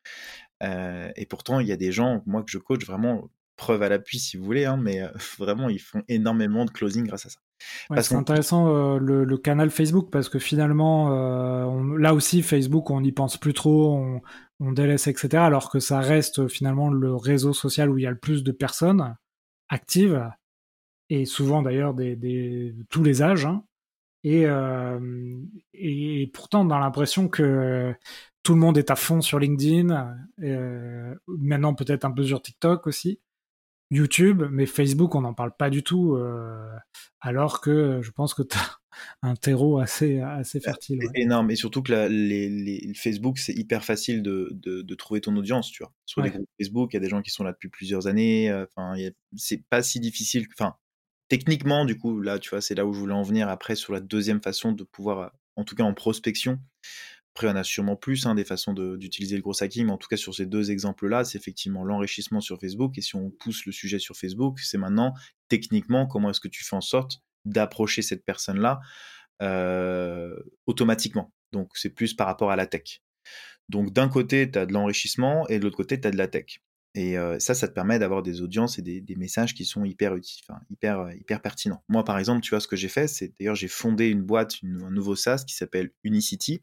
Euh, 0.63 1.11
et 1.15 1.25
pourtant, 1.25 1.59
il 1.59 1.67
y 1.67 1.71
a 1.71 1.75
des 1.75 1.91
gens, 1.91 2.21
moi 2.25 2.43
que 2.43 2.51
je 2.51 2.57
coach, 2.57 2.85
vraiment 2.85 3.29
preuve 3.55 3.83
à 3.83 3.89
l'appui 3.89 4.19
si 4.19 4.37
vous 4.37 4.43
voulez, 4.43 4.65
hein, 4.65 4.77
mais 4.77 5.01
vraiment 5.37 5.69
ils 5.69 5.81
font 5.81 6.03
énormément 6.07 6.65
de 6.65 6.71
closing 6.71 7.05
grâce 7.05 7.25
à 7.25 7.29
ça. 7.29 8.01
c'est 8.01 8.15
intéressant 8.15 8.97
le, 8.97 9.37
canal 9.37 9.69
Facebook 9.69 10.09
parce 10.11 10.29
que 10.29 10.39
finalement, 10.39 11.09
là 11.97 12.13
aussi 12.13 12.41
Facebook, 12.41 12.89
on 12.89 13.01
n'y 13.01 13.11
pense 13.11 13.37
plus 13.37 13.53
trop, 13.53 13.95
on, 13.95 14.21
on, 14.59 14.71
délaisse, 14.71 15.07
etc. 15.07 15.43
Alors 15.43 15.69
que 15.69 15.79
ça 15.79 15.99
reste 15.99 16.47
finalement 16.47 16.89
le 16.89 17.15
réseau 17.15 17.53
social 17.53 17.89
où 17.89 17.97
il 17.97 18.03
y 18.03 18.07
a 18.07 18.11
le 18.11 18.17
plus 18.17 18.43
de 18.43 18.51
personnes 18.51 19.15
actives 19.69 20.29
et 21.09 21.25
souvent 21.25 21.61
d'ailleurs 21.61 21.93
des, 21.93 22.15
des, 22.15 22.75
tous 22.89 23.03
les 23.03 23.21
âges. 23.21 23.45
Hein. 23.45 23.63
Et, 24.23 24.45
et, 25.73 26.27
pourtant, 26.33 26.65
on 26.65 26.69
a 26.69 26.79
l'impression 26.79 27.27
que 27.27 27.93
tout 28.41 28.53
le 28.53 28.59
monde 28.59 28.77
est 28.77 28.89
à 28.89 28.95
fond 28.95 29.21
sur 29.21 29.37
LinkedIn, 29.39 30.15
maintenant 31.27 31.73
peut-être 31.73 32.05
un 32.05 32.11
peu 32.11 32.23
sur 32.23 32.41
TikTok 32.41 32.87
aussi. 32.87 33.19
YouTube, 33.93 34.43
mais 34.51 34.65
Facebook, 34.65 35.15
on 35.15 35.21
n'en 35.21 35.33
parle 35.33 35.55
pas 35.55 35.69
du 35.69 35.83
tout, 35.83 36.15
euh, 36.15 36.67
alors 37.21 37.61
que 37.61 38.01
je 38.01 38.11
pense 38.11 38.33
que 38.33 38.43
tu 38.43 38.57
as 38.57 38.79
un 39.21 39.35
terreau 39.35 39.79
assez, 39.79 40.19
assez 40.19 40.59
bah, 40.59 40.65
fertile. 40.65 40.99
Énorme, 41.15 41.51
et 41.51 41.55
surtout 41.55 41.81
que 41.81 42.07
les, 42.07 42.93
Facebook, 42.95 43.37
c'est 43.37 43.53
hyper 43.53 43.83
facile 43.83 44.21
de, 44.21 44.49
de, 44.53 44.95
trouver 44.95 45.21
ton 45.21 45.35
audience, 45.35 45.71
tu 45.71 45.83
vois. 45.83 45.93
Sur 46.05 46.21
les 46.21 46.29
groupes 46.29 46.49
Facebook, 46.59 46.93
il 46.93 46.95
y 46.95 46.97
a 46.97 47.01
des 47.01 47.09
gens 47.09 47.21
qui 47.21 47.31
sont 47.31 47.43
là 47.43 47.51
depuis 47.51 47.69
plusieurs 47.69 48.07
années, 48.07 48.49
euh, 48.49 48.65
enfin, 48.75 48.95
c'est 49.35 49.63
pas 49.69 49.81
si 49.81 49.99
difficile, 49.99 50.47
enfin, 50.53 50.75
techniquement, 51.29 51.85
du 51.85 51.97
coup, 51.97 52.21
là, 52.21 52.39
tu 52.39 52.49
vois, 52.49 52.61
c'est 52.61 52.75
là 52.75 52.85
où 52.85 52.93
je 52.93 52.99
voulais 52.99 53.13
en 53.13 53.23
venir 53.23 53.49
après 53.49 53.75
sur 53.75 53.93
la 53.93 53.99
deuxième 53.99 54.41
façon 54.41 54.71
de 54.71 54.83
pouvoir, 54.83 55.33
en 55.55 55.63
tout 55.63 55.75
cas 55.75 55.83
en 55.83 55.93
prospection, 55.93 56.59
après, 57.35 57.47
on 57.47 57.55
a 57.55 57.63
sûrement 57.63 57.95
plus 57.95 58.27
hein, 58.27 58.35
des 58.35 58.45
façons 58.45 58.73
d'utiliser 58.73 59.35
le 59.35 59.41
gros 59.41 59.63
hacking, 59.63 59.87
mais 59.87 59.91
en 59.91 59.97
tout 59.97 60.07
cas 60.07 60.17
sur 60.17 60.35
ces 60.35 60.45
deux 60.45 60.69
exemples-là, 60.69 61.23
c'est 61.23 61.39
effectivement 61.39 61.83
l'enrichissement 61.83 62.41
sur 62.41 62.59
Facebook. 62.59 62.95
Et 62.99 63.01
si 63.01 63.15
on 63.15 63.31
pousse 63.31 63.65
le 63.65 63.71
sujet 63.71 63.97
sur 63.97 64.15
Facebook, 64.15 64.59
c'est 64.59 64.77
maintenant 64.77 65.15
techniquement 65.49 66.05
comment 66.05 66.29
est-ce 66.29 66.39
que 66.39 66.47
tu 66.47 66.63
fais 66.63 66.75
en 66.75 66.81
sorte 66.81 67.23
d'approcher 67.45 68.03
cette 68.03 68.23
personne-là 68.23 68.81
euh, 69.41 70.35
automatiquement. 70.67 71.33
Donc 71.51 71.71
c'est 71.73 71.89
plus 71.89 72.13
par 72.13 72.27
rapport 72.27 72.51
à 72.51 72.55
la 72.55 72.67
tech. 72.67 73.01
Donc 73.67 73.91
d'un 73.91 74.09
côté, 74.09 74.51
tu 74.51 74.59
as 74.59 74.67
de 74.67 74.73
l'enrichissement 74.73 75.47
et 75.47 75.57
de 75.57 75.63
l'autre 75.63 75.77
côté, 75.77 75.99
tu 75.99 76.07
as 76.07 76.11
de 76.11 76.17
la 76.17 76.27
tech. 76.27 76.59
Et 76.93 77.17
euh, 77.17 77.39
ça, 77.39 77.55
ça 77.55 77.67
te 77.67 77.73
permet 77.73 77.97
d'avoir 77.97 78.21
des 78.21 78.41
audiences 78.41 78.77
et 78.77 78.83
des, 78.83 79.15
messages 79.15 79.55
qui 79.55 79.65
sont 79.65 79.83
hyper 79.85 80.15
utiles, 80.15 80.45
hyper, 80.69 81.11
hyper 81.19 81.41
pertinents. 81.41 81.83
Moi, 81.89 82.03
par 82.03 82.19
exemple, 82.19 82.41
tu 82.41 82.51
vois, 82.51 82.59
ce 82.59 82.67
que 82.67 82.75
j'ai 82.75 82.89
fait, 82.89 83.07
c'est 83.07 83.33
d'ailleurs, 83.39 83.55
j'ai 83.55 83.67
fondé 83.67 84.09
une 84.09 84.21
boîte, 84.21 84.57
un 84.63 84.91
nouveau 84.91 85.15
SaaS 85.15 85.43
qui 85.47 85.55
s'appelle 85.55 85.89
Unicity, 86.03 86.61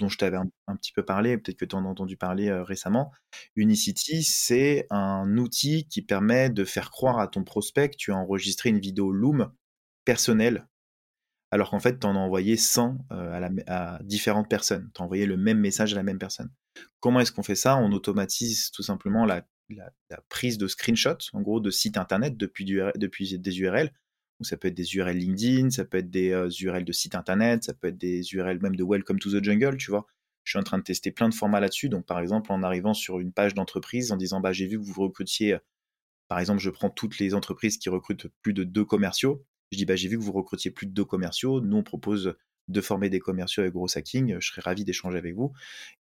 dont 0.00 0.08
je 0.08 0.18
t'avais 0.18 0.36
un, 0.36 0.76
petit 0.76 0.92
peu 0.92 1.04
parlé, 1.04 1.38
peut-être 1.38 1.56
que 1.56 1.64
tu 1.64 1.76
en 1.76 1.84
as 1.84 1.88
entendu 1.88 2.16
parler 2.16 2.50
récemment. 2.50 3.12
Unicity, 3.56 4.22
c'est 4.24 4.86
un 4.90 5.36
outil 5.36 5.86
qui 5.88 6.02
permet 6.02 6.50
de 6.50 6.64
faire 6.64 6.90
croire 6.90 7.18
à 7.18 7.28
ton 7.28 7.44
prospect 7.44 7.90
que 7.90 7.96
tu 7.96 8.12
as 8.12 8.16
enregistré 8.16 8.70
une 8.70 8.80
vidéo 8.80 9.12
Loom 9.12 9.52
personnelle, 10.04 10.66
alors 11.50 11.70
qu'en 11.70 11.78
fait, 11.78 12.00
tu 12.00 12.06
en 12.06 12.16
as 12.16 12.18
envoyé 12.18 12.56
100 12.56 13.06
à, 13.10 14.00
différentes 14.02 14.50
personnes. 14.50 14.90
Tu 14.94 15.00
as 15.00 15.04
envoyé 15.04 15.26
le 15.26 15.36
même 15.36 15.60
message 15.60 15.92
à 15.92 15.96
la 15.96 16.02
même 16.02 16.18
personne. 16.18 16.50
Comment 16.98 17.20
est-ce 17.20 17.30
qu'on 17.30 17.44
fait 17.44 17.54
ça? 17.54 17.76
On 17.76 17.92
automatise 17.92 18.72
tout 18.72 18.82
simplement 18.82 19.24
la, 19.24 19.46
prise 20.28 20.58
de 20.58 20.66
screenshot, 20.66 21.18
en 21.32 21.40
gros, 21.40 21.60
de 21.60 21.70
sites 21.70 21.96
internet 21.96 22.36
depuis, 22.36 22.64
depuis 22.96 23.38
des 23.38 23.60
URL 23.60 23.92
ça 24.40 24.56
peut 24.56 24.68
être 24.68 24.74
des 24.74 24.94
URL 24.94 25.16
LinkedIn, 25.16 25.70
ça 25.70 25.84
peut 25.84 25.98
être 25.98 26.10
des 26.10 26.30
URL 26.60 26.82
euh, 26.82 26.84
de 26.84 26.92
site 26.92 27.14
internet, 27.14 27.64
ça 27.64 27.74
peut 27.74 27.88
être 27.88 27.98
des 27.98 28.22
URL 28.32 28.60
même 28.60 28.76
de 28.76 28.84
Welcome 28.84 29.18
to 29.18 29.30
the 29.30 29.42
Jungle, 29.42 29.76
tu 29.76 29.90
vois. 29.90 30.06
Je 30.42 30.50
suis 30.50 30.58
en 30.58 30.62
train 30.62 30.78
de 30.78 30.82
tester 30.82 31.10
plein 31.10 31.28
de 31.28 31.34
formats 31.34 31.60
là-dessus. 31.60 31.88
Donc, 31.88 32.04
par 32.04 32.20
exemple, 32.20 32.52
en 32.52 32.62
arrivant 32.62 32.94
sur 32.94 33.18
une 33.18 33.32
page 33.32 33.54
d'entreprise, 33.54 34.12
en 34.12 34.16
disant, 34.16 34.40
bah, 34.40 34.52
j'ai 34.52 34.66
vu 34.66 34.78
que 34.78 34.84
vous 34.84 35.00
recrutiez, 35.00 35.56
par 36.28 36.38
exemple, 36.38 36.60
je 36.60 36.70
prends 36.70 36.90
toutes 36.90 37.18
les 37.18 37.34
entreprises 37.34 37.78
qui 37.78 37.88
recrutent 37.88 38.26
plus 38.42 38.52
de 38.52 38.64
deux 38.64 38.84
commerciaux. 38.84 39.44
Je 39.72 39.78
dis, 39.78 39.86
bah, 39.86 39.96
j'ai 39.96 40.08
vu 40.08 40.18
que 40.18 40.22
vous 40.22 40.32
recrutiez 40.32 40.70
plus 40.70 40.86
de 40.86 40.92
deux 40.92 41.04
commerciaux. 41.04 41.62
Nous, 41.62 41.76
on 41.76 41.82
propose 41.82 42.36
de 42.68 42.80
former 42.80 43.10
des 43.10 43.20
commerciaux 43.20 43.62
avec 43.62 43.72
gros 43.72 43.86
hacking. 43.94 44.38
Je 44.38 44.46
serais 44.46 44.62
ravi 44.62 44.84
d'échanger 44.84 45.18
avec 45.18 45.34
vous 45.34 45.52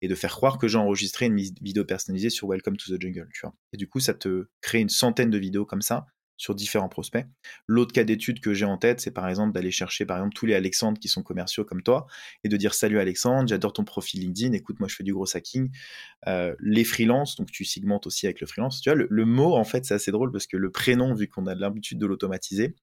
et 0.02 0.08
de 0.08 0.16
faire 0.16 0.32
croire 0.32 0.58
que 0.58 0.68
j'ai 0.68 0.78
enregistré 0.78 1.26
une 1.26 1.38
vidéo 1.38 1.86
personnalisée 1.86 2.30
sur 2.30 2.50
Welcome 2.50 2.78
to 2.78 2.96
the 2.96 3.02
Jungle. 3.02 3.30
Et 3.74 3.78
du 3.78 3.88
coup, 3.88 4.00
ça 4.00 4.14
te 4.14 4.48
crée 4.62 4.80
une 4.80 4.90
centaine 4.90 5.30
de 5.30 5.38
vidéos 5.38 5.66
comme 5.66 5.82
ça 5.82 6.06
sur 6.38 6.56
différents 6.56 6.90
prospects. 6.90 7.26
L'autre 7.68 7.94
cas 7.94 8.04
d'étude 8.04 8.40
que 8.40 8.54
j'ai 8.54 8.66
en 8.66 8.78
tête, 8.78 9.00
c'est 9.00 9.12
par 9.12 9.28
exemple 9.28 9.54
d'aller 9.54 9.72
chercher 9.72 10.06
par 10.06 10.18
exemple 10.18 10.34
tous 10.34 10.46
les 10.46 10.56
Alexandres 10.56 11.00
qui 11.00 11.08
sont 11.08 11.24
commerciaux 11.24 11.64
comme 11.64 11.84
toi 11.84 12.08
et 12.44 12.50
de 12.50 12.58
dire 12.58 12.74
salut 12.74 13.00
Alexandre, 13.00 13.48
j'adore 13.48 13.74
ton 13.74 13.84
profil 13.84 14.22
LinkedIn, 14.22 14.54
écoute 14.54 14.80
moi 14.80 14.88
je 14.88 14.96
fais 14.96 15.04
du 15.04 15.14
gros 15.14 15.36
hacking. 15.36 15.70
Euh, 16.28 16.56
les 16.60 16.84
freelances, 16.84 17.36
donc 17.36 17.52
tu 17.52 17.66
segmentes 17.66 18.08
aussi 18.08 18.26
avec 18.26 18.42
le 18.42 18.48
freelance. 18.48 18.82
Tu 18.82 18.90
vois, 18.90 19.06
le, 19.10 19.26
mot 19.26 19.56
en 19.56 19.64
fait 19.64 19.86
c'est 19.86 19.94
assez 19.94 20.12
drôle 20.12 20.32
parce 20.32 20.48
que 20.48 20.58
le 20.58 20.72
prénom, 20.72 21.14
vu 21.14 21.28
qu'on 21.28 21.48
a 21.48 21.56
l'habitude 21.56 22.00
de 22.00 22.06
l'automatiser, 22.06 22.76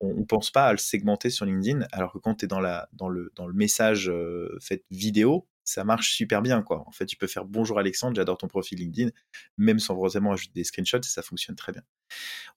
on 0.00 0.14
ne 0.14 0.24
pense 0.24 0.50
pas 0.50 0.66
à 0.66 0.72
le 0.72 0.78
segmenter 0.78 1.30
sur 1.30 1.46
LinkedIn, 1.46 1.86
alors 1.92 2.12
que 2.12 2.18
quand 2.18 2.36
tu 2.36 2.44
es 2.44 2.48
dans, 2.48 2.60
la, 2.60 2.88
dans, 2.92 3.08
le, 3.08 3.32
dans 3.36 3.46
le 3.46 3.54
message 3.54 4.08
euh, 4.08 4.58
fait 4.60 4.84
vidéo, 4.90 5.46
ça 5.64 5.84
marche 5.84 6.12
super 6.14 6.42
bien 6.42 6.62
quoi. 6.62 6.84
En 6.86 6.92
fait, 6.92 7.06
tu 7.06 7.16
peux 7.16 7.26
faire 7.26 7.44
bonjour 7.44 7.78
Alexandre, 7.78 8.16
j'adore 8.16 8.38
ton 8.38 8.48
profil 8.48 8.78
LinkedIn, 8.78 9.10
même 9.58 9.78
sans 9.78 9.94
vraiment 9.94 10.32
ajouter 10.32 10.52
des 10.54 10.64
screenshots, 10.64 11.02
ça 11.02 11.22
fonctionne 11.22 11.56
très 11.56 11.72
bien. 11.72 11.82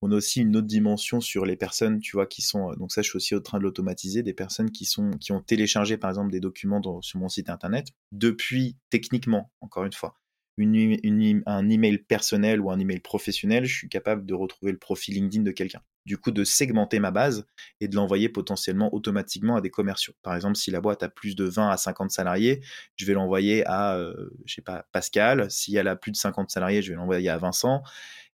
On 0.01 0.11
a 0.11 0.15
aussi 0.15 0.41
une 0.41 0.55
autre 0.57 0.67
dimension 0.67 1.21
sur 1.21 1.45
les 1.45 1.55
personnes, 1.55 1.99
tu 1.99 2.15
vois, 2.17 2.27
qui 2.27 2.41
sont 2.41 2.73
donc 2.73 2.91
ça 2.91 3.01
je 3.01 3.09
suis 3.09 3.17
aussi 3.17 3.35
en 3.35 3.41
train 3.41 3.59
de 3.59 3.63
l'automatiser, 3.63 4.23
des 4.23 4.33
personnes 4.33 4.71
qui 4.71 4.85
sont 4.85 5.11
qui 5.11 5.31
ont 5.31 5.41
téléchargé 5.41 5.97
par 5.97 6.09
exemple 6.09 6.31
des 6.31 6.39
documents 6.39 6.81
sur 7.01 7.19
mon 7.19 7.29
site 7.29 7.49
internet 7.49 7.87
depuis 8.11 8.77
techniquement, 8.89 9.51
encore 9.61 9.85
une 9.85 9.93
fois, 9.93 10.15
une, 10.57 11.43
un 11.45 11.69
email 11.69 11.97
personnel 11.97 12.61
ou 12.61 12.71
un 12.71 12.79
email 12.79 12.99
professionnel, 12.99 13.65
je 13.65 13.75
suis 13.75 13.89
capable 13.89 14.25
de 14.25 14.33
retrouver 14.33 14.71
le 14.71 14.77
profil 14.77 15.15
LinkedIn 15.15 15.43
de 15.43 15.51
quelqu'un. 15.51 15.81
Du 16.05 16.17
coup, 16.17 16.31
de 16.31 16.43
segmenter 16.43 16.99
ma 16.99 17.09
base 17.09 17.47
et 17.81 17.87
de 17.87 17.95
l'envoyer 17.95 18.29
potentiellement 18.29 18.93
automatiquement 18.93 19.55
à 19.55 19.61
des 19.61 19.71
commerciaux. 19.71 20.13
Par 20.21 20.35
exemple, 20.35 20.55
si 20.55 20.69
la 20.69 20.79
boîte 20.79 21.01
a 21.01 21.09
plus 21.09 21.35
de 21.35 21.45
20 21.45 21.69
à 21.69 21.77
50 21.77 22.11
salariés, 22.11 22.61
je 22.95 23.05
vais 23.05 23.13
l'envoyer 23.13 23.65
à, 23.65 23.95
euh, 23.95 24.29
je 24.45 24.53
sais 24.53 24.61
pas, 24.61 24.85
Pascal. 24.91 25.49
Si 25.49 25.75
elle 25.75 25.87
a 25.87 25.95
plus 25.95 26.11
de 26.11 26.17
50 26.17 26.51
salariés, 26.51 26.83
je 26.83 26.91
vais 26.91 26.95
l'envoyer 26.95 27.29
à 27.29 27.37
Vincent. 27.37 27.81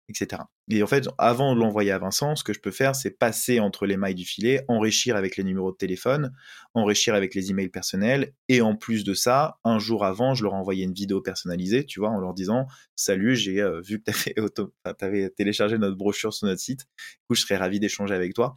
Etc. 0.09 0.41
Et 0.69 0.83
en 0.83 0.87
fait, 0.87 1.07
avant 1.17 1.55
de 1.55 1.59
l'envoyer 1.59 1.91
à 1.91 1.99
Vincent, 1.99 2.35
ce 2.35 2.43
que 2.43 2.53
je 2.53 2.59
peux 2.59 2.71
faire, 2.71 2.95
c'est 2.95 3.11
passer 3.11 3.59
entre 3.59 3.85
les 3.85 3.95
mailles 3.95 4.15
du 4.15 4.25
filet, 4.25 4.65
enrichir 4.67 5.15
avec 5.15 5.37
les 5.37 5.43
numéros 5.43 5.71
de 5.71 5.77
téléphone, 5.77 6.33
enrichir 6.73 7.15
avec 7.15 7.35
les 7.35 7.51
emails 7.51 7.69
personnels, 7.69 8.33
et 8.47 8.61
en 8.61 8.75
plus 8.75 9.03
de 9.03 9.13
ça, 9.13 9.59
un 9.63 9.79
jour 9.79 10.03
avant, 10.05 10.33
je 10.33 10.43
leur 10.43 10.53
envoyais 10.53 10.83
une 10.83 10.93
vidéo 10.93 11.21
personnalisée, 11.21 11.85
tu 11.85 11.99
vois, 11.99 12.09
en 12.09 12.19
leur 12.19 12.33
disant 12.33 12.67
Salut, 12.95 13.35
j'ai 13.35 13.61
euh, 13.61 13.81
vu 13.81 14.01
que 14.01 14.11
tu 14.11 14.63
avais, 14.99 15.29
téléchargé 15.29 15.77
notre 15.77 15.95
brochure 15.95 16.33
sur 16.33 16.47
notre 16.47 16.61
site, 16.61 16.81
du 16.81 17.25
coup, 17.27 17.35
je 17.35 17.41
serais 17.41 17.57
ravi 17.57 17.79
d'échanger 17.79 18.15
avec 18.15 18.33
toi, 18.33 18.55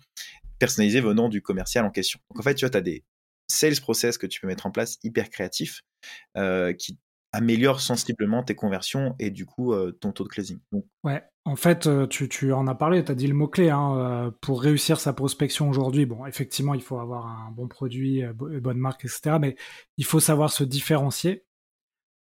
personnalisé 0.59 1.01
venant 1.01 1.29
du 1.29 1.43
commercial 1.43 1.85
en 1.85 1.91
question. 1.91 2.19
Donc 2.31 2.41
en 2.41 2.43
fait, 2.43 2.55
tu 2.55 2.65
vois, 2.65 2.71
tu 2.71 2.79
as 2.79 2.83
des 2.83 3.05
sales 3.49 3.81
process 3.81 4.17
que 4.19 4.27
tu 4.27 4.41
peux 4.41 4.47
mettre 4.47 4.67
en 4.67 4.71
place 4.71 4.99
hyper 5.03 5.29
créatifs 5.29 5.83
euh, 6.37 6.73
qui 6.73 6.99
améliore 7.33 7.81
sensiblement 7.81 8.43
tes 8.43 8.55
conversions 8.55 9.15
et 9.19 9.31
du 9.31 9.47
coup 9.47 9.73
euh, 9.73 9.93
ton 10.01 10.13
taux 10.13 10.25
de 10.25 10.29
closing. 10.29 10.59
Ouais, 11.03 11.23
en 11.45 11.57
fait, 11.57 11.87
euh, 11.87 12.07
tu, 12.07 12.53
en 12.53 12.67
as 12.67 12.75
parlé, 12.75 13.05
tu 13.05 13.11
as 13.11 13.15
dit 13.15 13.27
le 13.27 13.35
mot-clé. 13.35 13.71
Hein, 13.71 13.97
euh, 13.97 14.31
pour 14.41 14.63
réussir 14.63 15.01
sa 15.01 15.13
prospection 15.13 15.69
aujourd'hui, 15.69 16.07
bon, 16.07 16.27
effectivement, 16.27 16.75
il 16.75 16.83
faut 16.83 16.99
avoir 16.99 17.27
un 17.27 17.51
bon 17.51 17.69
produit, 17.69 18.23
bonne 18.35 18.79
marque, 18.79 19.05
etc. 19.05 19.37
Mais 19.41 19.57
il 19.97 20.05
faut 20.05 20.21
savoir 20.21 20.53
se 20.53 20.65
différencier. 20.65 21.45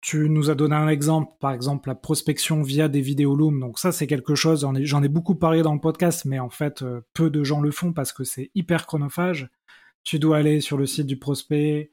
Tu 0.02 0.30
nous 0.30 0.48
as 0.48 0.54
donné 0.54 0.74
un 0.74 0.88
exemple, 0.88 1.34
par 1.40 1.52
exemple 1.52 1.90
la 1.90 1.94
prospection 1.94 2.62
via 2.62 2.88
des 2.88 3.02
vidéos 3.02 3.36
Loom. 3.36 3.60
Donc 3.60 3.78
ça, 3.78 3.92
c'est 3.92 4.06
quelque 4.06 4.34
chose, 4.34 4.66
j'en 4.82 5.02
ai, 5.02 5.08
beaucoup 5.08 5.34
parlé 5.34 5.60
dans 5.60 5.74
le 5.74 5.80
podcast, 5.80 6.24
mais 6.24 6.38
en 6.38 6.48
fait, 6.48 6.82
peu 7.12 7.28
de 7.28 7.44
gens 7.44 7.60
le 7.60 7.70
font 7.70 7.92
parce 7.92 8.12
que 8.14 8.24
c'est 8.24 8.50
hyper 8.54 8.86
chronophage. 8.86 9.50
Tu 10.02 10.18
dois 10.18 10.38
aller 10.38 10.62
sur 10.62 10.78
le 10.78 10.86
site 10.86 11.06
du 11.06 11.18
prospect, 11.18 11.92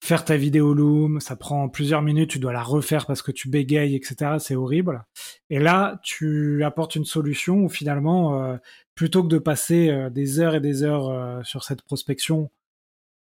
faire 0.00 0.24
ta 0.24 0.36
vidéo 0.36 0.74
Loom, 0.74 1.20
ça 1.20 1.36
prend 1.36 1.68
plusieurs 1.68 2.02
minutes, 2.02 2.30
tu 2.30 2.38
dois 2.38 2.52
la 2.52 2.62
refaire 2.62 3.06
parce 3.06 3.22
que 3.22 3.32
tu 3.32 3.48
bégayes, 3.48 3.94
etc. 3.94 4.36
C'est 4.38 4.54
horrible. 4.54 5.04
Et 5.50 5.58
là, 5.58 6.00
tu 6.02 6.62
apportes 6.64 6.96
une 6.96 7.04
solution 7.04 7.64
où 7.64 7.68
finalement, 7.68 8.42
euh, 8.42 8.56
plutôt 8.94 9.22
que 9.22 9.28
de 9.28 9.38
passer 9.38 9.90
euh, 9.90 10.10
des 10.10 10.40
heures 10.40 10.54
et 10.54 10.60
des 10.60 10.82
heures 10.82 11.08
euh, 11.08 11.42
sur 11.42 11.64
cette 11.64 11.82
prospection, 11.82 12.50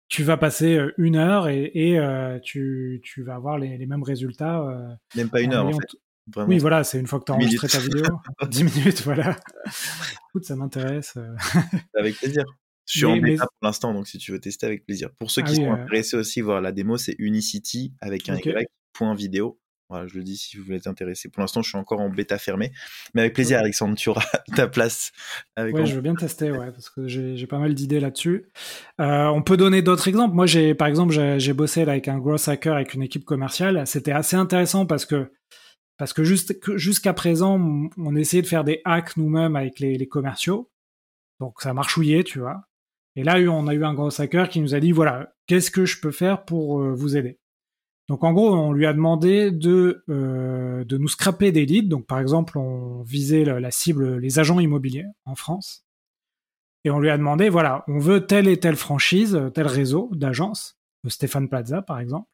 tu 0.08 0.24
vas 0.24 0.38
passer 0.38 0.78
une 0.97 1.15
heure 1.15 1.47
et, 1.47 1.97
tu, 2.43 3.00
tu, 3.02 3.24
vas 3.24 3.36
avoir 3.36 3.58
les, 3.58 3.86
mêmes 3.86 4.04
résultats. 4.04 4.97
Même 5.15 5.30
pas 5.30 5.39
une 5.39 5.54
heure, 5.54 5.67
en 5.67 5.71
fait. 5.71 6.45
Oui, 6.47 6.60
voilà, 6.60 6.84
c'est 6.84 7.00
une 7.00 7.08
fois 7.08 7.19
que 7.21 7.26
tu 7.26 7.32
as 7.32 7.36
enregistré 7.36 7.69
ta 7.69 7.80
vidéo. 7.80 8.04
10 8.50 8.63
minutes, 8.65 9.04
voilà. 9.04 9.38
Écoute, 10.30 10.43
ça 10.43 10.58
m'intéresse. 10.58 11.17
Avec 11.95 12.17
plaisir. 12.17 12.43
Je 12.85 12.99
suis 12.99 13.05
en 13.05 13.17
bêta 13.17 13.45
pour 13.45 13.67
l'instant, 13.67 13.93
donc 13.93 14.07
si 14.07 14.17
tu 14.17 14.31
veux 14.31 14.39
tester 14.39 14.65
avec 14.65 14.85
plaisir. 14.85 15.09
Pour 15.17 15.31
ceux 15.31 15.41
ah 15.45 15.47
qui 15.47 15.55
sont 15.55 15.71
intéressés 15.71 16.17
aussi, 16.17 16.41
voir 16.41 16.61
la 16.61 16.71
démo, 16.71 16.97
c'est 16.97 17.15
Unicity 17.19 17.93
avec 18.01 18.27
un 18.29 18.37
Y, 18.37 18.67
point 18.93 19.15
vidéo. 19.15 19.59
Voilà, 19.91 20.07
je 20.07 20.15
le 20.15 20.23
dis 20.23 20.37
si 20.37 20.55
vous 20.55 20.63
voulez 20.63 20.77
être 20.77 20.87
intéressé. 20.87 21.27
Pour 21.27 21.41
l'instant, 21.41 21.61
je 21.61 21.67
suis 21.67 21.77
encore 21.77 21.99
en 21.99 22.09
bêta 22.09 22.37
fermée. 22.37 22.71
Mais 23.13 23.21
avec 23.23 23.33
plaisir, 23.33 23.59
Alexandre, 23.59 23.95
tu 23.95 24.07
auras 24.07 24.23
ta 24.55 24.69
place. 24.69 25.11
Avec 25.57 25.75
ouais, 25.75 25.85
je 25.85 25.95
veux 25.95 26.01
bien 26.01 26.15
tester, 26.15 26.49
ouais, 26.49 26.71
parce 26.71 26.89
que 26.89 27.09
j'ai 27.09 27.45
pas 27.45 27.59
mal 27.59 27.75
d'idées 27.75 27.99
là-dessus. 27.99 28.49
Euh, 29.01 29.25
on 29.25 29.41
peut 29.41 29.57
donner 29.57 29.81
d'autres 29.81 30.07
exemples. 30.07 30.33
Moi, 30.33 30.45
j'ai, 30.45 30.75
par 30.75 30.87
exemple, 30.87 31.13
j'ai 31.13 31.53
bossé 31.53 31.81
avec 31.81 32.07
un 32.07 32.19
gros 32.19 32.49
hacker 32.49 32.73
avec 32.73 32.93
une 32.93 33.03
équipe 33.03 33.25
commerciale. 33.25 33.85
C'était 33.85 34.13
assez 34.13 34.37
intéressant 34.37 34.85
parce 34.85 35.05
que 35.05 35.29
parce 35.97 36.13
que 36.13 36.23
jusqu'à 36.23 37.13
présent, 37.13 37.59
on 37.97 38.15
essayait 38.15 38.41
de 38.41 38.47
faire 38.47 38.63
des 38.63 38.81
hacks 38.85 39.17
nous-mêmes 39.17 39.57
avec 39.57 39.79
les, 39.79 39.97
les, 39.97 40.07
commerciaux. 40.07 40.71
Donc 41.39 41.61
ça 41.61 41.73
marchouillait, 41.73 42.23
tu 42.23 42.39
vois. 42.39 42.63
Et 43.15 43.24
là, 43.24 43.38
on 43.50 43.67
a 43.67 43.74
eu 43.74 43.84
un 43.84 43.93
gros 43.93 44.21
hacker 44.21 44.50
qui 44.50 44.62
nous 44.62 44.74
a 44.74 44.80
dit, 44.80 44.91
voilà, 44.91 45.34
qu'est-ce 45.47 45.71
que 45.71 45.86
je 45.86 46.00
peux 46.00 46.12
faire 46.12 46.45
pour 46.45 46.80
euh, 46.80 46.93
vous 46.93 47.17
aider? 47.17 47.39
Donc 48.08 48.24
en 48.24 48.34
gros, 48.34 48.54
on 48.54 48.74
lui 48.74 48.86
a 48.86 48.93
demandé 48.93 49.52
de, 49.52 50.04
euh, 50.10 50.84
de 50.84 50.97
nous 50.97 51.08
scraper 51.08 51.52
des 51.52 51.65
leads. 51.65 51.88
Donc 51.88 52.06
par 52.08 52.19
exemple, 52.19 52.58
on 52.58 53.04
visait 53.04 53.45
la, 53.45 53.71
cible 53.71 54.17
les 54.17 54.39
agents 54.39 54.60
immobiliers 54.60 55.06
en 55.26 55.36
France. 55.36 55.86
Et 56.84 56.89
on 56.89 57.00
lui 57.00 57.10
a 57.10 57.17
demandé, 57.17 57.50
voilà, 57.50 57.84
on 57.88 58.00
veut 58.00 58.26
telle 58.26 58.47
et 58.47 58.60
telle 58.60 58.76
franchise, 58.76 59.39
tel 59.54 59.67
réseau 59.67 60.10
d'agences, 60.13 60.78
Stéphane 61.08 61.47
Plaza 61.47 61.82
par 61.82 62.00
exemple. 62.00 62.28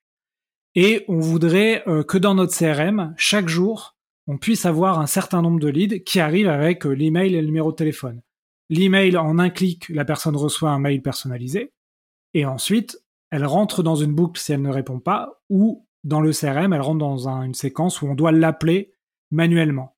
Et 0.74 1.06
on 1.08 1.20
voudrait 1.20 1.84
euh, 1.88 2.04
que 2.04 2.18
dans 2.18 2.34
notre 2.34 2.56
CRM, 2.56 3.13
chaque 3.18 3.48
jour, 3.50 3.98
on 4.28 4.38
puisse 4.38 4.66
avoir 4.66 5.00
un 5.00 5.08
certain 5.08 5.42
nombre 5.42 5.60
de 5.60 5.68
leads 5.68 6.04
qui 6.04 6.20
arrivent 6.20 6.50
avec 6.50 6.86
l'email 6.86 7.36
et 7.36 7.42
le 7.42 7.48
numéro 7.48 7.72
de 7.72 7.78
téléphone. 7.78 8.22
L'email, 8.69 9.17
en 9.17 9.39
un 9.39 9.49
clic, 9.49 9.88
la 9.89 10.06
personne 10.06 10.36
reçoit 10.36 10.71
un 10.71 10.80
mail 10.80 11.01
personnalisé. 11.01 11.73
Et 12.34 12.45
ensuite, 12.45 13.01
elle 13.32 13.45
rentre 13.45 13.84
dans 13.84 13.95
une 13.95 14.13
boucle 14.13 14.39
si 14.39 14.51
elle 14.53 14.62
ne 14.62 14.69
répond 14.69 14.99
pas, 14.99 15.41
ou 15.49 15.88
dans 16.03 16.21
le 16.21 16.32
CRM, 16.32 16.73
elle 16.73 16.82
rentre 16.82 16.99
dans 16.99 17.27
une 17.27 17.53
séquence 17.53 18.01
où 18.01 18.08
on 18.08 18.15
doit 18.15 18.32
l'appeler 18.32 18.93
manuellement. 19.32 19.95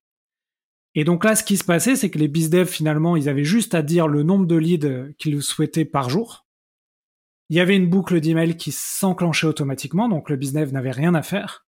Et 0.94 1.04
donc 1.04 1.24
là, 1.24 1.36
ce 1.36 1.44
qui 1.44 1.56
se 1.56 1.64
passait, 1.64 1.94
c'est 1.94 2.10
que 2.10 2.18
les 2.18 2.26
BizDev, 2.26 2.66
finalement, 2.66 3.16
ils 3.16 3.28
avaient 3.28 3.44
juste 3.44 3.74
à 3.74 3.82
dire 3.82 4.08
le 4.08 4.24
nombre 4.24 4.46
de 4.46 4.56
leads 4.56 5.14
qu'ils 5.18 5.42
souhaitaient 5.42 5.84
par 5.84 6.10
jour. 6.10 6.46
Il 7.48 7.56
y 7.56 7.60
avait 7.60 7.76
une 7.76 7.88
boucle 7.88 8.20
d'email 8.20 8.56
qui 8.56 8.72
s'enclenchait 8.72 9.46
automatiquement, 9.46 10.08
donc 10.08 10.30
le 10.30 10.36
BizDev 10.36 10.72
n'avait 10.72 10.90
rien 10.90 11.14
à 11.14 11.22
faire. 11.22 11.66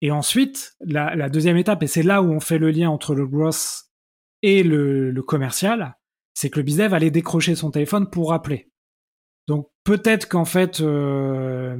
Et 0.00 0.10
ensuite, 0.10 0.76
la, 0.80 1.28
deuxième 1.28 1.56
étape, 1.56 1.82
et 1.82 1.86
c'est 1.86 2.02
là 2.02 2.22
où 2.22 2.32
on 2.32 2.40
fait 2.40 2.58
le 2.58 2.70
lien 2.70 2.90
entre 2.90 3.14
le 3.14 3.26
growth 3.26 3.84
et 4.42 4.64
le 4.64 5.22
commercial, 5.22 5.96
c'est 6.34 6.50
que 6.50 6.58
le 6.58 6.64
bizdev 6.64 6.94
allait 6.94 7.10
décrocher 7.10 7.54
son 7.54 7.70
téléphone 7.70 8.08
pour 8.08 8.32
appeler. 8.32 8.68
Donc 9.48 9.68
peut-être 9.84 10.28
qu'en 10.28 10.44
fait 10.44 10.80
euh, 10.80 11.76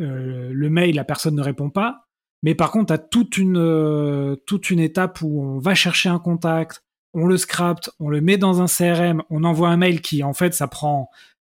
euh, 0.00 0.50
le 0.52 0.70
mail 0.70 0.94
la 0.94 1.04
personne 1.04 1.34
ne 1.34 1.42
répond 1.42 1.70
pas, 1.70 2.06
mais 2.42 2.54
par 2.54 2.70
contre 2.70 2.94
tu 2.96 3.02
toute 3.10 3.38
une 3.38 3.58
euh, 3.58 4.36
toute 4.46 4.70
une 4.70 4.80
étape 4.80 5.22
où 5.22 5.42
on 5.42 5.58
va 5.58 5.74
chercher 5.74 6.10
un 6.10 6.18
contact, 6.18 6.84
on 7.14 7.26
le 7.26 7.36
scrape, 7.36 7.80
on 7.98 8.10
le 8.10 8.20
met 8.20 8.36
dans 8.36 8.60
un 8.60 8.66
CRM, 8.66 9.22
on 9.30 9.44
envoie 9.44 9.70
un 9.70 9.78
mail 9.78 10.00
qui 10.02 10.22
en 10.22 10.34
fait 10.34 10.52
ça 10.52 10.68
prend 10.68 11.10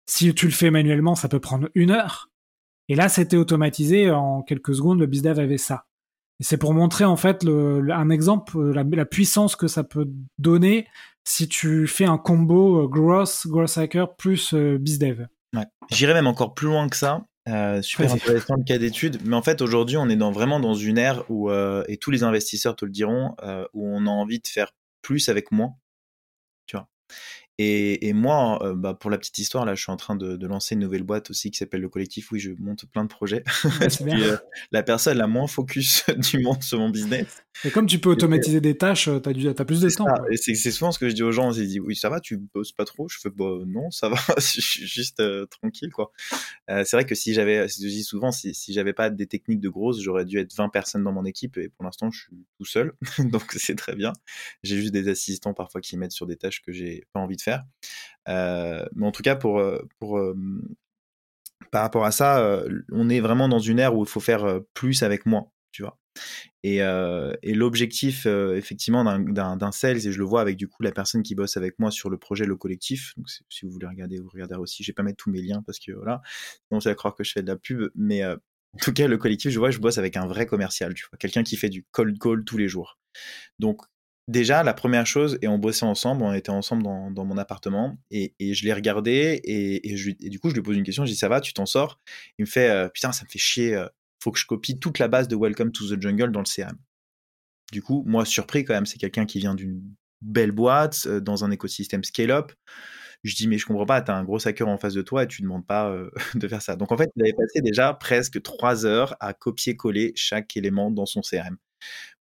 si 0.07 0.35
tu 0.35 0.47
le 0.47 0.53
fais 0.53 0.71
manuellement 0.71 1.15
ça 1.15 1.29
peut 1.29 1.41
prendre 1.41 1.69
une 1.75 1.93
heure. 1.93 2.31
Et 2.89 2.97
là 2.97 3.09
c'était 3.09 3.37
automatisé 3.37 4.11
en 4.11 4.43
quelques 4.43 4.75
secondes 4.75 4.99
le 4.99 5.07
bizdev 5.07 5.39
avait 5.39 5.59
ça. 5.59 5.87
C'est 6.41 6.59
pour 6.59 6.75
montrer 6.75 7.05
en 7.05 7.17
fait 7.17 7.47
un 7.47 8.11
exemple 8.11 8.61
la 8.73 9.05
puissance 9.07 9.55
que 9.55 9.69
ça 9.69 9.85
peut 9.85 10.11
donner 10.39 10.89
si 11.25 11.49
tu 11.49 11.87
fais 11.87 12.05
un 12.05 12.19
combo 12.19 12.85
euh, 12.85 12.89
Gross, 12.89 13.47
Gross 13.47 13.79
Hacker 13.79 14.15
plus 14.17 14.55
euh, 14.55 14.79
BizDev. 14.79 15.27
Ouais. 15.55 15.67
J'irais 15.91 16.15
même 16.15 16.27
encore 16.27 16.55
plus 16.55 16.67
loin 16.67 16.89
que 16.89 16.97
ça. 16.97 17.25
Euh, 17.47 17.83
super 17.83 18.11
intéressant 18.11 18.55
le 18.57 18.65
cas 18.65 18.79
d'étude, 18.79 19.19
mais 19.25 19.37
en 19.37 19.43
fait 19.43 19.61
aujourd'hui 19.61 19.99
on 19.99 20.09
est 20.09 20.17
dans, 20.17 20.33
vraiment 20.33 20.61
dans 20.61 20.73
une 20.75 20.97
ère 20.97 21.31
où, 21.31 21.51
euh, 21.51 21.85
et 21.89 21.99
tous 21.99 22.11
les 22.11 22.23
investisseurs 22.23 22.75
te 22.75 22.87
le 22.87 22.91
diront, 22.91 23.37
où 23.75 23.87
on 23.87 24.07
a 24.07 24.11
envie 24.11 24.41
de 24.41 24.47
faire 24.47 24.73
plus 25.03 25.29
avec 25.29 25.53
moins. 25.53 25.75
Tu 26.67 26.77
vois. 26.77 26.89
Et, 27.59 28.09
et 28.09 28.13
moi, 28.13 28.59
euh, 28.63 28.75
bah, 28.75 28.95
pour 28.95 29.11
la 29.11 29.19
petite 29.19 29.39
histoire, 29.39 29.65
là, 29.65 29.75
je 29.75 29.83
suis 29.83 29.93
en 29.93 29.97
train 29.97 30.17
de, 30.17 30.37
de, 30.37 30.47
lancer 30.47 30.75
une 30.75 30.81
nouvelle 30.81 31.05
boîte 31.05 31.31
aussi 31.31 31.51
qui 31.53 31.59
s'appelle 31.59 31.83
le 31.83 31.89
collectif. 31.89 32.33
Oui, 32.33 32.41
je 32.41 32.51
monte 32.59 32.85
plein 32.87 33.05
de 33.05 33.09
projets. 33.09 33.45
euh, 34.03 34.37
la 34.73 34.83
personne 34.83 35.19
la 35.19 35.29
moins 35.29 35.47
focus 35.47 36.05
du 36.17 36.41
monde 36.41 36.63
sur 36.63 36.79
mon 36.79 36.91
business. 36.91 37.45
Et 37.65 37.71
comme 37.71 37.87
tu 37.87 38.01
peux 38.01 38.11
automatiser 38.11 38.61
des 38.61 38.77
tâches, 38.77 39.05
tu 39.05 39.11
as, 39.11 39.51
as, 39.61 39.65
plus 39.65 39.81
de 39.81 39.89
temps. 39.91 40.07
C'est 40.35 40.55
souvent 40.73 40.91
ce 40.91 40.99
que 40.99 41.09
je 41.09 41.15
dis 41.15 41.23
aux 41.23 41.31
gens. 41.31 41.53
Ils 41.53 41.69
disent 41.69 41.81
oui, 41.81 41.95
ça 41.95 42.09
va, 42.09 42.19
tu 42.19 42.37
bosses 42.37 42.73
pas 42.73 42.85
trop. 42.85 43.09
Je 43.09 43.19
fais 43.21 43.31
bah, 43.31 43.59
non, 43.67 43.91
ça 43.91 44.09
va, 44.09 44.17
je 44.39 44.61
suis 44.61 44.87
juste 44.87 45.21
euh, 45.21 45.47
tranquille 45.47 45.91
quoi. 45.93 46.11
Euh, 46.71 46.83
c'est 46.85 46.97
vrai 46.97 47.07
que 47.07 47.15
si 47.15 47.35
j'avais, 47.35 47.69
je 47.69 47.77
dis 47.77 48.03
souvent, 48.03 48.33
si, 48.33 48.55
si 48.55 48.73
j'avais 48.73 48.93
pas 48.93 49.11
des 49.11 49.27
techniques 49.27 49.61
de 49.61 49.69
grosses, 49.69 50.01
j'aurais 50.01 50.25
dû 50.25 50.39
être 50.39 50.55
20 50.55 50.69
personnes 50.71 51.05
dans 51.05 51.13
mon 51.13 51.25
équipe 51.25 51.57
et 51.57 51.69
pour 51.69 51.85
l'instant, 51.85 52.11
je 52.11 52.23
suis 52.23 52.47
tout 52.59 52.65
seul, 52.65 52.93
donc 53.19 53.53
c'est 53.53 53.77
très 53.77 53.95
bien. 53.95 54.13
J'ai 54.63 54.77
juste 54.77 54.93
des 54.93 55.09
assistants 55.09 55.55
parfois 55.55 55.81
qui 55.81 55.97
m'aident 55.97 56.13
sur 56.13 56.27
des 56.27 56.37
tâches 56.37 56.63
que 56.63 56.73
j'ai 56.73 57.07
pas 57.13 57.21
envie 57.21 57.37
de 57.37 57.41
Euh, 58.29 58.85
mais 58.95 59.07
en 59.07 59.13
tout 59.13 59.23
cas, 59.23 59.37
pour, 59.37 59.61
euh, 59.61 59.87
par 61.71 61.83
rapport 61.83 62.05
à 62.05 62.13
ça, 62.13 62.63
on 62.93 63.09
est 63.09 63.21
vraiment 63.21 63.49
dans 63.49 63.59
une 63.59 63.79
ère 63.79 63.97
où 63.97 64.05
il 64.05 64.09
faut 64.09 64.21
faire 64.21 64.61
plus 64.75 65.03
avec 65.03 65.27
moins, 65.27 65.47
tu 65.73 65.83
vois? 65.83 65.99
Et, 66.63 66.81
l'objectif, 67.55 68.27
effectivement, 68.27 69.05
d'un 69.19 69.73
sales, 69.73 70.07
et 70.07 70.13
je 70.13 70.19
le 70.19 70.25
vois 70.25 70.41
avec 70.41 70.57
du 70.57 70.69
coup 70.69 70.83
la 70.83 70.93
personne 70.93 71.23
qui 71.23 71.35
bosse 71.35 71.57
avec 71.57 71.79
moi 71.79 71.91
sur 71.91 72.11
le 72.11 72.19
projet 72.19 72.47
Le 72.47 72.57
Collectif, 72.57 73.13
donc 73.17 73.29
si 73.29 73.67
vous 73.67 73.71
voulez 73.71 73.87
regarder, 73.87 74.19
vous 74.21 74.31
regarderez 74.31 74.61
aussi, 74.61 74.83
je 74.83 74.91
vais 74.91 74.95
pas 74.95 75.03
mettre 75.03 75.17
tous 75.17 75.31
mes 75.31 75.43
liens 75.43 75.63
parce 75.67 75.79
que 75.79 75.93
voilà, 75.93 76.23
sinon 76.69 76.81
vous 76.81 76.89
allez 76.89 76.97
croire 76.97 77.15
que 77.15 77.25
je 77.25 77.33
fais 77.33 77.43
de 77.43 77.49
la 77.49 77.57
pub, 77.57 77.91
mais 77.95 78.25
en 78.75 78.79
tout 78.79 78.93
cas, 78.93 79.07
le 79.07 79.19
collectif, 79.19 79.51
je 79.51 79.59
vois, 79.59 79.71
je 79.71 79.79
bosse 79.79 79.99
avec 79.99 80.17
un 80.17 80.27
vrai 80.27 80.47
commercial, 80.47 80.95
tu 80.95 81.07
vois, 81.11 81.17
quelqu'un 81.19 81.45
qui 81.45 81.57
fait 81.57 81.69
du 81.69 81.85
cold 81.93 82.19
call 82.19 82.45
tous 82.45 82.57
les 82.57 82.69
jours. 82.69 82.99
Donc, 83.59 83.83
déjà, 84.29 84.63
la 84.63 84.75
première 84.75 85.07
chose, 85.07 85.39
et 85.43 85.49
on 85.49 85.59
bossait 85.59 85.85
ensemble, 85.85 86.23
on 86.23 86.33
était 86.33 86.51
ensemble 86.51 86.83
dans, 86.83 87.25
mon 87.25 87.39
appartement, 87.39 87.99
et, 88.11 88.35
je 88.41 88.65
l'ai 88.65 88.73
regardé, 88.73 89.41
et, 89.45 89.97
je, 89.97 90.11
du 90.11 90.39
coup, 90.39 90.51
je 90.51 90.55
lui 90.55 90.63
pose 90.63 90.77
une 90.77 90.85
question, 90.85 91.05
je 91.05 91.11
dis, 91.11 91.17
ça 91.17 91.29
va, 91.29 91.41
tu 91.41 91.53
t'en 91.53 91.67
sors? 91.67 92.01
Il 92.39 92.43
me 92.43 92.47
fait, 92.47 92.71
euh, 92.71 92.89
putain, 92.89 93.13
ça 93.13 93.25
me 93.25 93.31
fait 93.31 93.39
chier, 93.39 93.75
euh, 93.75 93.87
faut 94.23 94.33
que 94.33 94.39
je 94.39 94.47
copie 94.47 94.79
toute 94.79 94.99
la 94.99 95.09
base 95.09 95.29
de 95.29 95.37
Welcome 95.37 95.73
to 95.73 95.95
the 95.95 96.01
Jungle 96.01 96.33
dans 96.33 96.41
le 96.41 96.47
CRM. 96.47 96.79
Du 97.73 97.83
coup, 97.83 98.05
moi, 98.07 98.25
surpris 98.25 98.65
quand 98.65 98.75
même, 98.75 98.87
c'est 98.87 98.99
quelqu'un 98.99 99.27
qui 99.27 99.39
vient 99.39 99.55
d'une 99.55 99.83
belle 100.25 100.53
boîte, 100.53 101.07
euh, 101.07 101.21
dans 101.21 101.45
un 101.45 101.51
écosystème 101.51 102.05
scale-up. 102.05 102.53
Je 103.23 103.35
dis, 103.35 103.49
mais 103.49 103.57
je 103.59 103.67
comprends 103.67 103.87
pas, 103.87 104.03
t'as 104.03 104.15
un 104.15 104.25
gros 104.25 104.47
hacker 104.47 104.69
en 104.69 104.77
face 104.77 104.95
de 104.95 105.03
toi 105.03 105.23
et 105.23 105.27
tu 105.27 105.43
demandes 105.43 105.67
pas 105.67 105.89
euh, 105.91 106.11
de 106.35 106.49
faire 106.49 106.63
ça. 106.63 106.77
Donc 106.77 106.93
en 106.93 106.97
fait, 106.97 107.11
il 107.17 107.23
avait 107.23 107.33
passé 107.33 107.61
déjà 107.63 107.95
presque 107.95 108.43
trois 108.43 108.85
heures 108.87 109.17
à 109.21 109.33
copier-coller 109.33 110.13
chaque 110.15 110.57
élément 110.57 110.91
dans 110.91 111.07
son 111.07 111.21
CRM. 111.21 111.57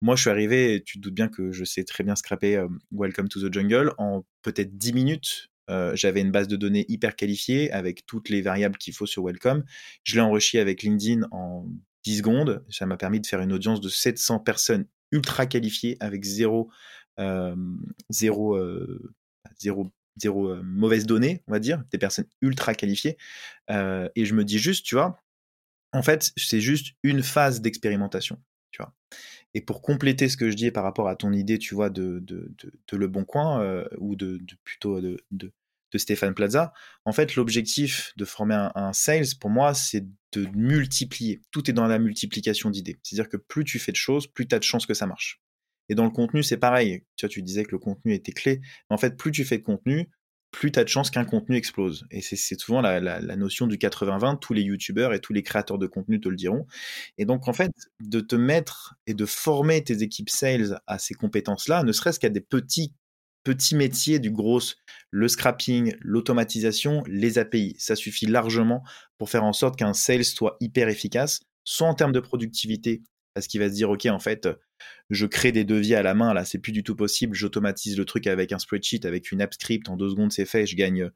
Moi, 0.01 0.17
je 0.17 0.23
suis 0.23 0.31
arrivé, 0.31 0.83
tu 0.85 0.99
te 0.99 1.03
doutes 1.03 1.15
bien 1.15 1.29
que 1.29 1.53
je 1.53 1.65
sais 1.65 1.85
très 1.85 2.05
bien 2.05 2.17
scraper 2.17 2.57
euh, 2.57 2.69
Welcome 2.91 3.29
to 3.29 3.41
the 3.41 3.53
Jungle 3.53 3.93
en 3.99 4.25
peut-être 4.43 4.77
10 4.77 4.93
minutes. 4.93 5.51
Euh, 5.71 5.95
j'avais 5.95 6.21
une 6.21 6.33
base 6.33 6.49
de 6.49 6.57
données 6.57 6.85
hyper 6.89 7.15
qualifiée 7.15 7.71
avec 7.73 8.05
toutes 8.07 8.29
les 8.29 8.43
variables 8.43 8.77
qu'il 8.77 8.95
faut 8.95 9.07
sur 9.07 9.25
Welcome. 9.25 9.65
Je 10.05 10.17
l'ai 10.17 10.21
enrichi 10.21 10.59
avec 10.59 10.83
LinkedIn 10.83 11.29
en 11.31 11.67
10 12.05 12.19
secondes. 12.19 12.65
Ça 12.69 12.87
m'a 12.87 12.97
permis 12.97 13.21
de 13.21 13.27
faire 13.27 13.41
une 13.41 13.53
audience 13.53 13.81
de 13.81 13.89
700 13.89 14.41
personnes 14.41 14.87
ultra 15.13 15.47
qualifiées 15.47 15.97
avec 16.01 16.25
zéro, 16.25 16.71
euh, 17.19 17.55
zéro, 18.11 18.59
zéro 19.59 19.93
zéro 20.17 20.49
euh, 20.49 20.63
mauvaise 20.63 21.07
donnée, 21.07 21.43
on 21.47 21.53
va 21.53 21.59
dire, 21.59 21.83
des 21.91 21.99
personnes 21.99 22.27
ultra 22.41 22.75
qualifiées. 22.75 23.17
Et 23.69 24.25
je 24.25 24.35
me 24.35 24.45
dis 24.45 24.59
juste, 24.59 24.85
tu 24.85 24.95
vois, 24.95 25.19
en 25.93 26.03
fait, 26.03 26.33
c'est 26.37 26.61
juste 26.61 26.95
une 27.03 27.23
phase 27.23 27.61
d'expérimentation, 27.61 28.39
tu 28.71 28.83
vois. 28.83 28.95
Et 29.55 29.61
pour 29.61 29.83
compléter 29.83 30.29
ce 30.29 30.37
que 30.37 30.51
je 30.51 30.57
dis 30.57 30.71
par 30.71 30.83
rapport 30.83 31.09
à 31.09 31.17
ton 31.17 31.33
idée, 31.33 31.59
tu 31.59 31.75
vois, 31.75 31.91
de, 31.91 32.25
Le 32.93 33.07
Bon 33.09 33.25
Coin, 33.25 33.63
euh, 33.63 33.85
ou 33.99 34.17
de, 34.17 34.41
plutôt 34.65 35.01
de, 35.01 35.53
Stéphane 35.95 36.35
Plaza, 36.35 36.73
en 37.05 37.13
fait, 37.13 37.37
l'objectif 37.37 38.13
de 38.17 38.25
former 38.25 38.69
un, 38.75 38.93
sales, 38.95 39.27
pour 39.39 39.51
moi, 39.51 39.75
c'est 39.75 40.07
de 40.33 40.47
multiplier. 40.55 41.43
Tout 41.51 41.69
est 41.69 41.75
dans 41.75 41.87
la 41.87 41.99
multiplication 41.99 42.71
d'idées. 42.71 42.99
C'est-à-dire 43.03 43.29
que 43.29 43.37
plus 43.37 43.65
tu 43.65 43.79
fais 43.79 43.93
de 43.93 43.97
choses, 43.97 44.27
plus 44.27 44.49
tu 44.49 44.55
as 44.55 44.59
de 44.59 44.65
chances 44.65 44.87
que 44.87 44.95
ça 44.95 45.07
marche. 45.07 45.43
Et 45.91 45.95
dans 45.95 46.05
le 46.05 46.11
contenu, 46.11 46.43
c'est 46.43 46.57
pareil. 46.57 47.05
Tu 47.17 47.29
tu 47.29 47.43
disais 47.43 47.65
que 47.65 47.73
le 47.73 47.79
contenu 47.79 48.15
était 48.15 48.33
clé. 48.33 48.61
Mais 48.89 48.95
en 48.95 48.97
fait, 48.97 49.19
plus 49.19 49.33
tu 49.33 49.45
fais 49.45 49.59
de 49.59 49.63
contenu, 49.63 50.09
plus 50.53 50.71
tu 50.71 50.79
as 50.79 50.85
de 50.85 50.89
chances 50.89 51.11
qu'un 51.11 51.25
contenu 51.25 51.57
explose. 51.57 52.07
Et 52.11 52.21
c'est 52.21 52.61
souvent 52.61 52.81
la, 52.81 53.01
notion 53.37 53.67
du 53.67 53.79
80-20, 53.79 54.39
tous 54.39 54.53
les 54.53 54.63
youtubeurs 54.63 55.15
et 55.15 55.19
tous 55.19 55.33
les 55.33 55.43
créateurs 55.43 55.79
de 55.79 55.87
contenu 55.87 56.21
te 56.21 56.29
le 56.29 56.37
diront. 56.37 56.67
Et 57.19 57.25
donc, 57.25 57.49
en 57.49 57.53
fait, 57.53 57.73
de 58.01 58.21
te 58.21 58.37
mettre 58.37 58.95
et 59.07 59.15
de 59.15 59.27
former 59.27 59.83
tes 59.83 60.03
équipes 60.03 60.31
sales 60.31 60.79
à 60.87 60.99
ces 60.99 61.15
compétences-là, 61.15 61.83
ne 61.83 61.91
serait-ce 61.91 62.21
qu'à 62.21 62.29
des 62.29 62.43
petits, 62.43 62.93
petits 63.45 63.75
métiers 63.75 64.21
du 64.21 64.31
gros, 64.31 64.61
le 65.11 65.27
scrapping, 65.27 65.97
l'automatisation, 66.01 67.03
les 67.07 67.39
API, 67.39 67.75
ça 67.79 67.97
suffit 67.97 68.27
largement 68.27 68.85
pour 69.19 69.31
faire 69.31 69.45
en 69.45 69.55
sorte 69.55 69.77
qu'un 69.77 69.95
sales 69.95 70.25
soit 70.25 70.59
hyper 70.61 70.89
efficace, 70.89 71.41
soit 71.65 71.89
en 71.89 71.95
termes 71.95 72.13
de 72.13 72.21
productivité, 72.21 73.03
parce 73.35 73.47
qu'il 73.47 73.61
va 73.61 73.69
se 73.69 73.75
dire, 73.75 73.91
OK, 73.91 74.07
en 74.07 74.19
fait, 74.19 74.49
je 75.11 75.27
crée 75.27 75.53
des 75.53 75.65
devis 75.65 75.95
à 75.95 76.03
la 76.03 76.15
main, 76.15 76.35
là, 76.35 76.45
c'est 76.45 76.59
plus 76.59 76.73
du 76.73 76.83
tout 76.83 76.97
possible, 76.97 77.35
j'automatise 77.35 77.97
le 77.99 78.05
truc 78.05 78.27
avec 78.27 78.53
un 78.53 78.59
spreadsheet, 78.59 79.07
avec 79.07 79.33
une 79.33 79.41
app 79.41 79.55
script, 79.55 79.89
en 79.89 79.97
deux 79.97 80.11
secondes, 80.11 80.33
c'est 80.33 80.47
fait, 80.47 80.67
je 80.67 80.77
gagne 80.77 81.11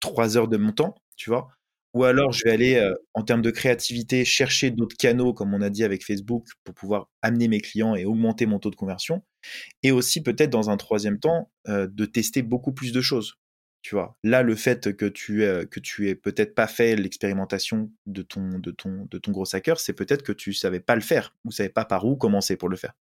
trois 0.00 0.36
heures 0.36 0.48
de 0.48 0.56
mon 0.56 0.72
temps, 0.72 0.94
tu 1.16 1.30
vois. 1.30 1.48
Ou 1.94 2.04
alors, 2.04 2.30
je 2.32 2.44
vais 2.44 2.50
aller, 2.50 2.92
en 3.14 3.22
termes 3.22 3.40
de 3.40 3.50
créativité, 3.50 4.26
chercher 4.26 4.70
d'autres 4.70 4.98
canaux, 4.98 5.32
comme 5.32 5.54
on 5.54 5.62
a 5.62 5.70
dit 5.70 5.82
avec 5.82 6.04
Facebook, 6.04 6.46
pour 6.62 6.74
pouvoir 6.74 7.08
amener 7.22 7.48
mes 7.48 7.60
clients 7.60 7.94
et 7.94 8.04
augmenter 8.04 8.44
mon 8.44 8.58
taux 8.58 8.70
de 8.70 8.76
conversion. 8.76 9.24
Et 9.82 9.92
aussi, 9.92 10.22
peut-être, 10.22 10.50
dans 10.50 10.68
un 10.68 10.76
troisième 10.76 11.18
temps, 11.18 11.50
de 11.66 12.04
tester 12.04 12.42
beaucoup 12.42 12.72
plus 12.72 12.92
de 12.92 13.00
choses. 13.00 13.38
Tu 13.86 13.94
vois, 13.94 14.18
là, 14.24 14.42
le 14.42 14.56
fait 14.56 14.96
que 14.96 15.06
tu, 15.06 15.44
euh, 15.44 15.64
que 15.64 15.78
tu 15.78 16.08
aies 16.08 16.16
peut-être 16.16 16.56
pas 16.56 16.66
fait 16.66 16.96
l'expérimentation 16.96 17.92
de 18.06 18.22
ton, 18.22 18.58
de, 18.58 18.72
ton, 18.72 19.06
de 19.08 19.16
ton 19.16 19.30
gros 19.30 19.54
hacker, 19.54 19.78
c'est 19.78 19.92
peut-être 19.92 20.24
que 20.24 20.32
tu 20.32 20.52
savais 20.54 20.80
pas 20.80 20.96
le 20.96 21.02
faire 21.02 21.36
ou 21.44 21.52
savais 21.52 21.68
pas 21.68 21.84
par 21.84 22.04
où 22.04 22.16
commencer 22.16 22.56
pour 22.56 22.68
le 22.68 22.76
faire. 22.76 22.94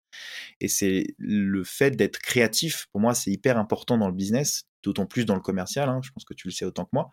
Et 0.61 0.69
c'est 0.69 1.07
le 1.17 1.65
fait 1.65 1.93
d'être 1.93 2.19
créatif, 2.19 2.89
pour 2.93 3.01
moi, 3.01 3.15
c'est 3.15 3.31
hyper 3.31 3.57
important 3.57 3.97
dans 3.97 4.09
le 4.09 4.15
business, 4.15 4.65
d'autant 4.83 5.07
plus 5.07 5.25
dans 5.25 5.37
le 5.37 5.41
commercial, 5.41 5.89
hein, 5.89 6.01
je 6.05 6.11
pense 6.11 6.27
que 6.27 6.35
tu 6.35 6.49
le 6.49 6.53
sais 6.53 6.67
autant 6.67 6.85
que 6.85 6.91
moi, 6.93 7.09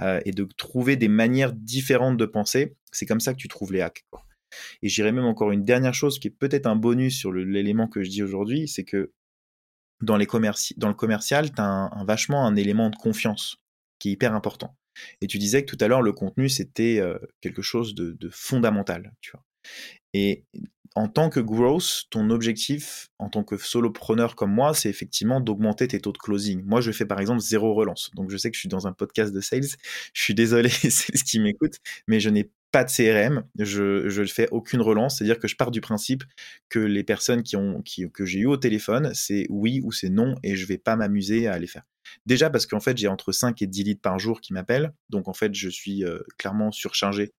euh, 0.00 0.20
et 0.24 0.30
de 0.30 0.46
trouver 0.56 0.94
des 0.94 1.08
manières 1.08 1.52
différentes 1.52 2.18
de 2.18 2.24
penser. 2.24 2.76
C'est 2.92 3.06
comme 3.06 3.18
ça 3.18 3.32
que 3.32 3.38
tu 3.38 3.48
trouves 3.48 3.72
les 3.72 3.80
hacks. 3.80 4.04
Et 4.82 4.88
j'irais 4.88 5.10
même 5.10 5.24
encore 5.24 5.50
une 5.50 5.64
dernière 5.64 5.92
chose 5.92 6.20
qui 6.20 6.28
est 6.28 6.38
peut-être 6.38 6.66
un 6.66 6.76
bonus 6.76 7.18
sur 7.18 7.32
l'élément 7.32 7.88
que 7.88 8.04
je 8.04 8.10
dis 8.10 8.22
aujourd'hui, 8.22 8.68
c'est 8.68 8.84
que 8.84 9.10
dans, 10.00 10.16
les 10.16 10.26
dans 10.76 10.88
le 10.88 10.94
commercial, 10.94 11.52
tu 11.52 11.60
as 11.60 11.64
un, 11.64 12.04
vachement 12.04 12.46
un 12.46 12.56
élément 12.56 12.90
de 12.90 12.96
confiance 12.96 13.56
qui 13.98 14.10
est 14.10 14.12
hyper 14.12 14.34
important. 14.34 14.76
Et 15.20 15.26
tu 15.26 15.38
disais 15.38 15.64
que 15.64 15.74
tout 15.74 15.82
à 15.82 15.88
l'heure, 15.88 16.02
le 16.02 16.12
contenu, 16.12 16.48
c'était 16.48 16.98
euh, 17.00 17.18
quelque 17.40 17.62
chose 17.62 17.94
de, 17.94 18.16
fondamental. 18.30 19.12
Tu 19.20 19.30
vois. 19.32 19.44
Et 20.12 20.44
en 20.94 21.08
tant 21.08 21.30
que 21.30 21.40
growth, 21.40 22.06
ton 22.10 22.30
objectif 22.30 23.10
en 23.18 23.28
tant 23.28 23.44
que 23.44 23.56
solopreneur 23.56 24.34
comme 24.34 24.52
moi, 24.52 24.74
c'est 24.74 24.88
effectivement 24.88 25.40
d'augmenter 25.40 25.86
tes 25.86 26.00
taux 26.00 26.12
de 26.12 26.18
closing. 26.18 26.62
Moi, 26.64 26.80
je 26.80 26.90
fais 26.90 27.06
par 27.06 27.20
exemple 27.20 27.40
zéro 27.40 27.74
relance. 27.74 28.10
Donc, 28.14 28.30
je 28.30 28.36
sais 28.36 28.50
que 28.50 28.56
je 28.56 28.60
suis 28.60 28.68
dans 28.68 28.86
un 28.86 28.92
podcast 28.92 29.32
de 29.32 29.40
sales. 29.40 29.76
Je 30.12 30.22
suis 30.22 30.34
désolé, 30.34 30.68
c'est 30.90 31.16
ce 31.16 31.24
qui 31.24 31.38
m'écoute, 31.40 31.74
mais 32.06 32.20
je 32.20 32.30
n'ai 32.30 32.50
pas 32.70 32.84
de 32.84 32.90
CRM, 32.90 33.44
je 33.58 34.20
ne 34.20 34.26
fais 34.26 34.48
aucune 34.50 34.80
relance, 34.80 35.18
c'est-à-dire 35.18 35.38
que 35.38 35.48
je 35.48 35.56
pars 35.56 35.70
du 35.70 35.80
principe 35.80 36.24
que 36.68 36.78
les 36.78 37.02
personnes 37.04 37.42
que 37.42 38.24
j'ai 38.24 38.38
eu 38.40 38.46
au 38.46 38.56
téléphone, 38.56 39.12
c'est 39.14 39.46
oui 39.48 39.80
ou 39.84 39.92
c'est 39.92 40.10
non, 40.10 40.34
et 40.42 40.56
je 40.56 40.66
vais 40.66 40.78
pas 40.78 40.96
m'amuser 40.96 41.46
à 41.46 41.58
les 41.58 41.66
faire. 41.66 41.84
Déjà 42.26 42.50
parce 42.50 42.66
qu'en 42.66 42.80
fait, 42.80 42.96
j'ai 42.96 43.08
entre 43.08 43.32
5 43.32 43.60
et 43.62 43.66
10 43.66 43.84
leads 43.84 44.00
par 44.00 44.18
jour 44.18 44.40
qui 44.40 44.52
m'appellent, 44.52 44.92
donc 45.08 45.28
en 45.28 45.34
fait, 45.34 45.54
je 45.54 45.68
suis 45.68 46.04
euh, 46.04 46.20
clairement 46.38 46.70
surchargé 46.70 47.32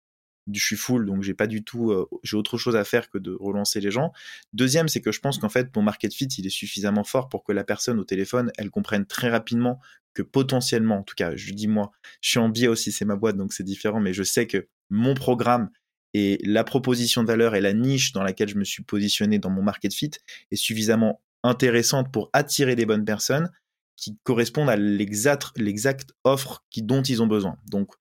je 0.53 0.63
suis 0.63 0.75
full, 0.75 1.05
donc 1.05 1.23
j'ai 1.23 1.33
pas 1.33 1.47
du 1.47 1.63
tout, 1.63 1.91
euh, 1.91 2.07
j'ai 2.23 2.37
autre 2.37 2.57
chose 2.57 2.75
à 2.75 2.83
faire 2.83 3.09
que 3.09 3.17
de 3.17 3.35
relancer 3.39 3.79
les 3.81 3.91
gens. 3.91 4.11
Deuxième, 4.53 4.87
c'est 4.87 5.01
que 5.01 5.11
je 5.11 5.19
pense 5.19 5.37
qu'en 5.37 5.49
fait, 5.49 5.75
mon 5.75 5.81
market 5.81 6.13
fit, 6.13 6.25
il 6.25 6.45
est 6.45 6.51
suffisamment 6.51 7.03
fort 7.03 7.29
pour 7.29 7.43
que 7.43 7.51
la 7.51 7.63
personne 7.63 7.99
au 7.99 8.03
téléphone, 8.03 8.51
elle 8.57 8.69
comprenne 8.69 9.05
très 9.05 9.29
rapidement 9.29 9.79
que 10.13 10.21
potentiellement, 10.21 10.99
en 10.99 11.03
tout 11.03 11.15
cas, 11.15 11.35
je 11.35 11.53
dis 11.53 11.67
moi, 11.67 11.91
je 12.21 12.29
suis 12.29 12.39
en 12.39 12.49
biais 12.49 12.67
aussi, 12.67 12.91
c'est 12.91 13.05
ma 13.05 13.15
boîte, 13.15 13.37
donc 13.37 13.53
c'est 13.53 13.63
différent, 13.63 13.99
mais 13.99 14.13
je 14.13 14.23
sais 14.23 14.47
que 14.47 14.67
mon 14.89 15.13
programme 15.13 15.69
et 16.13 16.39
la 16.43 16.63
proposition 16.63 17.21
de 17.21 17.27
valeur 17.27 17.55
et 17.55 17.61
la 17.61 17.73
niche 17.73 18.13
dans 18.13 18.23
laquelle 18.23 18.49
je 18.49 18.57
me 18.57 18.63
suis 18.63 18.83
positionné 18.83 19.37
dans 19.37 19.49
mon 19.49 19.61
market 19.61 19.93
fit 19.93 20.11
est 20.51 20.55
suffisamment 20.55 21.21
intéressante 21.43 22.11
pour 22.11 22.29
attirer 22.33 22.75
les 22.75 22.85
bonnes 22.85 23.05
personnes 23.05 23.49
qui 23.95 24.17
correspondent 24.23 24.69
à 24.69 24.77
l'exact, 24.77 26.13
offre 26.23 26.63
qui, 26.69 26.81
dont 26.81 27.01
ils 27.01 27.21
ont 27.21 27.27
besoin. 27.27 27.57
Donc, 27.67 27.91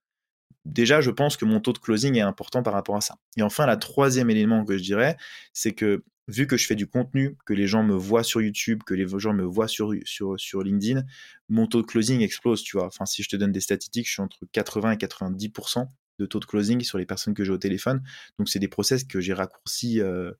déjà, 0.69 1.01
je 1.01 1.11
pense 1.11 1.37
que 1.37 1.45
mon 1.45 1.61
taux 1.61 1.73
de 1.73 1.79
closing 1.79 2.17
est 2.17 2.21
important 2.21 2.63
par 2.63 2.75
rapport 2.75 2.97
à 2.97 3.01
ça. 3.01 3.17
Et 3.37 3.43
enfin, 3.43 3.67
la 3.67 3.77
troisième 3.77 4.31
élément 4.31 4.65
que 4.65 4.77
je 4.77 4.83
dirais, 4.83 5.17
c'est 5.53 5.73
que 5.73 6.05
vu 6.29 6.47
que 6.47 6.57
je 6.57 6.67
fais 6.67 6.75
du 6.75 6.87
contenu, 6.87 7.37
que 7.47 7.55
les 7.55 7.67
gens 7.67 7.83
me 7.83 7.95
voient 7.95 8.23
sur 8.23 8.43
YouTube, 8.43 8.83
que 8.85 8.95
les 8.95 9.09
gens 9.19 9.33
me 9.33 9.45
voient 9.45 9.67
sur, 9.67 9.93
LinkedIn, 9.93 11.05
mon 11.49 11.67
taux 11.67 11.81
de 11.81 11.87
closing 11.87 12.21
explose, 12.21 12.63
tu 12.63 12.77
vois. 12.77 12.87
Enfin, 12.87 13.07
si 13.07 13.23
je 13.23 13.29
te 13.29 13.37
donne 13.37 13.51
des 13.51 13.61
statistiques, 13.61 14.07
je 14.07 14.13
suis 14.13 14.23
entre 14.23 14.47
80 14.53 14.93
et 14.93 14.97
90% 14.97 15.89
de 16.19 16.27
taux 16.27 16.41
de 16.41 16.45
closing 16.45 16.83
sur 16.83 16.99
les 16.99 17.07
personnes 17.07 17.35
que 17.35 17.45
j'ai 17.45 17.53
au 17.53 17.59
téléphone. 17.59 18.03
Donc, 18.39 18.49
c'est 18.49 18.59
des 18.59 18.69
process 18.69 19.05
que 19.05 19.21
j'ai 19.21 19.33
raccourcis 19.33 20.01
euh, 20.01 20.33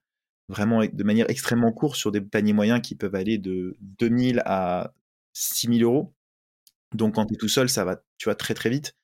vraiment 0.49 0.85
de 0.85 1.05
manière 1.05 1.31
extrêmement 1.31 1.73
courte 1.73 1.97
sur 1.97 2.13
des 2.13 2.21
paniers 2.21 2.53
moyens 2.53 2.81
qui 2.83 2.95
peuvent 2.95 3.15
aller 3.15 3.39
de 3.39 3.77
2000 3.81 4.43
à 4.45 4.93
6000 5.33 5.83
euros. 5.85 6.15
Donc, 6.95 7.15
quand 7.15 7.27
tu 7.27 7.35
es 7.35 7.37
tout 7.37 7.49
seul, 7.49 7.69
ça 7.69 7.85
va, 7.85 8.03
tu 8.19 8.35
très 8.37 8.55
très 8.55 8.71
vite. 8.71 8.95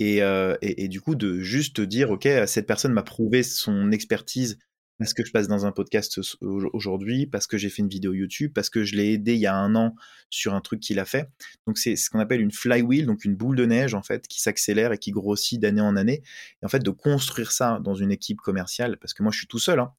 Euh, 0.00 0.56
et, 0.62 0.88
du 0.88 1.00
coup, 1.00 1.14
de 1.14 1.40
juste 1.40 1.80
dire, 1.80 2.10
OK, 2.10 2.28
cette 2.46 2.66
personne 2.66 2.92
m'a 2.92 3.02
prouvé 3.02 3.42
son 3.42 3.92
expertise 3.92 4.58
parce 4.98 5.14
que 5.14 5.24
je 5.24 5.32
passe 5.32 5.48
dans 5.48 5.66
un 5.66 5.72
podcast 5.72 6.20
aujourd'hui, 6.40 7.26
parce 7.26 7.46
que 7.46 7.58
j'ai 7.58 7.70
fait 7.70 7.82
une 7.82 7.88
vidéo 7.88 8.12
YouTube, 8.12 8.52
parce 8.54 8.70
que 8.70 8.84
je 8.84 8.94
l'ai 8.94 9.12
aidé 9.12 9.34
il 9.34 9.40
y 9.40 9.46
a 9.46 9.56
un 9.56 9.74
an 9.74 9.96
sur 10.30 10.54
un 10.54 10.60
truc 10.60 10.80
qu'il 10.80 11.00
a 11.00 11.04
fait. 11.04 11.28
Donc 11.66 11.78
c'est 11.78 11.96
ce 11.96 12.08
qu'on 12.08 12.20
appelle 12.20 12.40
une 12.40 12.52
flywheel, 12.52 13.06
donc 13.06 13.24
une 13.24 13.34
boule 13.34 13.56
de 13.56 13.66
neige 13.66 13.94
en 13.94 14.02
fait 14.02 14.28
qui 14.28 14.40
s'accélère 14.40 14.92
et 14.92 14.98
qui 14.98 15.10
grossit 15.10 15.60
d'année 15.60 15.80
en 15.80 15.96
année. 15.96 16.22
Et 16.62 16.66
en 16.66 16.68
fait 16.68 16.84
de 16.84 16.90
construire 16.90 17.50
ça 17.50 17.80
dans 17.82 17.94
une 17.94 18.12
équipe 18.12 18.38
commerciale, 18.38 18.96
parce 18.98 19.12
que 19.12 19.24
moi 19.24 19.32
je 19.32 19.38
suis 19.38 19.48
tout 19.48 19.58
seul. 19.58 19.80
Hein. 19.80 19.92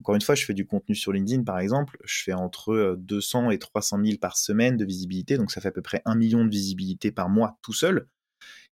Encore 0.00 0.16
une 0.16 0.20
fois, 0.20 0.34
je 0.34 0.44
fais 0.44 0.54
du 0.54 0.66
contenu 0.66 0.96
sur 0.96 1.12
LinkedIn 1.12 1.44
par 1.44 1.58
exemple, 1.60 1.96
je 2.04 2.22
fais 2.22 2.32
entre 2.32 2.96
200 2.98 3.52
et 3.52 3.58
300 3.58 4.00
000 4.04 4.18
par 4.18 4.36
semaine 4.36 4.76
de 4.76 4.84
visibilité, 4.84 5.38
donc 5.38 5.50
ça 5.50 5.60
fait 5.60 5.68
à 5.68 5.72
peu 5.72 5.82
près 5.82 6.02
un 6.04 6.16
million 6.16 6.44
de 6.44 6.50
visibilité 6.50 7.12
par 7.12 7.28
mois 7.28 7.58
tout 7.62 7.72
seul. 7.72 8.08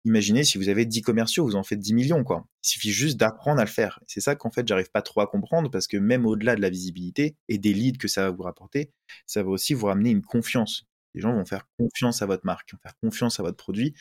Imaginez 0.06 0.44
si 0.44 0.58
vous 0.58 0.70
avez 0.70 0.86
10 0.86 1.02
commerciaux, 1.02 1.46
vous 1.46 1.56
en 1.56 1.64
faites 1.64 1.80
10 1.80 1.94
millions, 1.94 2.24
quoi. 2.24 2.46
Il 2.64 2.70
suffit 2.70 2.92
juste 2.92 3.18
d'apprendre 3.18 3.60
à 3.60 3.66
le 3.66 3.70
faire. 3.70 4.00
C'est 4.08 4.22
ça 4.22 4.36
qu'en 4.36 4.50
fait, 4.50 4.68
j'arrive 4.68 4.90
pas 4.92 5.02
trop 5.02 5.22
à 5.22 5.28
comprendre 5.28 5.70
parce 5.70 5.88
que 5.88 5.98
même 5.98 6.26
au-delà 6.26 6.56
de 6.56 6.62
la 6.62 6.70
visibilité 6.70 7.36
et 7.50 7.58
des 7.58 7.74
leads 7.74 7.98
que 7.98 8.08
ça 8.08 8.24
va 8.24 8.32
vous 8.32 8.44
rapporter, 8.44 8.92
ça 9.26 9.44
va 9.44 9.50
aussi 9.50 9.74
vous 9.74 9.88
ramener 9.88 10.12
une 10.12 10.22
confiance. 10.22 10.86
Les 11.16 11.22
gens 11.22 11.34
vont 11.34 11.46
faire 11.46 11.68
confiance 11.78 12.22
à 12.22 12.26
votre 12.28 12.46
marque, 12.46 12.72
vont 12.72 12.80
faire 12.82 12.96
confiance 13.02 13.40
à 13.40 13.44
votre 13.44 13.58
produit. 13.58 13.94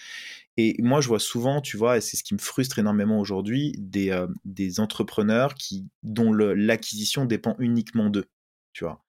Et 0.56 0.76
moi, 0.80 1.00
je 1.00 1.08
vois 1.08 1.20
souvent, 1.20 1.60
tu 1.60 1.76
vois, 1.76 1.96
et 1.96 2.00
c'est 2.00 2.16
ce 2.16 2.24
qui 2.24 2.34
me 2.34 2.38
frustre 2.38 2.78
énormément 2.78 3.18
aujourd'hui, 3.20 3.74
des, 3.78 4.10
euh, 4.10 4.26
des 4.44 4.80
entrepreneurs 4.80 5.54
qui, 5.54 5.88
dont 6.02 6.32
l'acquisition 6.32 7.24
dépend 7.24 7.56
uniquement 7.58 8.10
d'eux, 8.10 8.26
tu 8.72 8.84
vois. 8.84 9.04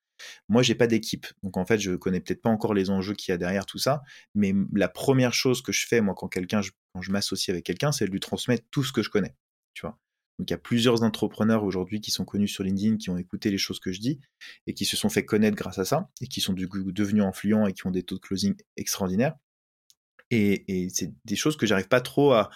Moi, 0.48 0.64
j'ai 0.64 0.76
pas 0.76 0.88
d'équipe, 0.88 1.28
donc 1.44 1.58
en 1.58 1.66
fait, 1.66 1.80
je 1.80 1.96
connais 1.96 2.20
peut-être 2.20 2.42
pas 2.42 2.50
encore 2.50 2.74
les 2.74 2.90
enjeux 2.90 3.14
qu'il 3.14 3.32
y 3.32 3.36
a 3.36 3.38
derrière 3.38 3.66
tout 3.66 3.78
ça. 3.78 4.02
Mais 4.36 4.54
la 4.74 4.88
première 4.88 5.34
chose 5.34 5.62
que 5.62 5.72
je 5.72 5.88
fais, 5.88 6.02
moi, 6.02 6.16
quand 6.16 6.28
quelqu'un, 6.28 6.62
quand 6.94 7.02
je 7.02 7.12
m'associe 7.12 7.54
avec 7.54 7.66
quelqu'un, 7.66 7.92
c'est 7.92 8.06
de 8.06 8.12
lui 8.12 8.20
transmettre 8.20 8.66
tout 8.72 8.84
ce 8.84 8.92
que 8.92 9.02
je 9.02 9.10
connais, 9.10 9.36
tu 9.74 9.82
vois. 9.82 9.98
Donc 10.40 10.50
il 10.50 10.54
y 10.54 10.56
a 10.56 10.58
plusieurs 10.58 11.04
entrepreneurs 11.04 11.66
aujourd'hui 11.66 12.00
qui 12.00 12.12
sont 12.12 12.24
connus 12.24 12.48
sur 12.48 12.64
LinkedIn, 12.64 12.96
qui 12.96 13.10
ont 13.10 13.18
écouté 13.18 13.52
les 13.52 13.58
choses 13.58 13.80
que 13.80 13.92
je 13.92 14.00
dis 14.00 14.22
et 14.68 14.74
qui 14.74 14.86
se 14.86 14.96
sont 14.96 15.10
fait 15.10 15.26
connaître 15.26 15.58
grâce 15.58 15.80
à 15.80 15.86
ça 15.86 16.10
et 16.22 16.28
qui 16.28 16.40
sont 16.40 16.54
devenus 16.54 17.24
influents 17.24 17.68
et 17.68 17.74
qui 17.74 17.86
ont 17.86 17.92
des 17.92 18.04
taux 18.04 18.16
de 18.16 18.22
closing 18.22 18.56
extraordinaires. 18.78 19.36
Et 20.32 20.88
c'est 20.94 21.12
des 21.26 21.36
choses 21.36 21.58
que 21.58 21.66
j'arrive 21.66 21.90
pas 21.90 22.00
trop 22.00 22.32
à, 22.32 22.52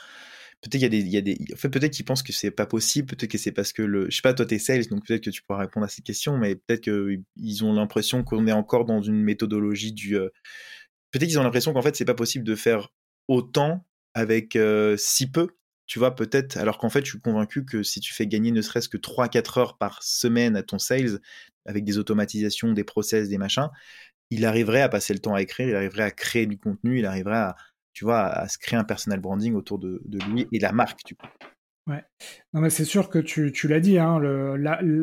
peut-être 0.63 0.79
qu'il 0.79 0.81
y 0.81 0.85
a 0.85 0.89
des, 0.89 0.99
il 0.99 1.09
y 1.09 1.17
a 1.17 1.21
des, 1.21 1.37
en 1.53 1.57
fait, 1.57 1.69
peut-être 1.69 1.91
qu'ils 1.91 2.05
pensent 2.05 2.23
que 2.23 2.31
c'est 2.31 2.51
pas 2.51 2.65
possible, 2.65 3.07
peut-être 3.07 3.29
que 3.29 3.37
c'est 3.37 3.51
parce 3.51 3.73
que 3.73 3.81
le, 3.81 4.09
je 4.09 4.15
sais 4.15 4.21
pas, 4.21 4.33
toi 4.33 4.45
t'es 4.45 4.59
sales, 4.59 4.87
donc 4.87 5.05
peut-être 5.05 5.23
que 5.23 5.29
tu 5.29 5.41
pourras 5.43 5.59
répondre 5.59 5.85
à 5.85 5.89
ces 5.89 6.01
questions, 6.01 6.37
mais 6.37 6.55
peut-être 6.55 6.81
qu'ils 6.81 7.63
ont 7.63 7.73
l'impression 7.73 8.23
qu'on 8.23 8.47
est 8.47 8.53
encore 8.53 8.85
dans 8.85 9.01
une 9.01 9.21
méthodologie 9.21 9.91
du, 9.91 10.15
euh, 10.15 10.29
peut-être 11.11 11.27
qu'ils 11.27 11.39
ont 11.39 11.43
l'impression 11.43 11.73
qu'en 11.73 11.81
fait 11.81 11.95
c'est 11.95 12.05
pas 12.05 12.13
possible 12.15 12.45
de 12.45 12.55
faire 12.55 12.89
autant 13.27 13.85
avec 14.13 14.55
euh, 14.55 14.95
si 14.97 15.29
peu, 15.29 15.49
tu 15.85 15.99
vois, 15.99 16.15
peut-être, 16.15 16.57
alors 16.57 16.77
qu'en 16.77 16.89
fait 16.89 17.05
je 17.05 17.11
suis 17.11 17.19
convaincu 17.19 17.65
que 17.65 17.83
si 17.83 17.99
tu 17.99 18.13
fais 18.13 18.25
gagner 18.25 18.51
ne 18.51 18.61
serait-ce 18.61 18.87
que 18.89 18.97
3-4 18.97 19.59
heures 19.59 19.77
par 19.77 20.01
semaine 20.01 20.55
à 20.55 20.63
ton 20.63 20.79
sales, 20.79 21.19
avec 21.65 21.83
des 21.83 21.97
automatisations, 21.97 22.71
des 22.71 22.83
process, 22.85 23.29
des 23.29 23.37
machins, 23.37 23.69
il 24.29 24.45
arriverait 24.45 24.81
à 24.81 24.89
passer 24.89 25.13
le 25.13 25.19
temps 25.19 25.35
à 25.35 25.41
écrire, 25.41 25.67
il 25.67 25.75
arriverait 25.75 26.03
à 26.03 26.11
créer 26.11 26.45
du 26.45 26.57
contenu, 26.57 26.99
il 26.99 27.05
arriverait 27.05 27.35
à, 27.35 27.55
tu 27.93 28.05
vois, 28.05 28.25
à, 28.25 28.47
se 28.47 28.57
créer 28.57 28.77
un 28.77 28.83
personal 28.83 29.19
branding 29.19 29.53
autour 29.53 29.79
de, 29.79 30.01
lui 30.29 30.47
et 30.51 30.59
la 30.59 30.71
marque, 30.71 31.03
tu 31.03 31.15
vois. 31.19 31.29
Ouais. 31.85 32.03
Non, 32.53 32.61
mais 32.61 32.69
c'est 32.69 32.85
sûr 32.85 33.09
que 33.09 33.19
tu, 33.19 33.51
tu 33.51 33.67
l'as 33.67 33.81
dit, 33.81 33.99
hein, 33.99 34.17
le, 34.17 34.55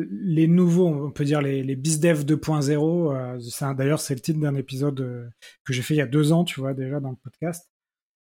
les 0.09 0.47
nouveaux, 0.47 0.87
on 0.87 1.11
peut 1.11 1.25
dire 1.25 1.41
les, 1.41 1.61
les 1.61 1.75
BizDev 1.75 2.23
2.0, 2.23 3.13
euh, 3.13 3.73
d'ailleurs, 3.75 3.99
c'est 3.99 4.15
le 4.15 4.19
titre 4.19 4.39
d'un 4.39 4.55
épisode 4.55 4.99
euh, 5.01 5.29
que 5.63 5.73
j'ai 5.73 5.83
fait 5.83 5.93
il 5.93 5.97
y 5.97 6.01
a 6.01 6.07
deux 6.07 6.31
ans, 6.31 6.43
tu 6.43 6.59
vois, 6.59 6.73
déjà 6.73 6.99
dans 6.99 7.11
le 7.11 7.17
podcast. 7.17 7.69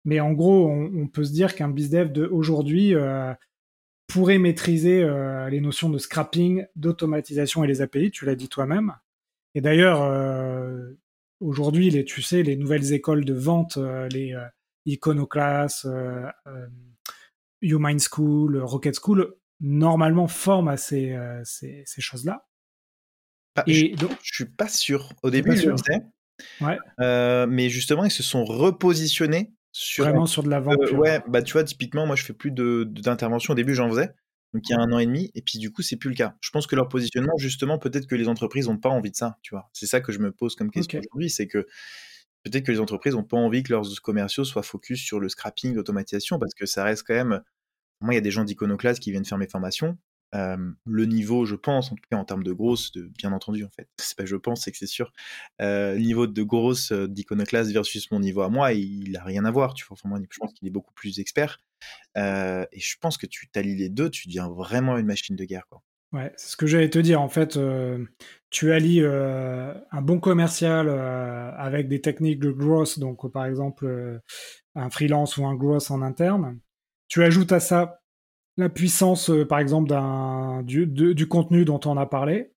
Mais 0.05 0.21
en 0.21 0.31
gros, 0.31 0.69
on, 0.69 1.07
peut 1.07 1.25
se 1.25 1.33
dire 1.33 1.53
qu'un 1.53 1.67
BizDev 1.67 2.13
d'aujourd'hui 2.13 2.95
euh, 2.95 3.33
pourrait 4.07 4.37
maîtriser 4.37 5.05
les 5.49 5.59
notions 5.59 5.89
de 5.89 5.97
scrapping, 5.97 6.65
d'automatisation 6.77 7.65
et 7.65 7.67
les 7.67 7.81
API, 7.81 8.09
tu 8.09 8.23
l'as 8.23 8.35
dit 8.35 8.47
toi-même. 8.47 8.93
Et 9.53 9.59
d'ailleurs, 9.59 9.99
aujourd'hui, 11.39 11.89
les, 11.89 12.05
tu 12.05 12.21
sais, 12.21 12.43
les 12.43 12.55
nouvelles 12.55 12.93
écoles 12.93 13.25
de 13.25 13.33
vente, 13.33 13.77
euh, 13.77 14.07
les 14.09 14.33
euh, 14.33 14.45
Iconoclast, 14.85 15.85
euh, 15.85 16.29
Mind 17.61 18.01
School, 18.01 18.57
Rocket 18.61 18.95
School, 19.01 19.35
normalement 19.59 20.27
forment 20.27 20.69
à 20.69 20.77
ces, 20.77 21.17
ces, 21.43 21.83
ces 21.85 22.01
choses-là. 22.01 22.45
Bah, 23.55 23.63
et 23.67 23.73
je, 23.73 23.95
donc, 23.95 24.11
je 24.21 24.35
suis 24.35 24.45
pas 24.45 24.67
sûr. 24.67 25.11
Au 25.23 25.29
début, 25.31 25.57
je 25.57 25.69
le 25.69 25.77
sais. 25.77 26.01
Ouais. 26.61 26.77
mais 27.47 27.69
justement, 27.69 28.05
ils 28.05 28.11
se 28.11 28.23
sont 28.23 28.45
repositionnés 28.45 29.51
sur 29.71 30.05
vraiment 30.05 30.25
sur 30.25 30.43
de 30.43 30.49
la 30.49 30.59
vente. 30.59 30.91
ouais, 30.91 31.21
bah 31.27 31.41
tu 31.41 31.53
vois, 31.53 31.63
typiquement, 31.63 32.05
moi, 32.05 32.15
je 32.15 32.23
fais 32.23 32.33
plus 32.33 32.51
de 32.51 32.83
d'intervention. 32.83 33.53
Au 33.53 33.55
début, 33.55 33.73
j'en 33.73 33.89
faisais 33.89 34.11
donc 34.53 34.67
il 34.67 34.71
y 34.71 34.75
a 34.75 34.79
un 34.79 34.91
an 34.91 34.99
et 34.99 35.05
demi, 35.05 35.31
et 35.35 35.41
puis 35.41 35.59
du 35.59 35.71
coup, 35.71 35.81
c'est 35.81 35.97
plus 35.97 36.09
le 36.09 36.15
cas. 36.15 36.35
Je 36.41 36.49
pense 36.51 36.67
que 36.67 36.75
leur 36.75 36.89
positionnement, 36.89 37.37
justement, 37.37 37.77
peut-être 37.77 38.07
que 38.07 38.15
les 38.15 38.27
entreprises 38.27 38.67
n'ont 38.67 38.77
pas 38.77 38.89
envie 38.89 39.11
de 39.11 39.15
ça, 39.15 39.37
tu 39.41 39.53
vois. 39.53 39.69
C'est 39.73 39.87
ça 39.87 40.01
que 40.01 40.11
je 40.11 40.19
me 40.19 40.31
pose 40.31 40.55
comme 40.55 40.71
question 40.71 40.99
aujourd'hui, 40.99 41.29
c'est 41.29 41.47
que 41.47 41.67
peut-être 42.43 42.65
que 42.65 42.71
les 42.71 42.79
entreprises 42.79 43.13
n'ont 43.13 43.23
pas 43.23 43.37
envie 43.37 43.63
que 43.63 43.73
leurs 43.73 44.01
commerciaux 44.01 44.45
soient 44.45 44.63
focus 44.63 45.01
sur 45.01 45.19
le 45.19 45.29
scrapping, 45.29 45.73
l'automatisation, 45.75 46.39
parce 46.39 46.53
que 46.53 46.65
ça 46.65 46.83
reste 46.83 47.03
quand 47.05 47.15
même. 47.15 47.41
Moi, 48.01 48.13
il 48.13 48.15
y 48.15 48.19
a 48.19 48.21
des 48.21 48.31
gens 48.31 48.43
d'Iconoclast 48.43 49.01
qui 49.01 49.11
viennent 49.11 49.25
faire 49.25 49.37
mes 49.37 49.49
formations 49.49 49.97
le 50.33 51.05
niveau, 51.05 51.45
je 51.45 51.55
pense, 51.55 51.91
en 51.91 51.95
tout 51.95 52.03
cas 52.09 52.17
en 52.17 52.25
termes 52.25 52.43
de 52.43 52.51
grosse, 52.51 52.91
de, 52.91 53.03
bien 53.17 53.31
entendu 53.31 53.63
en 53.63 53.69
fait, 53.69 53.87
c'est 53.97 54.17
pas 54.17 54.25
je 54.25 54.35
pense, 54.35 54.63
c'est 54.63 54.71
que 54.71 54.77
c'est 54.77 54.87
sûr, 54.87 55.11
le 55.59 55.97
niveau 55.97 56.27
de 56.27 56.43
grosse 56.43 56.91
d'Iconoclast 56.91 57.71
versus 57.71 58.11
mon 58.11 58.19
niveau 58.19 58.41
à 58.41 58.49
moi, 58.49 58.73
il, 58.73 59.15
a 59.17 59.23
rien 59.23 59.45
à 59.45 59.51
voir, 59.51 59.73
tu 59.73 59.85
vois, 59.85 59.97
moi, 60.05 60.19
je 60.29 60.37
pense 60.37 60.53
qu'il 60.53 60.67
est 60.67 60.71
beaucoup 60.71 60.93
plus 60.93 61.19
expert, 61.19 61.59
et 62.15 62.79
je 62.79 62.95
pense 62.99 63.17
que 63.17 63.25
tu 63.25 63.49
t'allies 63.49 63.75
les 63.75 63.89
deux, 63.89 64.09
tu 64.09 64.27
deviens 64.27 64.49
vraiment 64.49 64.97
une 64.97 65.05
machine 65.05 65.35
de 65.35 65.45
guerre. 65.45 65.65
Ouais, 66.13 66.31
c'est 66.37 66.51
ce 66.51 66.57
que 66.57 66.67
j'allais 66.67 66.89
te 66.89 66.99
dire. 66.99 67.21
En 67.21 67.29
fait, 67.29 67.59
tu 68.49 68.71
allies 68.71 69.03
un 69.05 70.01
bon 70.01 70.19
commercial 70.19 70.89
avec 70.89 71.87
des 71.87 72.01
techniques 72.01 72.39
de 72.39 72.51
growth, 72.51 72.99
donc 72.99 73.31
par 73.31 73.45
exemple 73.45 74.21
un 74.75 74.89
freelance 74.89 75.37
ou 75.37 75.45
un 75.45 75.55
growth 75.55 75.91
en 75.91 76.01
interne. 76.01 76.59
Tu 77.07 77.23
ajoutes 77.23 77.51
à 77.51 77.59
ça 77.59 78.01
la 78.57 78.69
puissance, 78.69 79.31
par 79.47 79.59
exemple, 79.59 79.93
du, 80.63 81.27
contenu 81.27 81.63
dont 81.63 81.79
on 81.85 81.95
a 81.97 82.05
parlé. 82.05 82.53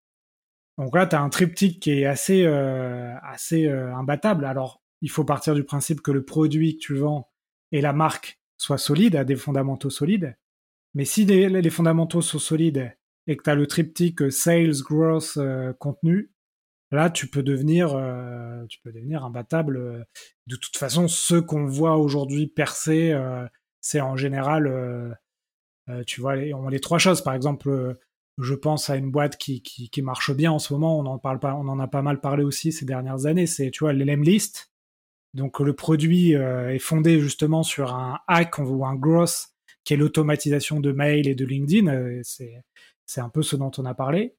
Donc 0.78 0.96
là, 0.96 1.06
tu 1.06 1.14
as 1.14 1.20
un 1.20 1.28
triptyque 1.28 1.80
qui 1.80 1.92
est 1.92 2.06
assez, 2.06 2.46
assez 2.46 3.68
imbattable. 3.68 4.44
Alors, 4.44 4.83
il 5.02 5.11
faut 5.11 5.24
partir 5.24 5.54
du 5.54 5.64
principe 5.64 6.00
que 6.00 6.11
le 6.11 6.24
produit 6.24 6.78
que 6.78 6.80
tu 6.80 6.96
vends 6.96 7.30
et 7.72 7.80
la 7.80 7.92
marque 7.92 8.39
soient 8.60 8.78
solides, 8.78 9.16
à 9.16 9.24
des 9.24 9.36
fondamentaux 9.36 9.90
solides. 9.90 10.36
Mais 10.94 11.04
si 11.04 11.24
les, 11.24 11.70
fondamentaux 11.70 12.20
sont 12.20 12.38
solides 12.38 12.92
et 13.26 13.36
que 13.36 13.42
tu 13.42 13.50
as 13.50 13.54
le 13.54 13.66
triptyque 13.66 14.32
sales, 14.32 14.82
growth, 14.82 15.38
contenu, 15.78 16.32
là, 16.90 17.10
tu 17.10 17.28
peux 17.28 17.44
devenir, 17.44 17.90
tu 18.68 18.80
peux 18.82 18.92
devenir 18.92 19.24
imbattable. 19.24 20.04
De 20.48 20.56
toute 20.56 20.76
façon, 20.76 21.06
ceux 21.06 21.40
qu'on 21.40 21.66
voit 21.66 21.96
aujourd'hui 21.96 22.48
percer, 22.48 23.16
c'est 23.80 24.00
en 24.00 24.16
général 24.16 25.16
euh, 25.90 26.04
tu 26.04 26.20
vois, 26.20 26.36
les, 26.36 26.54
on 26.54 26.68
les 26.68 26.80
trois 26.80 26.98
choses. 26.98 27.22
Par 27.22 27.34
exemple, 27.34 27.68
euh, 27.68 27.94
je 28.38 28.54
pense 28.54 28.90
à 28.90 28.96
une 28.96 29.10
boîte 29.10 29.36
qui, 29.36 29.62
qui, 29.62 30.02
marche 30.02 30.32
bien 30.34 30.52
en 30.52 30.58
ce 30.58 30.72
moment. 30.72 30.98
On 30.98 31.06
en 31.06 31.18
parle 31.18 31.40
pas, 31.40 31.54
on 31.54 31.68
en 31.68 31.78
a 31.78 31.88
pas 31.88 32.02
mal 32.02 32.20
parlé 32.20 32.44
aussi 32.44 32.72
ces 32.72 32.84
dernières 32.84 33.26
années. 33.26 33.46
C'est, 33.46 33.70
tu 33.70 33.84
vois, 33.84 33.92
l'Emlist. 33.92 34.69
Donc 35.34 35.60
le 35.60 35.74
produit 35.74 36.34
euh, 36.34 36.72
est 36.72 36.78
fondé 36.78 37.20
justement 37.20 37.62
sur 37.62 37.94
un 37.94 38.18
hack 38.26 38.58
ou 38.58 38.84
un 38.84 38.94
growth 38.94 39.48
qui 39.84 39.94
est 39.94 39.96
l'automatisation 39.96 40.80
de 40.80 40.92
mail 40.92 41.28
et 41.28 41.34
de 41.34 41.44
LinkedIn. 41.44 42.22
c'est, 42.22 42.62
c'est 43.06 43.20
un 43.20 43.28
peu 43.28 43.42
ce 43.42 43.56
dont 43.56 43.70
on 43.78 43.84
a 43.86 43.94
parlé. 43.94 44.34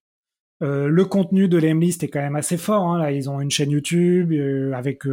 le 0.62 1.04
contenu 1.04 1.48
de 1.48 1.58
l'Emlist 1.58 2.04
est 2.04 2.10
quand 2.10 2.22
même 2.22 2.36
assez 2.36 2.58
fort. 2.58 2.84
Hein. 2.84 3.00
Là, 3.00 3.12
ils 3.12 3.30
ont 3.30 3.42
une 3.42 3.50
chaîne 3.50 3.72
YouTube 3.72 4.32
avec 4.74 5.04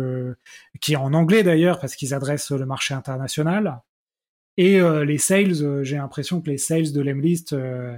qui 0.80 0.92
est 0.92 0.96
en 0.96 1.14
anglais 1.14 1.42
d'ailleurs 1.42 1.80
parce 1.80 1.96
qu'ils 1.96 2.12
adressent 2.12 2.50
le 2.50 2.66
marché 2.66 2.92
international. 2.92 3.80
Et 4.58 4.80
euh, 4.80 5.04
les 5.04 5.18
sales, 5.18 5.62
euh, 5.62 5.84
j'ai 5.84 5.96
l'impression 5.96 6.42
que 6.42 6.50
les 6.50 6.58
sales 6.58 6.92
de 6.92 7.00
l'Emlist, 7.00 7.52
euh, 7.52 7.96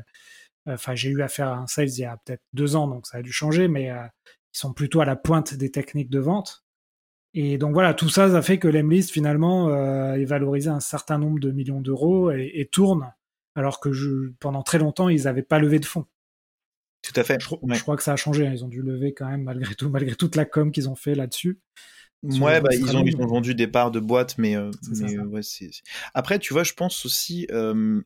enfin 0.66 0.94
j'ai 0.94 1.08
eu 1.08 1.22
à 1.22 1.28
faire 1.28 1.48
un 1.48 1.66
sales 1.66 1.88
il 1.88 2.00
y 2.00 2.04
a 2.04 2.18
peut-être 2.18 2.42
deux 2.52 2.76
ans, 2.76 2.86
donc 2.86 3.06
ça 3.06 3.18
a 3.18 3.22
dû 3.22 3.32
changer, 3.32 3.66
mais 3.66 3.86
ils 3.86 4.10
sont 4.52 4.74
plutôt 4.74 5.00
à 5.00 5.06
la 5.06 5.16
pointe 5.16 5.54
des 5.54 5.70
techniques 5.70 6.10
de 6.10 6.20
vente. 6.20 6.62
Et 7.34 7.58
donc 7.58 7.74
voilà, 7.74 7.94
tout 7.94 8.08
ça, 8.08 8.30
ça 8.30 8.42
fait 8.42 8.58
que 8.58 8.66
l'Emlist 8.66 9.10
finalement 9.10 9.72
est 10.14 10.24
valorisé 10.24 10.68
un 10.68 10.80
certain 10.80 11.16
nombre 11.16 11.38
de 11.38 11.50
millions 11.52 11.80
d'euros 11.80 12.32
et, 12.32 12.68
tourne, 12.72 13.12
alors 13.54 13.78
que 13.78 13.92
je, 13.92 14.32
pendant 14.40 14.62
très 14.62 14.78
longtemps, 14.78 15.08
ils 15.08 15.24
n'avaient 15.24 15.42
pas 15.42 15.60
levé 15.60 15.78
de 15.78 15.84
fonds. 15.84 16.06
Tout 17.02 17.12
à 17.16 17.24
fait. 17.24 17.40
Je, 17.40 17.82
crois 17.82 17.96
que 17.96 18.02
ça 18.02 18.12
a 18.12 18.16
changé. 18.16 18.46
Hein. 18.46 18.52
Ils 18.52 18.64
ont 18.64 18.68
dû 18.68 18.82
lever 18.82 19.14
quand 19.14 19.28
même 19.28 19.42
malgré 19.42 19.74
tout, 19.74 19.88
malgré 19.88 20.14
toute 20.14 20.36
la 20.36 20.44
com 20.44 20.70
qu'ils 20.70 20.88
ont 20.88 20.96
fait 20.96 21.14
là-dessus. 21.14 21.60
Ouais, 22.22 22.60
bah, 22.60 22.68
ils, 22.72 22.96
ont, 22.96 23.04
ils 23.04 23.16
ont 23.16 23.26
vendu 23.26 23.54
des 23.54 23.66
parts 23.66 23.90
de 23.90 23.98
boîtes, 23.98 24.36
mais, 24.36 24.54
euh, 24.54 24.70
euh, 25.00 25.24
ouais. 25.24 25.40
Après, 26.12 26.38
tu 26.38 26.52
vois, 26.52 26.64
je 26.64 26.74
pense 26.74 27.06
aussi. 27.06 27.46
Euh, 27.50 28.02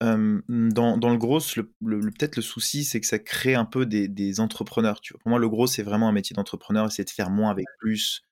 dans, 0.00 0.96
dans, 0.96 1.10
le 1.10 1.18
gros, 1.18 1.40
le, 1.56 2.00
peut-être 2.10 2.36
le 2.36 2.42
souci, 2.42 2.84
c'est 2.84 3.00
que 3.00 3.06
ça 3.06 3.18
crée 3.18 3.56
un 3.56 3.64
peu 3.64 3.84
des, 3.84 4.06
des, 4.08 4.40
entrepreneurs. 4.40 5.00
Tu 5.00 5.12
vois. 5.12 5.20
Pour 5.20 5.30
moi, 5.30 5.38
le 5.40 5.48
gros, 5.48 5.66
c'est 5.66 5.82
vraiment 5.82 6.08
un 6.08 6.12
métier 6.12 6.34
d'entrepreneur, 6.34 6.90
c'est 6.92 7.04
de 7.04 7.10
faire 7.10 7.30
moins 7.30 7.50
avec 7.50 7.66
plus, 7.80 8.22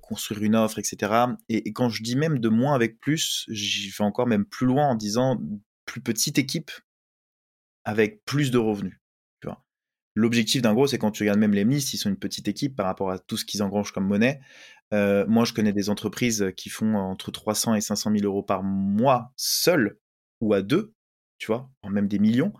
construire 0.00 0.42
une 0.42 0.56
offre, 0.56 0.78
etc. 0.78 1.12
Et, 1.48 1.68
et, 1.68 1.72
quand 1.72 1.90
je 1.90 2.02
dis 2.02 2.16
même 2.16 2.38
de 2.38 2.48
moins 2.48 2.74
avec 2.74 2.98
plus, 2.98 3.44
j'y 3.48 3.90
vais 3.90 4.04
encore 4.04 4.26
même 4.26 4.46
plus 4.46 4.66
loin 4.66 4.88
en 4.88 4.94
disant 4.94 5.38
plus 5.84 6.00
petite 6.00 6.38
équipe 6.38 6.70
avec 7.84 8.24
plus 8.24 8.50
de 8.50 8.58
revenus. 8.58 8.98
L'objectif 10.16 10.62
d'un 10.62 10.72
gros, 10.72 10.86
c'est 10.86 10.96
quand 10.96 11.10
tu 11.10 11.22
regardes 11.22 11.38
même 11.38 11.52
les 11.52 11.66
MIS, 11.66 11.92
ils 11.92 11.98
sont 11.98 12.08
une 12.08 12.18
petite 12.18 12.48
équipe 12.48 12.74
par 12.74 12.86
rapport 12.86 13.10
à 13.10 13.18
tout 13.18 13.36
ce 13.36 13.44
qu'ils 13.44 13.62
engrangent 13.62 13.92
comme 13.92 14.06
monnaie. 14.06 14.40
Euh, 14.94 15.26
moi, 15.28 15.44
je 15.44 15.52
connais 15.52 15.74
des 15.74 15.90
entreprises 15.90 16.52
qui 16.56 16.70
font 16.70 16.96
entre 16.96 17.30
300 17.30 17.74
et 17.74 17.82
500 17.82 18.12
000 18.12 18.24
euros 18.24 18.42
par 18.42 18.62
mois 18.62 19.34
seuls 19.36 19.98
ou 20.40 20.54
à 20.54 20.62
deux, 20.62 20.94
tu 21.36 21.48
vois, 21.48 21.70
même 21.84 22.08
des 22.08 22.18
millions. 22.18 22.54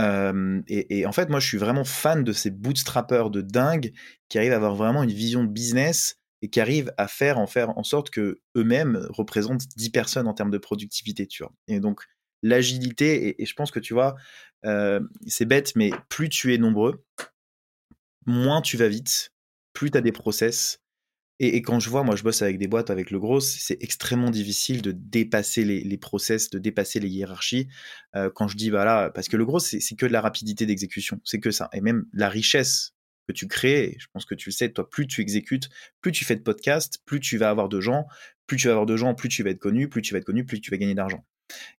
Euh, 0.00 0.60
et, 0.66 1.06
en 1.06 1.12
fait, 1.12 1.28
moi, 1.28 1.38
je 1.38 1.46
suis 1.46 1.58
vraiment 1.58 1.84
fan 1.84 2.24
de 2.24 2.32
ces 2.32 2.50
bootstrappers 2.50 3.30
de 3.30 3.42
dingue 3.42 3.92
qui 4.28 4.38
arrivent 4.38 4.52
à 4.52 4.56
avoir 4.56 4.74
vraiment 4.74 5.04
une 5.04 5.12
vision 5.12 5.44
de 5.44 5.48
business 5.48 6.18
et 6.42 6.50
qui 6.50 6.60
arrivent 6.60 6.92
à 6.96 7.08
faire 7.08 7.38
en 7.38 7.46
faire 7.46 7.76
en 7.76 7.82
sorte 7.82 8.10
que 8.10 8.40
eux-mêmes 8.56 9.06
représentent 9.10 9.66
10 9.76 9.90
personnes 9.90 10.28
en 10.28 10.34
termes 10.34 10.50
de 10.50 10.58
productivité, 10.58 11.26
tu 11.26 11.42
vois. 11.42 11.52
Et 11.66 11.80
donc, 11.80 12.02
l'agilité, 12.42 13.40
et, 13.40 13.46
je 13.46 13.54
pense 13.54 13.70
que 13.70 13.80
tu 13.80 13.94
vois, 13.94 14.16
euh, 14.64 15.00
c'est 15.26 15.46
bête, 15.46 15.74
mais 15.76 15.90
plus 16.08 16.28
tu 16.28 16.54
es 16.54 16.58
nombreux, 16.58 17.04
moins 18.26 18.62
tu 18.62 18.76
vas 18.76 18.88
vite, 18.88 19.32
plus 19.72 19.90
tu 19.90 19.98
as 19.98 20.00
des 20.00 20.12
process. 20.12 20.80
Et, 21.40 21.62
quand 21.62 21.78
je 21.78 21.88
vois, 21.88 22.02
moi 22.02 22.16
je 22.16 22.24
bosse 22.24 22.42
avec 22.42 22.58
des 22.58 22.66
boîtes, 22.66 22.90
avec 22.90 23.12
le 23.12 23.20
gros, 23.20 23.38
c'est 23.40 23.80
extrêmement 23.80 24.30
difficile 24.30 24.82
de 24.82 24.90
dépasser 24.92 25.64
les, 25.64 25.98
process, 25.98 26.50
de 26.50 26.58
dépasser 26.58 26.98
les 26.98 27.08
hiérarchies. 27.08 27.68
Euh, 28.16 28.28
quand 28.34 28.48
je 28.48 28.56
dis, 28.56 28.70
voilà, 28.70 29.10
parce 29.14 29.28
que 29.28 29.36
le 29.36 29.46
gros, 29.46 29.60
c'est 29.60 29.78
que 29.96 30.06
de 30.06 30.12
la 30.12 30.20
rapidité 30.20 30.66
d'exécution, 30.66 31.20
c'est 31.24 31.38
que 31.38 31.52
ça. 31.52 31.68
Et 31.72 31.80
même 31.80 32.06
la 32.12 32.28
richesse 32.28 32.94
que 33.28 33.32
tu 33.32 33.46
crées, 33.46 33.96
je 33.98 34.06
pense 34.12 34.24
que 34.24 34.34
tu 34.34 34.48
le 34.48 34.54
sais, 34.54 34.70
toi, 34.70 34.88
plus 34.88 35.06
tu 35.06 35.20
exécutes, 35.20 35.68
plus 36.00 36.12
tu 36.12 36.24
fais 36.24 36.34
de 36.34 36.42
podcasts, 36.42 36.98
plus 37.04 37.20
tu 37.20 37.36
vas 37.36 37.50
avoir 37.50 37.68
de 37.68 37.80
gens, 37.80 38.06
plus 38.46 38.56
tu 38.56 38.66
vas 38.66 38.72
avoir 38.72 38.86
de 38.86 38.96
gens, 38.96 39.14
plus 39.14 39.28
tu 39.28 39.42
vas 39.42 39.50
être 39.50 39.58
connu, 39.58 39.88
plus 39.88 40.02
tu 40.02 40.14
vas 40.14 40.18
être 40.18 40.24
connu, 40.24 40.44
plus 40.44 40.60
tu 40.60 40.70
vas 40.70 40.78
gagner 40.78 40.94
d'argent. 40.94 41.24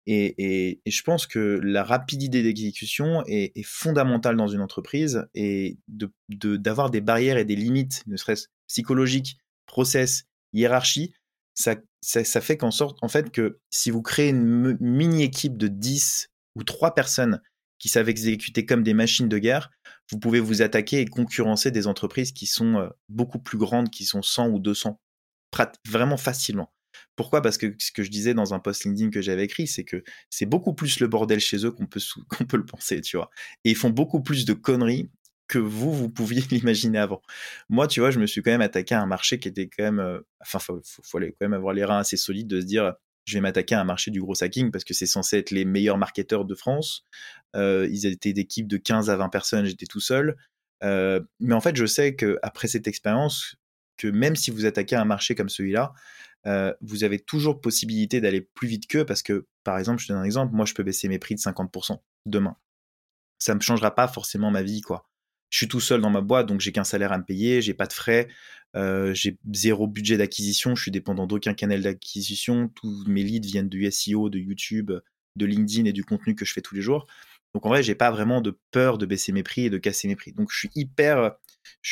Et, 0.08 0.82
je 0.86 1.02
pense 1.04 1.28
que 1.28 1.60
la 1.64 1.84
rapidité 1.84 2.42
d'exécution 2.42 3.24
est, 3.28 3.64
fondamentale 3.64 4.36
dans 4.36 4.48
une 4.48 4.62
entreprise 4.62 5.28
et 5.34 5.78
d'avoir 6.28 6.90
de, 6.90 6.94
des 6.94 7.02
barrières 7.02 7.38
et 7.38 7.46
des 7.46 7.56
limites, 7.56 8.04
ne 8.08 8.18
serait-ce 8.18 8.48
psychologiques, 8.68 9.38
process, 9.66 10.26
hiérarchie, 10.54 11.14
ça, 11.54 11.76
ça, 12.02 12.42
fait 12.42 12.58
qu'en 12.58 12.72
sorte, 12.72 12.98
en 13.02 13.10
fait, 13.10 13.32
que 13.32 13.60
si 13.70 13.92
vous 13.92 14.02
créez 14.02 14.30
une 14.30 14.78
mini-équipe 14.80 15.58
de 15.58 15.68
10 15.68 16.30
ou 16.56 16.64
3 16.64 16.94
personnes 16.94 17.42
qui 17.80 17.90
savent 17.90 18.10
exécuter 18.10 18.66
comme 18.66 18.84
des 18.84 18.94
machines 18.94 19.28
de 19.28 19.38
guerre, 19.38 19.70
vous 20.12 20.20
pouvez 20.20 20.40
vous 20.40 20.62
attaquer 20.62 21.02
et 21.02 21.06
concurrencer 21.06 21.72
des 21.72 21.88
entreprises 21.88 22.32
qui 22.32 22.46
sont 22.46 22.78
euh, 22.78 22.90
beaucoup 23.10 23.40
plus 23.40 23.58
grandes, 23.58 23.90
qui 23.90 24.06
sont 24.06 24.22
100 24.22 24.50
ou 24.50 24.60
200, 24.60 25.00
vraiment 25.88 26.18
facilement. 26.18 26.72
Pourquoi? 27.16 27.42
Parce 27.42 27.58
que 27.58 27.76
ce 27.80 27.92
que 27.92 28.04
je 28.04 28.10
disais 28.10 28.34
dans 28.34 28.54
un 28.54 28.60
post 28.60 28.86
LinkedIn 28.86 29.10
que 29.10 29.22
j'avais 29.22 29.44
écrit, 29.44 29.68
c'est 29.68 29.84
que 29.84 30.04
c'est 30.30 30.46
beaucoup 30.46 30.74
plus 30.74 31.00
le 31.00 31.08
bordel 31.08 31.40
chez 31.40 31.66
eux 31.66 31.72
qu'on 31.72 31.86
peut, 31.86 32.00
qu'on 32.30 32.46
peut 32.46 32.58
le 32.58 32.66
penser, 32.66 33.02
tu 33.02 33.18
vois. 33.18 33.30
Et 33.64 33.72
ils 33.72 33.76
font 33.76 33.90
beaucoup 33.90 34.22
plus 34.22 34.46
de 34.46 34.54
conneries 34.54 35.10
que 35.48 35.60
vous, 35.60 35.94
vous 35.94 36.10
pouviez 36.10 36.42
l'imaginer 36.52 37.00
avant. 37.00 37.22
Moi, 37.70 37.88
tu 37.88 38.00
vois, 38.00 38.12
je 38.12 38.20
me 38.20 38.26
suis 38.26 38.42
quand 38.42 38.52
même 38.52 38.62
attaqué 38.62 38.96
à 38.96 39.02
un 39.02 39.06
marché 39.06 39.40
qui 39.40 39.48
était 39.48 39.68
quand 39.68 39.84
même... 39.84 40.00
Euh, 40.00 40.20
enfin, 40.42 40.60
il 40.70 40.82
faut, 40.84 41.20
quand 41.20 41.42
même 41.42 41.54
avoir 41.54 41.74
les 41.74 41.84
reins 41.84 42.00
assez 42.00 42.18
solides 42.18 42.48
de 42.48 42.62
se 42.62 42.66
dire, 42.66 42.94
je 43.26 43.36
vais 43.36 43.42
m'attaquer 43.42 43.76
à 43.76 43.82
un 43.82 43.86
marché 43.86 44.12
du 44.12 44.22
gros 44.22 44.44
hacking 44.44 44.72
parce 44.72 44.84
que 44.84 44.94
c'est 44.94 45.06
censé 45.06 45.38
être 45.38 45.52
les 45.52 45.66
meilleurs 45.66 45.98
marketeurs 45.98 46.46
de 46.46 46.56
France. 46.56 47.06
Euh, 47.56 47.88
ils 47.92 48.06
étaient 48.06 48.34
d'équipes 48.34 48.68
de 48.68 48.78
15 48.78 49.10
à 49.10 49.18
20 49.18 49.30
personnes, 49.30 49.66
j'étais 49.66 49.86
tout 49.86 50.00
seul. 50.00 50.36
Euh, 50.84 51.20
mais 51.40 51.54
en 51.54 51.62
fait, 51.62 51.76
je 51.76 51.86
sais 51.86 52.16
qu'après 52.16 52.68
cette 52.68 52.88
expérience, 52.88 53.56
que 53.98 54.08
même 54.08 54.36
si 54.36 54.52
vous 54.52 54.66
attaquez 54.66 54.96
à 54.96 55.02
un 55.02 55.06
marché 55.06 55.36
comme 55.36 55.50
celui-là, 55.50 55.94
euh, 56.48 56.74
vous 56.82 57.04
avez 57.04 57.20
toujours 57.20 57.60
possibilité 57.60 58.22
d'aller 58.22 58.42
plus 58.42 58.68
vite 58.68 58.88
qu'eux 58.88 59.06
parce 59.06 59.22
que, 59.22 59.46
par 59.64 59.78
exemple, 59.78 60.02
je 60.02 60.08
te 60.08 60.14
donne 60.14 60.22
un 60.22 60.26
exemple, 60.26 60.56
moi 60.56 60.66
je 60.66 60.74
peux 60.74 60.84
baisser 60.84 61.10
mes 61.10 61.20
prix 61.20 61.36
de 61.36 61.40
50% 61.40 62.02
demain. 62.26 62.56
Ça 63.40 63.56
ne 63.56 63.60
changera 63.60 63.94
pas 63.94 64.08
forcément 64.08 64.52
ma 64.52 64.62
vie, 64.62 64.82
quoi. 64.82 65.10
Je 65.50 65.58
suis 65.58 65.68
tout 65.68 65.80
seul 65.80 66.02
dans 66.02 66.10
ma 66.10 66.22
boîte, 66.22 66.48
donc 66.48 66.60
j'ai 66.62 66.72
qu'un 66.72 66.84
salaire 66.84 67.12
à 67.12 67.18
me 67.18 67.24
payer, 67.24 67.62
j'ai 67.62 67.74
pas 67.74 67.88
de 67.88 67.94
frais, 67.94 68.28
euh, 68.76 69.14
j'ai 69.14 69.38
zéro 69.54 69.88
budget 69.88 70.18
d'acquisition, 70.18 70.76
je 70.76 70.82
suis 70.84 70.92
dépendant 70.92 71.26
d'aucun 71.26 71.54
canal 71.54 71.82
d'acquisition, 71.82 72.70
tous 72.76 73.06
mes 73.08 73.24
leads 73.24 73.48
viennent 73.48 73.70
du 73.70 73.90
SEO, 73.92 74.30
de 74.30 74.38
YouTube, 74.38 74.92
de 75.36 75.46
LinkedIn 75.46 75.86
et 75.86 75.94
du 75.94 76.04
contenu 76.04 76.36
que 76.36 76.46
je 76.46 76.54
fais 76.54 76.62
tous 76.62 76.76
les 76.76 76.82
jours. 76.82 77.08
Donc 77.54 77.66
en 77.66 77.70
vrai, 77.70 77.82
j'ai 77.82 77.96
pas 77.96 78.12
vraiment 78.12 78.42
de 78.42 78.60
peur 78.72 78.98
de 78.98 79.06
baisser 79.06 79.32
mes 79.32 79.42
prix 79.42 79.66
et 79.66 79.70
de 79.70 79.78
casser 79.80 80.08
mes 80.08 80.16
prix. 80.16 80.34
Donc 80.34 80.50
je 80.52 80.58
suis 80.58 80.70
hyper, 80.76 81.18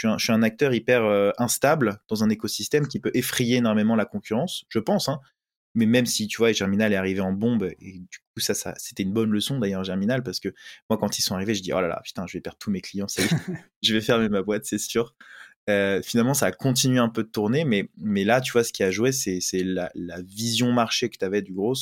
un, 0.03 0.17
je 0.17 0.31
un 0.31 0.43
acteur 0.43 0.73
hyper 0.73 1.03
euh, 1.03 1.31
instable 1.39 1.99
dans 2.09 2.23
un 2.23 2.29
écosystème 2.29 2.87
qui 2.87 2.99
peut 2.99 3.11
effrayer 3.15 3.57
énormément 3.57 3.95
la 3.95 4.05
concurrence, 4.05 4.65
je 4.69 4.79
pense. 4.79 5.09
Hein. 5.09 5.19
Mais 5.77 5.85
même 5.85 6.05
si 6.05 6.27
tu 6.27 6.37
vois, 6.37 6.51
Germinal 6.51 6.91
est 6.91 6.97
arrivé 6.97 7.21
en 7.21 7.31
bombe 7.31 7.71
et 7.79 7.99
du 7.99 8.17
coup 8.33 8.39
ça, 8.39 8.53
ça 8.53 8.73
c'était 8.77 9.03
une 9.03 9.13
bonne 9.13 9.29
leçon 9.29 9.59
d'ailleurs 9.59 9.83
Germinal 9.83 10.23
parce 10.23 10.39
que 10.39 10.49
moi 10.89 10.97
quand 10.97 11.19
ils 11.19 11.21
sont 11.21 11.35
arrivés, 11.35 11.55
je 11.55 11.61
dis 11.61 11.71
oh 11.71 11.79
là 11.79 11.87
là 11.87 12.01
putain, 12.03 12.25
je 12.27 12.37
vais 12.37 12.41
perdre 12.41 12.57
tous 12.59 12.71
mes 12.71 12.81
clients, 12.81 13.07
je 13.83 13.93
vais 13.93 14.01
fermer 14.01 14.29
ma 14.29 14.41
boîte, 14.41 14.65
c'est 14.65 14.79
sûr. 14.79 15.15
Euh, 15.69 16.01
finalement, 16.01 16.33
ça 16.33 16.45
a 16.47 16.51
continué 16.51 16.97
un 16.99 17.09
peu 17.09 17.23
de 17.23 17.29
tourner, 17.29 17.65
mais, 17.65 17.89
mais 17.97 18.23
là, 18.23 18.39
tu 18.39 18.53
vois, 18.53 18.63
ce 18.63 18.71
qui 18.71 18.83
a 18.83 18.91
joué, 18.91 19.11
c'est 19.11 19.41
la, 19.53 19.91
la 19.95 20.21
vision 20.21 20.71
marché 20.71 21.09
que 21.09 21.17
tu 21.17 21.25
avais 21.25 21.41
du 21.41 21.53
gros 21.53 21.75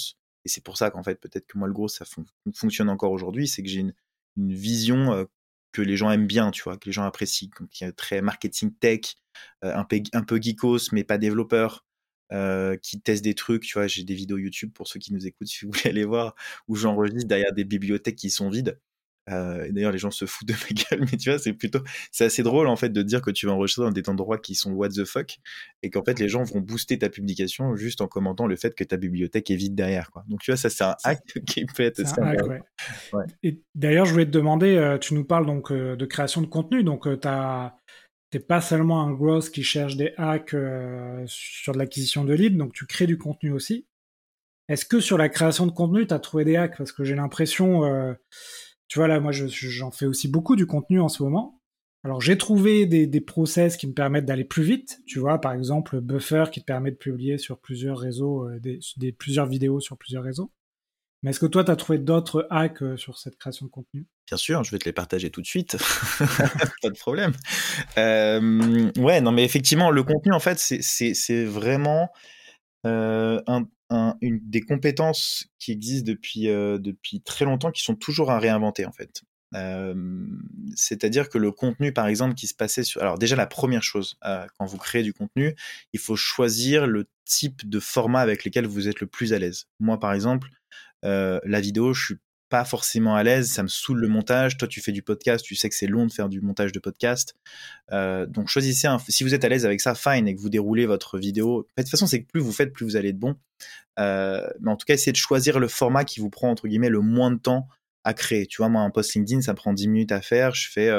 et 0.46 0.50
c'est 0.50 0.64
pour 0.64 0.78
ça 0.78 0.92
qu'en 0.92 1.04
fait, 1.04 1.20
peut-être 1.20 1.48
que 1.48 1.58
moi, 1.58 1.68
le 1.68 1.74
gros, 1.74 1.88
ça 1.88 2.06
fonctionne 2.54 2.90
encore 2.90 3.12
aujourd'hui. 3.12 3.48
C'est 3.48 3.64
que 3.64 3.70
j'ai 3.70 3.82
une, 3.82 3.94
vision 4.38 5.14
euh, 5.14 5.24
que 5.72 5.82
les 5.82 5.96
gens 5.96 6.12
aiment 6.12 6.28
bien, 6.28 6.52
tu 6.52 6.62
vois, 6.64 6.78
que 6.78 6.86
les 6.86 6.92
gens 6.92 7.04
apprécient, 7.04 7.50
qui 7.72 7.86
est 7.86 7.92
très 7.94 8.22
marketing 8.22 8.74
tech, 8.74 9.16
euh, 9.64 9.74
un, 9.74 9.86
peu, 9.86 10.02
un 10.12 10.24
peu 10.24 10.42
geekos, 10.42 10.92
mais 10.92 11.06
pas 11.06 11.18
développeur. 11.18 11.86
Euh, 12.32 12.76
qui 12.78 13.00
testent 13.00 13.24
des 13.24 13.36
trucs, 13.36 13.64
tu 13.64 13.78
vois, 13.78 13.86
j'ai 13.86 14.04
des 14.04 14.16
vidéos 14.16 14.40
YouTube 14.40 14.72
pour 14.74 14.88
ceux 14.88 15.00
qui 15.00 15.14
nous 15.14 15.28
écoutent, 15.28 15.48
si 15.48 15.66
vous 15.66 15.72
voulez 15.74 15.90
aller 15.90 16.06
voir, 16.06 16.36
où 16.68 16.76
j'enregistre 16.76 17.28
derrière 17.28 17.54
des 17.54 17.66
bibliothèques 17.66 18.16
qui 18.16 18.32
sont 18.32 18.50
vides. 18.50 18.80
Euh, 19.30 19.68
D'ailleurs, 19.72 19.92
les 19.92 19.98
gens 19.98 20.12
se 20.12 20.26
foutent 20.26 20.48
de 20.48 20.54
ma 20.54 20.60
gueule, 21.00 21.08
mais 21.12 21.18
tu 21.18 21.30
vois, 21.30 21.40
c'est 21.40 21.54
plutôt, 21.54 21.80
c'est 22.12 22.26
assez 22.26 22.44
drôle 22.44 22.68
en 22.68 22.76
fait 22.76 22.90
de 22.90 23.02
dire 23.02 23.22
que 23.22 23.32
tu 23.32 23.46
vas 23.46 23.54
enregistrer 23.54 23.84
dans 23.84 23.92
des 23.92 24.08
endroits 24.08 24.38
qui 24.38 24.56
sont 24.56 24.72
what 24.72 24.90
the 24.90 25.04
fuck 25.04 25.38
et 25.82 25.90
qu'en 25.90 26.04
fait 26.04 26.20
les 26.20 26.30
gens 26.30 26.44
vont 26.44 26.60
booster 26.60 27.00
ta 27.00 27.10
publication 27.10 27.76
juste 27.76 28.02
en 28.02 28.08
commentant 28.08 28.46
le 28.46 28.56
fait 28.56 28.76
que 28.76 28.84
ta 28.84 28.98
bibliothèque 28.98 29.50
est 29.50 29.56
vide 29.56 29.74
derrière. 29.74 30.12
Quoi. 30.12 30.24
Donc 30.28 30.42
tu 30.42 30.52
vois, 30.52 30.58
ça 30.58 30.70
c'est 30.70 30.84
un 30.84 30.96
hack 31.04 31.24
qui 31.48 31.66
peut 31.66 31.84
être. 31.84 32.02
Ouais. 32.20 32.62
Ouais. 33.14 33.26
Et 33.42 33.62
d'ailleurs, 33.74 34.06
je 34.06 34.12
voulais 34.12 34.26
te 34.26 34.32
demander, 34.32 34.76
euh, 34.76 35.00
tu 35.00 35.16
nous 35.16 35.26
parles 35.26 35.46
donc 35.48 35.72
de 35.72 36.06
création 36.06 36.42
de 36.42 36.48
contenu, 36.48 36.84
donc 36.84 37.04
tu 37.04 37.28
pas 38.40 38.62
seulement 38.62 39.02
un 39.02 39.12
growth 39.12 39.50
qui 39.50 39.64
cherche 39.64 39.96
des 39.96 40.14
hacks 40.18 40.56
sur 41.26 41.74
de 41.74 41.78
l'acquisition 41.78 42.24
de 42.24 42.34
leads, 42.34 42.58
donc 42.58 42.74
tu 42.74 42.86
crées 42.86 43.08
du 43.08 43.18
contenu 43.18 43.52
aussi. 43.52 43.88
Est-ce 44.68 44.86
que 44.86 45.00
sur 45.00 45.18
la 45.18 45.30
création 45.30 45.68
de 45.68 45.72
contenu, 45.72 46.08
tu 46.08 46.14
as 46.14 46.20
trouvé 46.20 46.44
des 46.44 46.56
hacks? 46.56 46.78
Parce 46.78 46.92
que 46.92 47.04
j'ai 47.04 47.16
l'impression 47.16 48.16
tu 48.88 49.00
vois, 49.00 49.08
là, 49.08 49.20
moi, 49.20 49.32
j'en 49.32 49.92
fais 49.92 50.06
aussi 50.06 50.28
beaucoup 50.28 50.56
du 50.56 50.68
contenu 50.68 51.00
en 51.00 51.10
ce 51.10 51.24
moment. 51.24 51.62
Alors, 52.04 52.22
j'ai 52.22 52.38
trouvé 52.38 52.86
des, 52.86 53.22
process 53.22 53.78
qui 53.78 53.88
me 53.88 53.94
permettent 53.94 54.26
d'aller 54.26 54.46
plus 54.46 54.64
vite. 54.64 55.02
Tu 55.08 55.18
vois, 55.18 55.42
par 55.42 55.54
exemple, 55.54 56.02
Buffer 56.02 56.46
qui 56.52 56.62
te 56.62 56.66
permet 56.66 56.92
de 56.92 56.98
publier 56.98 57.40
sur 57.40 57.60
plusieurs 57.60 57.98
réseaux, 57.98 58.48
euh, 58.48 58.60
des, 58.60 58.80
des, 58.98 59.12
plusieurs 59.12 59.48
vidéos 59.48 59.80
sur 59.80 59.98
plusieurs 59.98 60.24
réseaux. 60.24 60.52
Mais 61.24 61.32
est-ce 61.32 61.40
que 61.40 61.48
toi, 61.48 61.64
tu 61.64 61.72
as 61.72 61.76
trouvé 61.76 61.98
d'autres 61.98 62.46
hacks 62.52 62.84
euh, 62.84 62.96
sur 62.96 63.18
cette 63.18 63.38
création 63.38 63.66
de 63.66 63.72
contenu? 63.72 64.06
Bien 64.28 64.38
sûr, 64.38 64.64
je 64.64 64.72
vais 64.72 64.80
te 64.80 64.86
les 64.86 64.94
partager 64.94 65.30
tout 65.30 65.42
de 65.42 65.46
suite. 65.46 65.78
Pas 66.82 66.90
de 66.90 66.98
problème. 66.98 67.34
Euh, 67.98 68.92
ouais, 68.98 69.22
non, 69.22 69.32
mais 69.32 69.44
effectivement, 69.44 69.92
le 69.92 70.04
contenu, 70.04 70.34
en 70.34 70.40
fait, 70.40 70.58
c'est 70.58 71.44
vraiment 71.44 72.10
euh, 72.88 73.40
un, 73.46 73.68
une, 74.22 74.40
des 74.42 74.62
compétences 74.62 75.48
qui 75.60 75.72
existent 75.72 76.08
depuis, 76.08 76.50
euh, 76.50 76.80
depuis 76.80 77.22
très 77.22 77.46
longtemps, 77.46 77.72
qui 77.72 77.84
sont 77.84 77.96
toujours 77.96 78.32
à 78.32 78.40
réinventer 78.40 78.86
en 78.86 78.92
fait. 78.92 79.22
C'est-à-dire 80.76 81.30
que 81.30 81.38
le 81.38 81.52
contenu, 81.52 81.94
par 81.94 82.08
exemple, 82.08 82.36
qui 82.36 82.48
se 82.48 82.54
passait 82.54 82.84
sur... 82.84 83.02
Alors 83.02 83.18
déjà, 83.18 83.36
la 83.36 83.48
première 83.48 83.84
chose, 83.84 84.18
euh, 84.26 84.46
quand 84.58 84.66
vous 84.66 84.78
créez 84.78 85.04
du 85.04 85.14
contenu, 85.14 85.56
il 85.94 86.00
faut 86.00 86.16
choisir 86.16 86.88
le 86.88 87.08
type 87.26 87.68
de 87.68 87.80
format 87.80 88.20
avec 88.20 88.46
lequel 88.46 88.68
vous 88.68 88.88
êtes 88.88 89.00
le 89.00 89.08
plus 89.08 89.34
à 89.34 89.40
l'aise. 89.40 89.66
Moi, 89.80 90.00
par 90.00 90.14
exemple, 90.14 90.50
euh, 91.06 91.40
la 91.46 91.62
vidéo, 91.62 91.94
je 91.94 92.06
suis 92.06 92.16
pas 92.50 92.66
forcément 92.66 93.16
à 93.16 93.24
l'aise, 93.24 93.52
ça 93.52 93.64
me 93.64 93.68
saoule 93.68 94.00
le 94.00 94.08
montage. 94.08 94.58
Toi, 94.58 94.68
tu 94.68 94.82
fais 94.82 94.92
du 94.92 95.02
podcast, 95.02 95.44
tu 95.44 95.56
sais 95.56 95.70
que 95.70 95.76
c'est 95.76 95.88
long 95.88 96.06
de 96.06 96.12
faire 96.12 96.30
du 96.30 96.42
montage 96.42 96.72
de 96.72 96.80
podcast. 96.80 97.36
Euh, 97.92 98.26
donc, 98.26 98.50
choisissez 98.50 98.88
un. 98.88 99.00
Si 99.08 99.24
vous 99.24 99.34
êtes 99.34 99.44
à 99.44 99.50
l'aise 99.50 99.66
avec 99.66 99.82
ça, 99.82 99.96
fine, 99.96 100.28
et 100.28 100.36
que 100.36 100.42
vous 100.42 100.50
déroulez 100.50 100.86
votre 100.86 101.18
vidéo. 101.18 101.68
De 101.78 101.84
toute 101.84 101.90
façon, 101.90 102.08
c'est 102.08 102.22
que 102.24 102.28
plus 102.28 102.42
vous 102.42 102.52
faites, 102.52 102.74
plus 102.74 102.86
vous 102.86 102.96
allez 102.96 103.10
être 103.10 103.20
bon. 103.20 103.36
Euh, 104.00 104.48
mais 104.62 104.72
en 104.72 104.76
tout 104.76 104.86
cas, 104.86 104.94
essayez 104.94 105.12
de 105.12 105.18
choisir 105.18 105.60
le 105.60 105.68
format 105.68 106.04
qui 106.04 106.20
vous 106.20 106.30
prend, 106.30 106.50
entre 106.50 106.68
guillemets, 106.68 106.90
le 106.90 107.02
moins 107.02 107.32
de 107.32 107.40
temps 107.40 107.68
à 108.04 108.14
créer. 108.14 108.46
Tu 108.46 108.58
vois, 108.58 108.70
moi, 108.70 108.82
un 108.82 108.92
post 108.92 109.14
LinkedIn, 109.16 109.42
ça 109.42 109.54
prend 109.54 109.74
10 109.74 109.88
minutes 109.88 110.12
à 110.12 110.22
faire. 110.22 110.54
Je 110.54 110.70
fais 110.70 110.92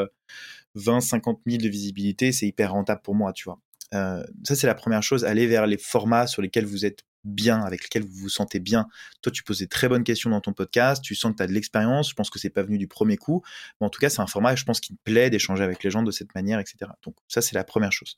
20, 0.74 1.01
50 1.01 1.40
000 1.47 1.62
de 1.62 1.68
visibilité. 1.68 2.32
C'est 2.32 2.47
hyper 2.47 2.72
rentable 2.72 3.03
pour 3.03 3.14
moi, 3.14 3.32
tu 3.32 3.44
vois. 3.44 3.61
Euh, 3.94 4.24
ça, 4.44 4.55
c'est 4.55 4.66
la 4.66 4.74
première 4.74 5.03
chose. 5.03 5.24
Aller 5.24 5.47
vers 5.47 5.66
les 5.66 5.78
formats 5.78 6.26
sur 6.26 6.42
lesquels 6.42 6.66
vous 6.66 6.84
êtes 6.84 7.05
bien, 7.27 7.61
avec 7.62 7.83
lesquels 7.83 8.05
vous 8.05 8.16
vous 8.16 8.29
sentez 8.29 8.61
bien. 8.61 8.87
Toi, 9.22 9.33
tu 9.33 9.43
poses 9.43 9.59
des 9.59 9.66
très 9.66 9.89
bonnes 9.89 10.05
questions 10.05 10.31
dans 10.31 10.41
ton 10.41 10.53
podcast, 10.53 11.03
tu 11.03 11.14
sens 11.14 11.33
que 11.33 11.39
tu 11.39 11.43
as 11.43 11.47
de 11.47 11.53
l'expérience, 11.53 12.11
je 12.11 12.14
pense 12.14 12.31
que 12.31 12.39
c'est 12.39 12.51
pas 12.51 12.62
venu 12.62 12.79
du 12.79 12.89
premier 12.89 13.16
coup, 13.16 13.43
mais 13.81 13.87
en 13.87 13.91
tout 13.91 14.01
cas, 14.01 14.09
c'est 14.09 14.20
un 14.20 14.27
format, 14.27 14.55
je 14.57 14.64
pense, 14.64 14.81
qui 14.81 14.93
me 14.93 14.99
plaît 15.05 15.31
d'échanger 15.31 15.64
avec 15.64 15.83
les 15.83 15.91
gens 15.91 16.03
de 16.03 16.11
cette 16.11 16.35
manière, 16.35 16.59
etc. 16.61 16.91
Donc, 17.05 17.16
ça, 17.29 17.43
c'est 17.43 17.55
la 17.55 17.64
première 17.64 17.93
chose. 17.93 18.16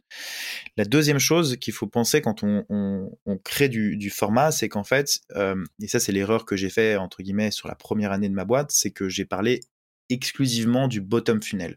La 0.76 0.84
deuxième 0.84 1.18
chose 1.18 1.56
qu'il 1.56 1.72
faut 1.72 1.86
penser 1.86 2.20
quand 2.20 2.42
on, 2.42 3.10
crée 3.44 3.68
du, 3.68 4.10
format, 4.10 4.50
c'est 4.50 4.68
qu'en 4.68 4.84
fait, 4.84 5.20
euh, 5.36 5.64
et 5.82 5.88
ça, 5.88 6.00
c'est 6.00 6.12
l'erreur 6.12 6.44
que 6.44 6.56
j'ai 6.56 6.70
fait, 6.70 6.96
entre 6.96 7.22
guillemets, 7.22 7.50
sur 7.50 7.68
la 7.68 7.74
première 7.74 8.12
année 8.12 8.28
de 8.28 8.34
ma 8.34 8.44
boîte, 8.44 8.70
c'est 8.70 8.90
que 8.90 9.08
j'ai 9.08 9.24
parlé 9.24 9.60
exclusivement 10.08 10.88
du 10.88 11.00
bottom 11.00 11.42
funnel. 11.42 11.72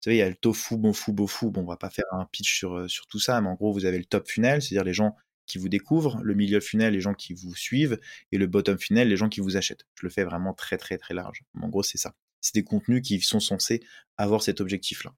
Vous 0.00 0.04
savez, 0.04 0.16
il 0.16 0.20
y 0.20 0.22
a 0.22 0.28
le 0.28 0.34
tofu, 0.34 0.78
beau 0.78 0.92
fou. 0.92 1.50
Bon, 1.50 1.60
on 1.60 1.66
va 1.66 1.76
pas 1.76 1.90
faire 1.90 2.06
un 2.12 2.24
pitch 2.32 2.56
sur, 2.56 2.74
euh, 2.78 2.88
sur 2.88 3.06
tout 3.06 3.18
ça, 3.18 3.38
mais 3.42 3.48
en 3.48 3.54
gros, 3.54 3.70
vous 3.70 3.84
avez 3.84 3.98
le 3.98 4.06
top 4.06 4.28
funnel, 4.28 4.62
c'est-à-dire 4.62 4.84
les 4.84 4.94
gens 4.94 5.14
qui 5.50 5.58
vous 5.58 5.68
découvrent, 5.68 6.20
le 6.22 6.34
milieu 6.34 6.60
funnel, 6.60 6.94
les 6.94 7.00
gens 7.00 7.14
qui 7.14 7.34
vous 7.34 7.54
suivent, 7.54 7.98
et 8.32 8.38
le 8.38 8.46
bottom 8.46 8.78
funnel, 8.78 9.08
les 9.08 9.16
gens 9.16 9.28
qui 9.28 9.40
vous 9.40 9.56
achètent. 9.56 9.86
Je 9.94 10.06
le 10.06 10.10
fais 10.10 10.24
vraiment 10.24 10.54
très, 10.54 10.78
très, 10.78 10.98
très 10.98 11.14
large. 11.14 11.42
En 11.60 11.68
gros, 11.68 11.82
c'est 11.82 11.98
ça. 11.98 12.14
C'est 12.40 12.54
des 12.54 12.64
contenus 12.64 13.02
qui 13.02 13.20
sont 13.20 13.40
censés 13.40 13.82
avoir 14.16 14.42
cet 14.42 14.60
objectif-là. 14.60 15.14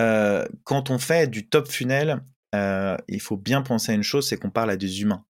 Euh, 0.00 0.46
quand 0.64 0.90
on 0.90 0.98
fait 0.98 1.30
du 1.30 1.48
top 1.48 1.68
funnel, 1.68 2.22
euh, 2.54 2.96
il 3.08 3.20
faut 3.20 3.36
bien 3.36 3.62
penser 3.62 3.92
à 3.92 3.94
une 3.94 4.02
chose, 4.02 4.28
c'est 4.28 4.36
qu'on 4.36 4.50
parle 4.50 4.70
à 4.70 4.76
des 4.76 5.02
humains. 5.02 5.24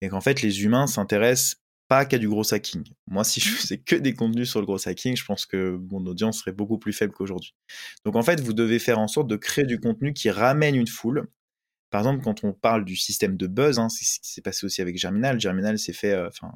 Et 0.00 0.08
qu'en 0.08 0.20
fait, 0.20 0.42
les 0.42 0.62
humains 0.62 0.86
s'intéressent 0.86 1.56
pas 1.88 2.04
qu'à 2.04 2.18
du 2.18 2.28
gros 2.28 2.54
hacking. 2.54 2.84
Moi, 3.06 3.24
si 3.24 3.40
je 3.40 3.48
faisais 3.48 3.78
que 3.78 3.96
des 3.96 4.14
contenus 4.14 4.50
sur 4.50 4.60
le 4.60 4.66
gros 4.66 4.88
hacking, 4.88 5.16
je 5.16 5.24
pense 5.24 5.46
que 5.46 5.80
mon 5.90 6.04
audience 6.06 6.40
serait 6.40 6.52
beaucoup 6.52 6.78
plus 6.78 6.92
faible 6.92 7.14
qu'aujourd'hui. 7.14 7.54
Donc 8.04 8.14
en 8.14 8.22
fait, 8.22 8.40
vous 8.40 8.52
devez 8.52 8.78
faire 8.78 8.98
en 8.98 9.08
sorte 9.08 9.26
de 9.26 9.36
créer 9.36 9.64
du 9.64 9.80
contenu 9.80 10.12
qui 10.12 10.30
ramène 10.30 10.76
une 10.76 10.86
foule. 10.86 11.28
Par 11.90 12.00
exemple, 12.02 12.22
quand 12.22 12.44
on 12.44 12.52
parle 12.52 12.84
du 12.84 12.96
système 12.96 13.36
de 13.36 13.46
buzz, 13.46 13.78
hein, 13.78 13.88
c'est 13.88 14.04
ce 14.04 14.20
qui 14.20 14.30
s'est 14.30 14.42
passé 14.42 14.66
aussi 14.66 14.82
avec 14.82 14.98
Germinal. 14.98 15.40
Germinal 15.40 15.78
s'est 15.78 15.92
fait, 15.92 16.12
euh, 16.12 16.28
enfin, 16.28 16.52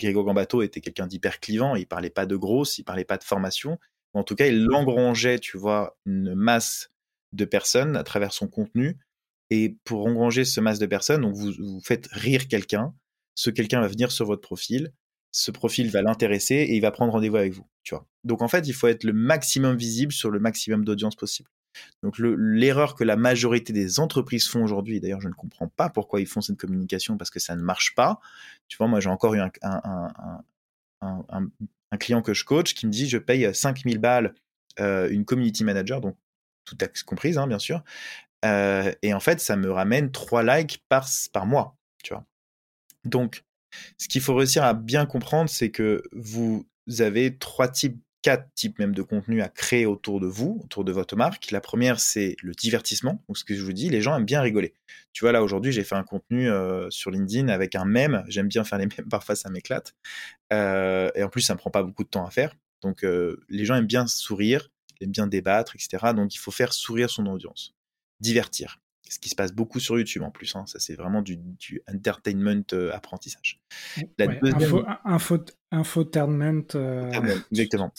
Grégo 0.00 0.24
Gambato 0.24 0.62
était 0.62 0.80
quelqu'un 0.80 1.06
d'hyper 1.06 1.40
clivant. 1.40 1.76
Il 1.76 1.86
parlait 1.86 2.10
pas 2.10 2.26
de 2.26 2.36
grosse, 2.36 2.78
il 2.78 2.84
parlait 2.84 3.04
pas 3.04 3.18
de 3.18 3.24
formation. 3.24 3.78
En 4.14 4.24
tout 4.24 4.34
cas, 4.34 4.46
il 4.46 4.70
engrangeait, 4.72 5.38
tu 5.38 5.58
vois, 5.58 5.96
une 6.06 6.34
masse 6.34 6.90
de 7.32 7.44
personnes 7.44 7.96
à 7.96 8.02
travers 8.02 8.32
son 8.32 8.48
contenu. 8.48 8.98
Et 9.50 9.76
pour 9.84 10.06
engranger 10.06 10.44
ce 10.44 10.60
masse 10.60 10.78
de 10.78 10.86
personnes, 10.86 11.22
donc 11.22 11.34
vous, 11.34 11.52
vous 11.58 11.80
faites 11.84 12.08
rire 12.12 12.48
quelqu'un, 12.48 12.94
ce 13.34 13.50
quelqu'un 13.50 13.80
va 13.80 13.88
venir 13.88 14.10
sur 14.10 14.26
votre 14.26 14.40
profil, 14.40 14.92
ce 15.30 15.50
profil 15.50 15.90
va 15.90 16.02
l'intéresser 16.02 16.54
et 16.54 16.76
il 16.76 16.80
va 16.80 16.90
prendre 16.90 17.12
rendez-vous 17.12 17.36
avec 17.36 17.52
vous, 17.52 17.66
tu 17.82 17.94
vois. 17.94 18.06
Donc 18.24 18.42
en 18.42 18.48
fait, 18.48 18.66
il 18.68 18.74
faut 18.74 18.88
être 18.88 19.04
le 19.04 19.12
maximum 19.12 19.76
visible 19.76 20.12
sur 20.12 20.30
le 20.30 20.40
maximum 20.40 20.84
d'audience 20.84 21.16
possible. 21.16 21.50
Donc 22.02 22.18
l'erreur 22.18 22.94
que 22.94 23.04
la 23.04 23.16
majorité 23.16 23.72
des 23.72 24.00
entreprises 24.00 24.48
font 24.48 24.62
aujourd'hui, 24.64 25.00
d'ailleurs 25.00 25.20
je 25.20 25.28
ne 25.28 25.34
comprends 25.34 25.68
pas 25.68 25.88
pourquoi 25.88 26.20
ils 26.20 26.26
font 26.26 26.40
cette 26.40 26.58
communication 26.58 27.16
parce 27.16 27.30
que 27.30 27.40
ça 27.40 27.56
ne 27.56 27.62
marche 27.62 27.94
pas. 27.94 28.20
Tu 28.68 28.76
vois, 28.76 28.88
moi 28.88 29.00
j'ai 29.00 29.08
encore 29.08 29.34
eu 29.34 29.40
un, 29.40 29.50
un, 31.00 31.98
client 31.98 32.22
que 32.22 32.34
je 32.34 32.44
coach 32.44 32.74
qui 32.74 32.86
me 32.86 32.92
dit 32.92 33.08
je 33.08 33.18
paye 33.18 33.54
5000 33.54 33.98
balles 33.98 34.34
euh, 34.80 35.08
une 35.10 35.24
community 35.24 35.64
manager, 35.64 36.00
donc 36.00 36.16
tout 36.64 36.76
taxe 36.76 37.02
comprise 37.02 37.38
hein, 37.38 37.46
bien 37.46 37.58
sûr, 37.58 37.82
euh, 38.44 38.92
et 39.02 39.12
en 39.14 39.20
fait 39.20 39.40
ça 39.40 39.56
me 39.56 39.70
ramène 39.70 40.10
3 40.10 40.42
likes 40.42 40.82
par, 40.88 41.06
par 41.32 41.46
mois, 41.46 41.76
tu 42.02 42.14
vois. 42.14 42.24
Donc 43.04 43.44
ce 43.98 44.08
qu'il 44.08 44.20
faut 44.20 44.34
réussir 44.34 44.64
à 44.64 44.74
bien 44.74 45.06
comprendre, 45.06 45.50
c'est 45.50 45.70
que 45.70 46.02
vous 46.12 46.66
avez 46.98 47.36
trois 47.38 47.68
types 47.68 48.00
quatre 48.22 48.48
types 48.54 48.78
même 48.78 48.94
de 48.94 49.02
contenus 49.02 49.42
à 49.42 49.48
créer 49.48 49.84
autour 49.84 50.20
de 50.20 50.26
vous, 50.26 50.60
autour 50.64 50.84
de 50.84 50.92
votre 50.92 51.16
marque. 51.16 51.50
La 51.50 51.60
première, 51.60 52.00
c'est 52.00 52.36
le 52.42 52.52
divertissement. 52.52 53.22
Donc, 53.28 53.36
ce 53.36 53.44
que 53.44 53.54
je 53.54 53.62
vous 53.62 53.72
dis, 53.72 53.90
les 53.90 54.00
gens 54.00 54.16
aiment 54.16 54.24
bien 54.24 54.40
rigoler. 54.40 54.74
Tu 55.12 55.24
vois, 55.24 55.32
là, 55.32 55.42
aujourd'hui, 55.42 55.72
j'ai 55.72 55.84
fait 55.84 55.96
un 55.96 56.04
contenu 56.04 56.48
euh, 56.48 56.88
sur 56.90 57.10
LinkedIn 57.10 57.48
avec 57.48 57.74
un 57.74 57.84
mème. 57.84 58.24
J'aime 58.28 58.48
bien 58.48 58.64
faire 58.64 58.78
les 58.78 58.86
mèmes, 58.86 59.06
parfois 59.10 59.34
ça 59.34 59.50
m'éclate. 59.50 59.94
Euh, 60.52 61.10
et 61.14 61.22
en 61.22 61.28
plus, 61.28 61.42
ça 61.42 61.54
ne 61.54 61.56
me 61.56 61.58
prend 61.58 61.70
pas 61.70 61.82
beaucoup 61.82 62.04
de 62.04 62.08
temps 62.08 62.24
à 62.24 62.30
faire. 62.30 62.54
Donc, 62.80 63.04
euh, 63.04 63.40
les 63.48 63.64
gens 63.64 63.74
aiment 63.74 63.86
bien 63.86 64.06
sourire, 64.06 64.70
aiment 65.00 65.10
bien 65.10 65.26
débattre, 65.26 65.74
etc. 65.74 66.12
Donc, 66.14 66.34
il 66.34 66.38
faut 66.38 66.52
faire 66.52 66.72
sourire 66.72 67.10
son 67.10 67.26
audience. 67.26 67.74
Divertir 68.20 68.81
ce 69.12 69.18
qui 69.18 69.28
se 69.28 69.34
passe 69.34 69.52
beaucoup 69.52 69.78
sur 69.78 69.98
YouTube 69.98 70.22
en 70.22 70.30
plus. 70.30 70.56
Hein. 70.56 70.64
Ça, 70.66 70.78
c'est 70.78 70.94
vraiment 70.94 71.20
du, 71.20 71.36
du 71.36 71.82
entertainment 71.86 72.64
apprentissage. 72.92 73.60
La 74.18 74.26
deuxième... 74.26 74.86
info, 75.04 75.38
infotainment. 75.70 76.64
Euh, 76.74 77.10
exactement. 77.50 77.92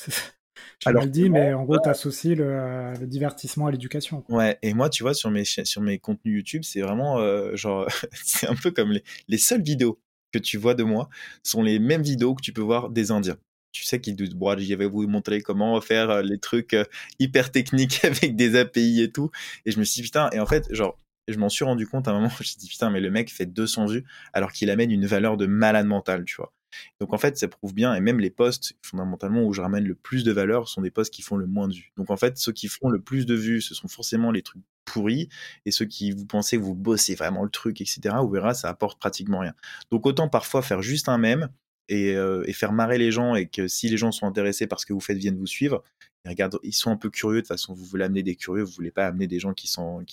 Je 0.79 0.89
le 0.89 1.05
dis, 1.05 1.29
mais 1.29 1.53
en 1.53 1.65
gros, 1.65 1.77
tu 1.79 1.87
associes 1.87 2.35
le, 2.35 2.93
le, 2.99 3.05
divertissement 3.05 3.67
à 3.67 3.71
l'éducation. 3.71 4.25
Ouais, 4.27 4.57
et 4.63 4.73
moi, 4.73 4.89
tu 4.89 5.03
vois, 5.03 5.13
sur 5.13 5.29
mes, 5.29 5.45
sur 5.45 5.81
mes 5.81 5.99
contenus 5.99 6.35
YouTube, 6.35 6.63
c'est 6.63 6.81
vraiment 6.81 7.19
euh, 7.19 7.55
genre, 7.55 7.87
c'est 8.23 8.49
un 8.49 8.55
peu 8.55 8.71
comme 8.71 8.91
les, 8.91 9.03
les 9.27 9.37
seules 9.37 9.61
vidéos 9.61 9.99
que 10.31 10.39
tu 10.39 10.57
vois 10.57 10.73
de 10.73 10.83
moi 10.83 11.09
sont 11.43 11.61
les 11.61 11.77
mêmes 11.77 12.01
vidéos 12.01 12.33
que 12.33 12.41
tu 12.41 12.53
peux 12.53 12.61
voir 12.61 12.89
des 12.89 13.11
Indiens 13.11 13.37
tu 13.73 13.83
sais 13.83 13.99
qu'ils 13.99 14.15
bon, 14.35 14.55
j'avais 14.59 14.85
vous 14.85 15.07
montrer 15.07 15.41
comment 15.41 15.81
faire 15.81 16.09
euh, 16.11 16.21
les 16.21 16.37
trucs 16.37 16.75
hyper 17.19 17.51
techniques 17.51 18.05
avec 18.05 18.35
des 18.35 18.55
API 18.55 19.01
et 19.01 19.11
tout. 19.11 19.31
Et 19.65 19.71
je 19.71 19.79
me 19.79 19.83
suis 19.83 20.01
dit, 20.01 20.03
putain, 20.03 20.29
et 20.31 20.39
en 20.39 20.45
fait, 20.45 20.71
genre, 20.73 20.95
je 21.27 21.37
m'en 21.37 21.49
suis 21.49 21.65
rendu 21.65 21.87
compte 21.87 22.07
à 22.07 22.11
un 22.11 22.15
moment, 22.15 22.29
suis 22.41 22.57
dit, 22.57 22.67
putain, 22.67 22.89
mais 22.89 22.99
le 22.99 23.11
mec 23.11 23.31
fait 23.31 23.45
200 23.45 23.87
vues 23.87 24.05
alors 24.33 24.51
qu'il 24.51 24.69
amène 24.69 24.91
une 24.91 25.05
valeur 25.05 25.37
de 25.37 25.45
malade 25.45 25.87
mental, 25.87 26.25
tu 26.25 26.35
vois. 26.35 26.53
Donc 26.99 27.13
en 27.13 27.17
fait, 27.17 27.37
ça 27.37 27.47
prouve 27.47 27.73
bien, 27.73 27.93
et 27.93 28.01
même 28.01 28.19
les 28.19 28.29
posts, 28.29 28.75
fondamentalement, 28.81 29.43
où 29.43 29.53
je 29.53 29.61
ramène 29.61 29.85
le 29.85 29.95
plus 29.95 30.23
de 30.23 30.31
valeur, 30.31 30.67
sont 30.67 30.81
des 30.81 30.91
posts 30.91 31.13
qui 31.13 31.21
font 31.21 31.37
le 31.37 31.45
moins 31.45 31.67
de 31.67 31.73
vues. 31.73 31.91
Donc 31.97 32.09
en 32.09 32.17
fait, 32.17 32.37
ceux 32.37 32.51
qui 32.51 32.67
font 32.67 32.89
le 32.89 32.99
plus 32.99 33.25
de 33.25 33.35
vues, 33.35 33.61
ce 33.61 33.75
sont 33.75 33.87
forcément 33.87 34.31
les 34.31 34.41
trucs 34.41 34.61
pourris, 34.85 35.29
et 35.65 35.71
ceux 35.71 35.85
qui 35.85 36.11
vous 36.11 36.25
pensez 36.25 36.57
que 36.57 36.63
vous 36.63 36.75
bossez 36.75 37.15
vraiment 37.15 37.43
le 37.43 37.49
truc, 37.49 37.79
etc., 37.81 38.15
vous 38.21 38.29
verrez, 38.29 38.53
ça 38.53 38.69
apporte 38.69 38.99
pratiquement 38.99 39.39
rien. 39.39 39.53
Donc 39.91 40.05
autant 40.05 40.27
parfois 40.27 40.61
faire 40.61 40.81
juste 40.81 41.09
un 41.09 41.17
mème, 41.17 41.49
et, 41.89 42.15
euh, 42.15 42.43
et, 42.47 42.53
faire 42.53 42.71
marrer 42.71 42.97
les 42.97 43.11
gens, 43.11 43.35
et 43.35 43.47
que 43.47 43.67
si 43.67 43.89
les 43.89 43.97
gens 43.97 44.11
sont 44.11 44.25
intéressés 44.25 44.67
par 44.67 44.79
ce 44.79 44.85
que 44.85 44.93
vous 44.93 45.01
faites, 45.01 45.17
viennent 45.17 45.37
vous 45.37 45.47
suivre, 45.47 45.83
ils, 46.25 46.29
regardent, 46.29 46.59
ils 46.63 46.73
sont 46.73 46.91
un 46.91 46.95
peu 46.95 47.09
curieux, 47.09 47.37
de 47.37 47.41
toute 47.41 47.49
façon, 47.49 47.73
vous 47.73 47.83
voulez 47.85 48.05
amener 48.05 48.23
des 48.23 48.35
curieux, 48.35 48.63
vous 48.63 48.71
voulez 48.71 48.91
pas 48.91 49.05
amener 49.05 49.27
des 49.27 49.39
gens 49.39 49.53
qui 49.53 49.67
sont, 49.67 50.03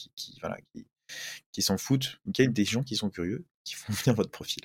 qui 1.52 1.62
s'en 1.62 1.78
foutent, 1.78 2.20
okay, 2.28 2.48
des 2.48 2.64
gens 2.64 2.82
qui 2.82 2.96
sont 2.96 3.10
curieux, 3.10 3.44
qui 3.64 3.74
font 3.74 3.92
venir 3.92 4.14
votre 4.14 4.30
profil. 4.30 4.62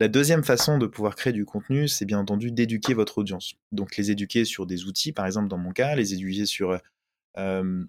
La 0.00 0.08
deuxième 0.08 0.44
façon 0.44 0.78
de 0.78 0.86
pouvoir 0.86 1.16
créer 1.16 1.32
du 1.32 1.44
contenu, 1.44 1.88
c'est 1.88 2.04
bien 2.04 2.18
entendu 2.18 2.52
d'éduquer 2.52 2.94
votre 2.94 3.18
audience. 3.18 3.54
Donc 3.72 3.96
les 3.96 4.10
éduquer 4.10 4.44
sur 4.44 4.66
des 4.66 4.84
outils, 4.84 5.12
par 5.12 5.26
exemple 5.26 5.48
dans 5.48 5.58
mon 5.58 5.72
cas, 5.72 5.96
les 5.96 6.14
éduquer 6.14 6.46
sur, 6.46 6.78
euh, 7.38 7.84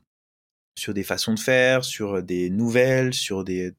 des 0.87 1.03
façons 1.03 1.33
de 1.33 1.39
faire, 1.39 1.83
sur 1.83 2.23
des 2.23 2.49
nouvelles, 2.49 3.13
sur 3.13 3.43
des, 3.43 3.73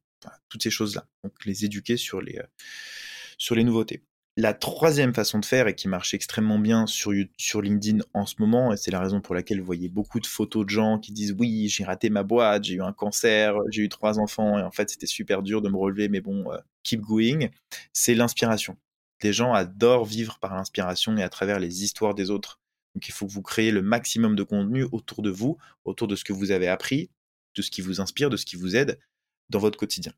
toutes 0.49 0.63
ces 0.63 0.71
choses-là. 0.71 1.09
Donc 1.25 1.45
les 1.45 1.65
éduquer 1.65 1.97
sur 1.97 2.21
les, 2.21 2.41
sur 3.39 3.55
les 3.55 3.65
nouveautés. 3.65 4.03
La 4.37 4.55
troisième 4.55 5.13
façon 5.13 5.39
de 5.39 5.45
faire, 5.45 5.67
et 5.67 5.75
qui 5.75 5.89
marche 5.89 6.15
extrêmement 6.15 6.59
bien 6.59 6.87
sur, 6.87 7.13
LinkedIn 7.13 7.99
en 8.15 8.27
ce 8.27 8.37
moment, 8.39 8.73
et 8.73 8.77
c'est 8.77 8.91
la 8.91 9.01
raison 9.01 9.21
pour 9.21 9.35
laquelle 9.35 9.59
vous 9.59 9.67
voyez 9.67 9.89
beaucoup 9.89 10.21
de 10.21 10.27
photos 10.27 10.65
de 10.65 10.71
gens 10.71 10.99
qui 10.99 11.13
disent 11.13 11.35
oui, 11.39 11.69
j'ai 11.69 11.85
raté 11.85 12.11
ma 12.11 12.23
boîte, 12.23 12.65
j'ai 12.65 12.75
eu 12.75 12.83
un 12.83 12.93
cancer, 12.93 13.55
j'ai 13.71 13.83
eu 13.83 13.89
trois 13.89 14.19
enfants, 14.19 14.59
et 14.59 14.63
en 14.63 14.71
fait 14.71 14.89
c'était 14.89 15.07
super 15.07 15.43
dur 15.43 15.63
de 15.63 15.69
me 15.69 15.77
relever, 15.77 16.09
mais 16.09 16.21
bon, 16.21 16.51
euh, 16.53 16.59
keep 16.85 17.01
going, 17.01 17.49
c'est 17.93 18.15
l'inspiration. 18.15 18.77
Les 19.23 19.33
gens 19.33 19.53
adorent 19.53 20.07
vivre 20.07 20.39
par 20.39 20.55
l'inspiration 20.55 21.17
et 21.17 21.23
à 21.23 21.29
travers 21.29 21.59
les 21.59 21.85
histoires 21.85 22.15
des 22.15 22.31
autres. 22.31 22.61
Donc 22.95 23.09
il 23.09 23.13
faut 23.13 23.27
que 23.27 23.33
vous 23.33 23.43
créez 23.43 23.71
le 23.71 23.83
maximum 23.83 24.37
de 24.37 24.43
contenu 24.43 24.85
autour 24.93 25.23
de 25.23 25.31
vous, 25.31 25.59
autour 25.85 26.09
de 26.09 26.17
ce 26.17 26.25
que 26.25 26.33
vous 26.33 26.51
avez 26.53 26.69
appris, 26.69 27.11
de 27.57 27.63
ce 27.63 27.71
qui 27.71 27.83
vous 27.83 28.01
inspire, 28.01 28.31
de 28.31 28.37
ce 28.37 28.47
qui 28.47 28.57
vous 28.57 28.77
aide 28.77 28.99
dans 29.51 29.59
votre 29.59 29.79
quotidien. 29.79 30.13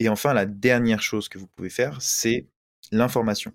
Et 0.00 0.08
enfin, 0.08 0.32
la 0.32 0.46
dernière 0.46 1.02
chose 1.02 1.28
que 1.28 1.38
vous 1.38 1.48
pouvez 1.48 1.70
faire, 1.70 2.00
c'est 2.00 2.46
l'information 2.92 3.52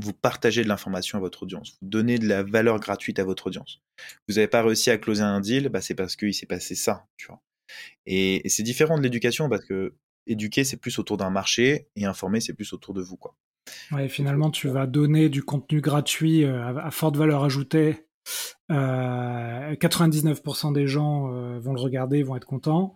vous 0.00 0.12
partagez 0.12 0.62
de 0.62 0.68
l'information 0.68 1.18
à 1.18 1.20
votre 1.20 1.42
audience, 1.42 1.76
vous 1.80 1.88
donnez 1.88 2.18
de 2.18 2.26
la 2.26 2.42
valeur 2.42 2.80
gratuite 2.80 3.18
à 3.18 3.24
votre 3.24 3.48
audience. 3.48 3.82
Vous 4.28 4.34
n'avez 4.34 4.48
pas 4.48 4.62
réussi 4.62 4.90
à 4.90 4.98
closer 4.98 5.22
un 5.22 5.40
deal, 5.40 5.68
bah 5.68 5.80
c'est 5.80 5.94
parce 5.94 6.16
qu'il 6.16 6.34
s'est 6.34 6.46
passé 6.46 6.74
ça, 6.74 7.06
tu 7.16 7.26
vois. 7.26 7.40
Et, 8.06 8.42
c'est 8.48 8.62
différent 8.62 8.98
de 8.98 9.02
l'éducation 9.02 9.48
parce 9.48 9.64
que 9.64 9.94
éduquer 10.26 10.64
c'est 10.64 10.76
plus 10.76 10.98
autour 10.98 11.16
d'un 11.16 11.30
marché 11.30 11.88
et 11.96 12.04
informer 12.04 12.40
c'est 12.40 12.54
plus 12.54 12.72
autour 12.72 12.94
de 12.94 13.02
vous, 13.02 13.16
quoi. 13.16 13.36
Ouais, 13.92 14.08
finalement, 14.08 14.50
tu 14.50 14.68
vas 14.68 14.86
donner 14.86 15.28
du 15.28 15.42
contenu 15.42 15.80
gratuit 15.80 16.44
euh, 16.44 16.76
à, 16.78 16.90
forte 16.90 17.16
valeur 17.16 17.44
ajoutée. 17.44 18.06
99% 18.68 20.70
euh, 20.70 20.72
des 20.72 20.86
gens 20.86 21.32
euh, 21.32 21.58
vont 21.60 21.72
le 21.72 21.80
regarder, 21.80 22.22
vont 22.22 22.36
être 22.36 22.46
contents. 22.46 22.94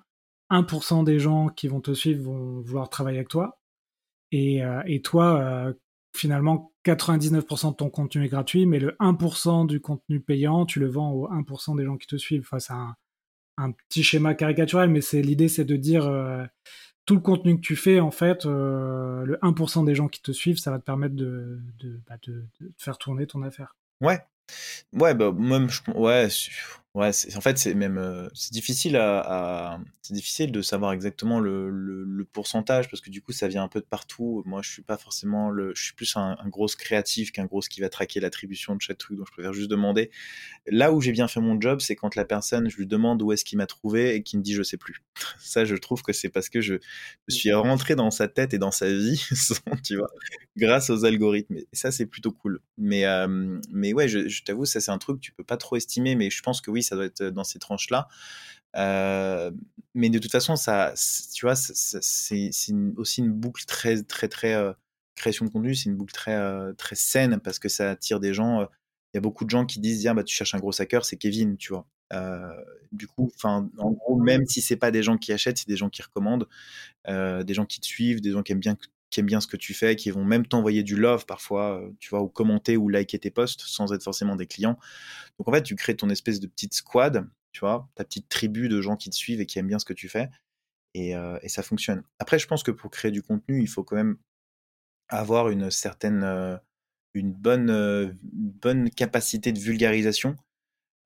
1% 0.51 1.05
des 1.05 1.18
gens 1.18 1.49
qui 1.49 1.68
vont 1.68 1.80
te 1.80 1.92
suivre 1.92 2.24
vont 2.24 2.61
vouloir 2.61 2.88
travailler 2.88 3.18
avec 3.18 3.28
toi. 3.28 3.59
Et, 4.37 4.62
et 4.87 5.01
toi, 5.01 5.72
finalement 6.14 6.72
99% 6.85 7.70
de 7.70 7.76
ton 7.76 7.91
contenu 7.91 8.24
est 8.24 8.28
gratuit, 8.28 8.66
mais 8.66 8.78
le 8.78 8.97
1% 9.01 9.66
du 9.66 9.80
contenu 9.80 10.20
payant, 10.20 10.66
tu 10.66 10.80
le 10.80 10.89
vends 10.89 11.12
aux 11.12 11.28
1% 11.28 11.76
des 11.76 11.85
gens 11.85 11.97
qui 11.97 12.07
te 12.07 12.16
suivent. 12.16 12.43
Enfin, 12.43 12.59
c'est 12.59 12.72
un, 12.72 13.70
petit 13.89 14.03
schéma 14.03 14.35
caricatural, 14.35 14.89
mais 14.89 15.01
c'est 15.01 15.22
l'idée, 15.22 15.49
c'est 15.49 15.64
de 15.64 15.76
dire 15.76 16.07
euh, 16.07 16.45
tout 17.07 17.14
le 17.14 17.20
contenu 17.20 17.57
que 17.57 17.61
tu 17.61 17.76
fais, 17.76 18.01
en 18.01 18.11
fait, 18.11 18.47
euh, 18.47 19.24
le 19.24 19.37
1% 19.43 19.85
des 19.85 19.95
gens 19.95 20.09
qui 20.09 20.20
te 20.20 20.32
suivent, 20.32 20.59
ça 20.59 20.70
va 20.70 20.78
te 20.78 20.85
permettre 20.85 21.14
de, 21.14 21.61
bah, 22.09 22.16
de, 22.26 22.45
faire 22.76 22.99
tourner 22.99 23.26
ton 23.26 23.43
affaire. 23.43 23.76
Ouais, 24.01 24.20
Ouais, 24.93 25.14
bah, 25.14 25.32
même, 25.32 25.68
ouais, 25.95 26.28
ouais, 26.95 27.11
en 27.36 27.40
fait, 27.40 27.59
c'est 27.59 27.74
même, 27.74 27.99
euh, 27.99 28.28
c'est 28.34 28.53
difficile 28.53 28.97
à, 28.97 29.80
c'est 30.03 30.14
difficile 30.14 30.53
de 30.53 30.62
savoir 30.62 30.92
exactement 30.92 31.40
le, 31.40 31.70
le, 31.70 32.24
pourcentage 32.24 32.88
parce 32.90 33.01
que 33.01 33.11
du 33.11 33.20
coup, 33.22 33.32
ça 33.32 33.49
vient 33.49 33.62
un 33.62 33.68
peu 33.68 33.80
de 33.80 33.84
partout. 33.84 34.42
Moi, 34.47 34.61
je 34.62 34.70
suis 34.70 34.82
pas 34.82 34.97
forcément 34.97 35.51
le, 35.51 35.72
je 35.74 35.84
suis 35.84 35.95
plus 35.95 36.16
un, 36.16 36.36
gros 36.49 36.66
créatif 36.66 37.32
qu'un 37.32 37.45
gros 37.45 37.61
qui 37.61 37.80
va 37.80 37.88
traquer 37.88 38.18
l'attribution 38.18 38.74
de 38.74 38.80
chaque 38.80 38.99
truc. 38.99 39.16
Donc, 39.16 39.26
je 39.28 39.32
préfère 39.32 39.53
juste 39.53 39.70
demander. 39.70 40.11
Là 40.66 40.92
où 40.92 41.01
j'ai 41.01 41.12
bien 41.12 41.28
fait 41.28 41.40
mon 41.40 41.61
job, 41.61 41.80
c'est 41.80 41.97
quand 41.97 42.16
la 42.16 42.24
personne, 42.24 42.68
je 42.68 42.76
lui 42.76 42.86
demande 42.86 43.22
où 43.22 43.32
est-ce 43.32 43.45
qu'il 43.45 43.59
m'a 43.59 43.66
trouvé 43.66 44.14
et 44.14 44.22
qu'il 44.22 44.38
me 44.38 44.45
dit 44.45 44.55
je 44.55 44.62
sais 44.62 44.76
plus. 44.76 45.03
Ça, 45.38 45.64
je 45.64 45.76
trouve 45.76 46.03
que 46.03 46.12
c'est 46.12 46.28
parce 46.28 46.49
que 46.49 46.61
je, 46.61 46.74
je 47.28 47.34
suis 47.34 47.53
rentré 47.53 47.95
dans 47.95 48.11
sa 48.11 48.26
tête 48.28 48.55
et 48.55 48.59
dans 48.59 48.72
sa 48.72 48.86
vie, 48.88 49.22
tu 49.84 49.97
vois, 49.97 50.11
grâce 50.57 50.90
aux 50.90 51.05
algorithmes. 51.05 51.57
Et 51.57 51.66
ça, 51.72 51.90
c'est 51.92 52.07
plutôt 52.07 52.32
cool. 52.32 52.61
Mais, 52.78 53.05
euh, 53.07 53.59
mais 53.70 53.92
ouais, 53.92 54.09
je 54.09 54.28
je 54.28 54.42
t'avoue, 54.42 54.64
ça 54.64 54.80
c'est 54.80 54.90
un 54.90 54.99
truc 54.99 55.16
que 55.16 55.20
tu 55.20 55.32
peux 55.32 55.45
pas 55.45 55.57
trop 55.57 55.76
estimer, 55.76 56.16
mais 56.16 56.30
je 56.30 56.42
pense 56.42 56.61
que 56.61 56.70
oui, 56.70 56.82
ça 56.85 56.95
doit 56.95 57.07
être 57.07 57.22
dans 57.24 57.45
ces 57.45 57.59
tranches-là. 57.59 58.09
Euh, 58.76 59.51
mais 59.95 60.11
de 60.11 60.18
toute 60.18 60.32
façon, 60.32 60.57
ça, 60.57 60.93
c'est 60.97 62.41
aussi 62.97 63.20
une 63.20 63.32
boucle 63.32 63.64
très, 63.66 64.03
très, 64.03 64.28
très 64.28 64.55
euh, 64.55 64.72
création 65.14 65.45
de 65.45 65.51
contenu. 65.51 65.74
C'est 65.74 65.89
une 65.91 65.97
boucle 65.97 66.12
très, 66.12 66.35
euh, 66.35 66.72
très 66.74 66.97
saine 66.97 67.41
parce 67.41 67.59
que 67.59 67.68
ça 67.68 67.91
attire 67.93 68.20
des 68.20 68.35
gens. 68.35 68.62
Il 69.12 69.16
y 69.16 69.18
a 69.18 69.20
beaucoup 69.20 69.45
de 69.45 69.51
gens 69.51 69.66
qui 69.66 69.80
disent, 69.80 70.05
bah, 70.14 70.24
tu 70.24 70.35
cherches 70.35 70.55
un 70.55 70.59
gros 70.59 70.80
hacker, 70.80 71.05
c'est 71.05 71.16
Kevin, 71.16 71.57
tu 71.57 71.72
vois. 71.72 71.87
du 72.93 73.07
coup, 73.07 73.30
enfin, 73.37 73.68
en 73.78 73.91
gros, 73.93 74.16
même 74.20 74.47
si 74.47 74.61
c'est 74.62 74.76
pas 74.76 74.91
des 74.91 75.03
gens 75.03 75.18
qui 75.18 75.32
achètent, 75.32 75.59
c'est 75.59 75.68
des 75.68 75.76
gens 75.76 75.91
qui 75.91 76.03
recommandent, 76.03 76.49
des 77.09 77.55
gens 77.55 77.66
qui 77.66 77.80
te 77.80 77.87
suivent, 77.87 78.20
des 78.20 78.32
gens 78.32 78.43
qui 78.43 78.53
aiment 78.53 78.61
bien 78.61 78.76
qui 79.14 79.20
aiment 79.20 79.26
bien 79.26 79.40
ce 79.40 79.46
que 79.46 79.56
tu 79.56 79.74
fais, 79.74 79.94
qui 79.94 80.10
vont 80.10 80.24
même 80.24 80.44
t'envoyer 80.44 80.82
du 80.82 80.96
love 80.96 81.24
parfois, 81.24 81.80
euh, 81.80 81.90
tu 82.00 82.10
vois, 82.10 82.20
ou 82.20 82.28
commenter 82.28 82.76
ou 82.76 82.88
liker 82.88 83.20
tes 83.20 83.30
posts 83.30 83.60
sans 83.60 83.92
être 83.92 84.02
forcément 84.02 84.34
des 84.34 84.48
clients. 84.48 84.76
Donc 85.38 85.46
en 85.46 85.52
fait, 85.52 85.62
tu 85.62 85.76
crées 85.76 85.94
ton 85.94 86.10
espèce 86.10 86.40
de 86.40 86.48
petite 86.48 86.74
squad, 86.74 87.24
tu 87.52 87.60
vois, 87.60 87.88
ta 87.94 88.02
petite 88.02 88.28
tribu 88.28 88.68
de 88.68 88.80
gens 88.80 88.96
qui 88.96 89.10
te 89.10 89.14
suivent 89.14 89.40
et 89.40 89.46
qui 89.46 89.60
aiment 89.60 89.68
bien 89.68 89.78
ce 89.78 89.84
que 89.84 89.92
tu 89.92 90.08
fais. 90.08 90.30
Et, 90.94 91.14
euh, 91.14 91.38
ça 91.46 91.62
fonctionne. 91.62 92.02
Après, 92.18 92.40
je 92.40 92.48
pense 92.48 92.64
que 92.64 92.72
pour 92.72 92.90
créer 92.90 93.12
du 93.12 93.22
contenu, 93.22 93.62
il 93.62 93.68
faut 93.68 93.84
quand 93.84 93.94
même 93.94 94.16
avoir 95.08 95.48
une 95.48 95.70
certaine, 95.70 96.24
euh, 96.24 96.56
une 97.14 97.32
bonne, 97.32 98.18
bonne 98.24 98.90
capacité 98.90 99.52
de 99.52 99.60
vulgarisation 99.60 100.36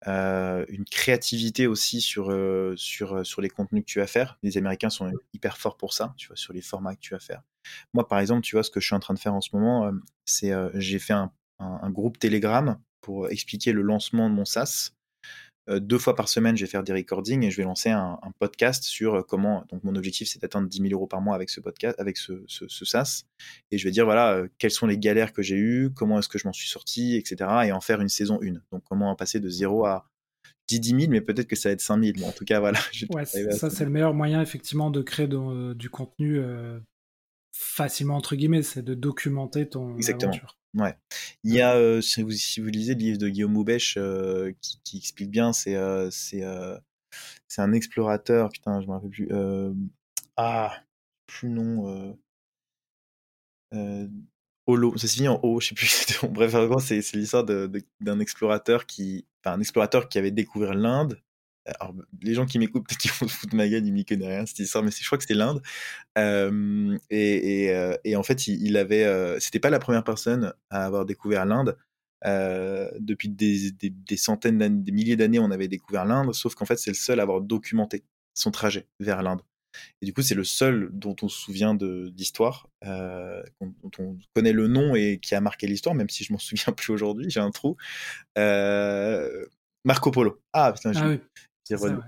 euh, 0.07 0.65
une 0.69 0.85
créativité 0.85 1.67
aussi 1.67 2.01
sur, 2.01 2.31
euh, 2.31 2.75
sur, 2.77 3.17
euh, 3.17 3.25
sur 3.25 3.43
les 3.43 3.49
contenus 3.49 3.83
que 3.83 3.91
tu 3.91 3.99
vas 3.99 4.07
faire. 4.07 4.39
Les 4.43 4.57
Américains 4.57 4.91
sont 4.91 5.13
hyper 5.33 5.59
forts 5.59 5.77
pour 5.77 5.93
ça, 5.93 6.15
tu 6.17 6.29
vois, 6.29 6.37
sur 6.37 6.53
les 6.53 6.63
formats 6.63 6.95
que 6.95 7.01
tu 7.01 7.15
vas 7.15 7.21
faire. 7.21 7.43
Moi, 7.95 8.07
par 8.07 8.21
exemple, 8.21 8.43
tu 8.43 8.55
vois, 8.55 8.63
ce 8.63 8.71
que 8.71 8.81
je 8.81 8.87
suis 8.87 8.95
en 8.95 9.01
train 9.01 9.15
de 9.15 9.19
faire 9.19 9.35
en 9.35 9.41
ce 9.41 9.51
moment, 9.53 9.91
c'est 10.25 10.53
j'ai 10.75 10.99
fait 10.99 11.13
un, 11.13 11.33
un, 11.59 11.91
groupe 11.91 12.19
Telegram 12.19 12.79
pour 13.01 13.29
expliquer 13.29 13.73
le 13.73 13.83
lancement 13.83 14.31
de 14.31 14.35
mon 14.35 14.45
SaaS. 14.45 14.93
Deux 15.69 15.99
fois 15.99 16.15
par 16.15 16.29
semaine, 16.29 16.57
je 16.57 16.65
vais 16.65 16.71
faire 16.71 16.83
des 16.83 16.93
recordings 16.93 17.45
et 17.45 17.51
je 17.51 17.57
vais 17.57 17.65
lancer 17.65 17.91
un, 17.91 18.19
podcast 18.39 18.85
sur 18.85 19.27
comment. 19.27 19.65
Donc, 19.71 19.85
mon 19.85 19.95
objectif, 19.97 20.29
c'est 20.29 20.41
d'atteindre 20.41 20.69
10 20.69 20.79
000 20.79 20.93
euros 20.93 21.07
par 21.07 21.21
mois 21.21 21.35
avec 21.35 21.51
ce 21.51 21.61
podcast, 21.61 21.99
avec 21.99 22.17
ce, 22.17 22.45
ce, 22.47 22.85
SaaS. 22.85 23.25
Et 23.71 23.79
je 23.79 23.85
vais 23.85 23.91
dire, 23.91 24.05
voilà, 24.05 24.45
quelles 24.59 24.71
sont 24.71 24.87
les 24.87 24.99
galères 24.99 25.33
que 25.33 25.43
j'ai 25.43 25.57
eues, 25.57 25.91
comment 25.95 26.19
est-ce 26.19 26.29
que 26.29 26.39
je 26.39 26.47
m'en 26.47 26.53
suis 26.53 26.69
sorti, 26.69 27.17
etc. 27.17 27.51
Et 27.67 27.73
en 27.73 27.81
faire 27.81 28.01
une 28.01 28.09
saison 28.09 28.39
1. 28.43 28.55
Donc, 28.73 28.83
comment 28.89 29.15
passer 29.17 29.41
de 29.41 29.49
0 29.49 29.85
à 29.87 30.09
10 30.69 31.01
000, 31.01 31.11
mais 31.11 31.21
peut-être 31.21 31.47
que 31.47 31.57
ça 31.57 31.71
va 31.71 31.73
être 31.73 31.81
5 31.81 32.03
000. 32.03 32.17
Mais 32.19 32.25
en 32.25 32.33
tout 32.33 32.45
cas, 32.45 32.61
voilà. 32.61 32.79
Ouais, 33.11 33.25
ça, 33.25 33.71
c'est 33.71 33.85
le 33.85 33.91
meilleur 33.91 34.15
moyen, 34.15 34.43
effectivement, 34.43 34.91
de 34.91 35.03
créer 35.03 35.29
du 35.29 35.91
contenu 35.91 36.41
facilement, 37.53 38.17
entre 38.17 38.37
guillemets, 38.37 38.63
c'est 38.63 38.83
de 38.83 38.95
documenter 38.95 39.69
ton 39.69 39.97
Exactement. 39.97 40.33
Ouais. 40.75 40.95
Il 41.45 41.55
y 41.55 41.61
a, 41.61 41.75
euh, 41.77 42.01
si, 42.01 42.23
vous, 42.23 42.31
si, 42.31 42.61
vous, 42.61 42.69
lisez 42.69 42.95
le 42.95 43.01
livre 43.01 43.19
de 43.19 43.29
Guillaume 43.29 43.53
Moubèche, 43.53 43.97
euh, 43.97 44.53
qui, 44.61 44.81
qui, 44.85 44.99
explique 44.99 45.31
bien, 45.31 45.53
c'est 45.53 45.77
euh, 45.77 46.11
c'est 46.11 46.45
c'est 47.49 47.63
un 47.63 47.73
explorateur, 47.73 48.51
putain, 48.51 48.81
je 48.81 48.87
me 48.87 48.93
rappelle 48.93 49.11
plus. 49.11 49.29
ah, 50.37 50.77
plus 51.27 51.49
non. 51.49 52.17
Holo, 54.67 54.97
ça 54.99 55.09
se 55.09 55.15
finit 55.15 55.29
en 55.29 55.41
O, 55.43 55.61
je 55.61 55.69
sais 55.69 55.75
plus. 55.75 55.89
Bref, 56.31 56.55
c'est 56.81 57.15
l'histoire 57.15 57.45
d'un 57.45 58.21
explorateur 58.21 58.85
qui, 58.85 59.27
enfin, 59.41 59.57
un 59.57 59.61
explorateur 59.61 60.09
qui 60.09 60.19
avait 60.19 60.31
découvert 60.31 60.75
l'Inde 60.75 61.19
alors, 61.81 61.95
les 62.23 62.35
gens 62.35 62.47
qui 62.47 62.59
m'écoutent, 62.59 62.87
peut-être 62.87 62.99
qu'ils 62.99 63.11
vont 63.13 63.29
se 63.29 63.35
foutre 63.35 63.55
ma 63.55 63.69
gueule, 63.69 63.87
ils 63.87 63.93
m'y 63.93 64.05
connaissent 64.05 64.29
rien, 64.29 64.47
cette 64.47 64.59
histoire, 64.59 64.85
mais 64.85 64.91
je 64.91 65.05
crois 65.05 65.19
que 65.19 65.25
c'était 65.25 65.35
l'Inde. 65.35 65.63
Euh, 66.17 66.97
et, 67.11 67.65
et, 67.65 67.75
euh, 67.75 67.97
et, 68.05 68.17
en 68.17 68.23
fait, 68.23 68.47
il, 68.47 68.65
il 68.65 68.77
avait, 68.77 69.05
euh, 69.05 69.39
c'était 69.41 69.61
pas 69.61 69.71
la 69.71 69.79
première 69.79 70.05
personne 70.05 70.53
à 70.71 70.85
avoir 70.85 71.05
découvert 71.05 71.45
l'Inde. 71.47 71.77
Euh, 72.27 72.91
depuis 72.99 73.29
des, 73.29 73.71
des, 73.71 73.91
des 73.91 74.17
centaines 74.17 74.83
des 74.83 74.93
milliers 74.93 75.17
d'années, 75.17 75.39
on 75.39 75.51
avait 75.51 75.69
découvert 75.69 76.05
l'Inde, 76.05 76.35
sauf 76.35 76.55
qu'en 76.55 76.65
fait, 76.65 76.77
c'est 76.77 76.91
le 76.91 76.97
seul 76.97 77.21
à 77.21 77.23
avoir 77.23 77.41
documenté 77.41 78.05
son 78.35 78.51
trajet 78.51 78.87
vers 79.01 79.23
l'Inde. 79.23 79.43
Et 80.01 80.07
du 80.07 80.13
coup, 80.13 80.23
c'est 80.23 80.35
le 80.35 80.45
seul 80.45 80.91
dont 80.93 81.15
on 81.23 81.29
se 81.29 81.39
souvient 81.39 81.75
d'histoire, 81.75 82.69
euh, 82.85 83.43
dont 83.61 83.91
on 83.99 84.19
connaît 84.35 84.53
le 84.53 84.67
nom 84.67 84.95
et 84.95 85.19
qui 85.21 85.35
a 85.35 85.41
marqué 85.41 85.67
l'histoire, 85.67 85.95
même 85.95 86.09
si 86.09 86.25
je 86.25 86.33
m'en 86.33 86.39
souviens 86.39 86.73
plus 86.73 86.93
aujourd'hui, 86.93 87.31
j'ai 87.31 87.41
un 87.41 87.51
trou. 87.51 87.77
Euh, 88.37 89.47
Marco 89.85 90.11
Polo. 90.11 90.43
Ah, 90.53 90.73
putain, 90.73 90.93
ah 90.97 91.09
oui. 91.09 91.21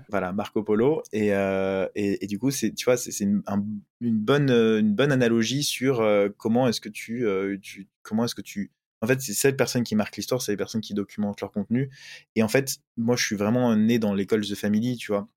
Voilà, 0.09 0.33
Marco 0.33 0.63
Polo. 0.63 1.03
Et, 1.11 1.33
euh, 1.33 1.87
et, 1.95 2.23
et, 2.23 2.27
du 2.27 2.39
coup, 2.39 2.51
c'est, 2.51 2.73
tu 2.73 2.85
vois, 2.85 2.97
c'est 2.97 3.17
une, 3.23 3.41
une, 3.99 4.17
bonne, 4.17 4.49
une 4.49 4.93
bonne 4.93 5.11
analogie 5.11 5.63
sur 5.63 6.01
euh, 6.01 6.29
comment 6.37 6.67
est-ce 6.67 6.81
que 6.81 6.89
tu, 6.89 7.25
euh, 7.25 7.57
tu 7.61 7.87
comment 8.03 8.25
est-ce 8.25 8.35
que 8.35 8.41
tu, 8.41 8.71
en 9.01 9.07
fait, 9.07 9.21
c'est 9.21 9.33
cette 9.33 9.57
personne 9.57 9.83
qui 9.83 9.95
marque 9.95 10.15
l'histoire, 10.17 10.41
c'est 10.41 10.51
les 10.51 10.57
personnes 10.57 10.81
qui 10.81 10.93
documentent 10.93 11.41
leur 11.41 11.51
contenu. 11.51 11.89
Et 12.35 12.43
en 12.43 12.47
fait, 12.47 12.77
moi, 12.97 13.15
je 13.15 13.25
suis 13.25 13.35
vraiment 13.35 13.75
né 13.75 13.99
dans 13.99 14.13
l'école 14.13 14.45
The 14.45 14.55
Family, 14.55 14.97
tu 14.97 15.11
vois. 15.11 15.27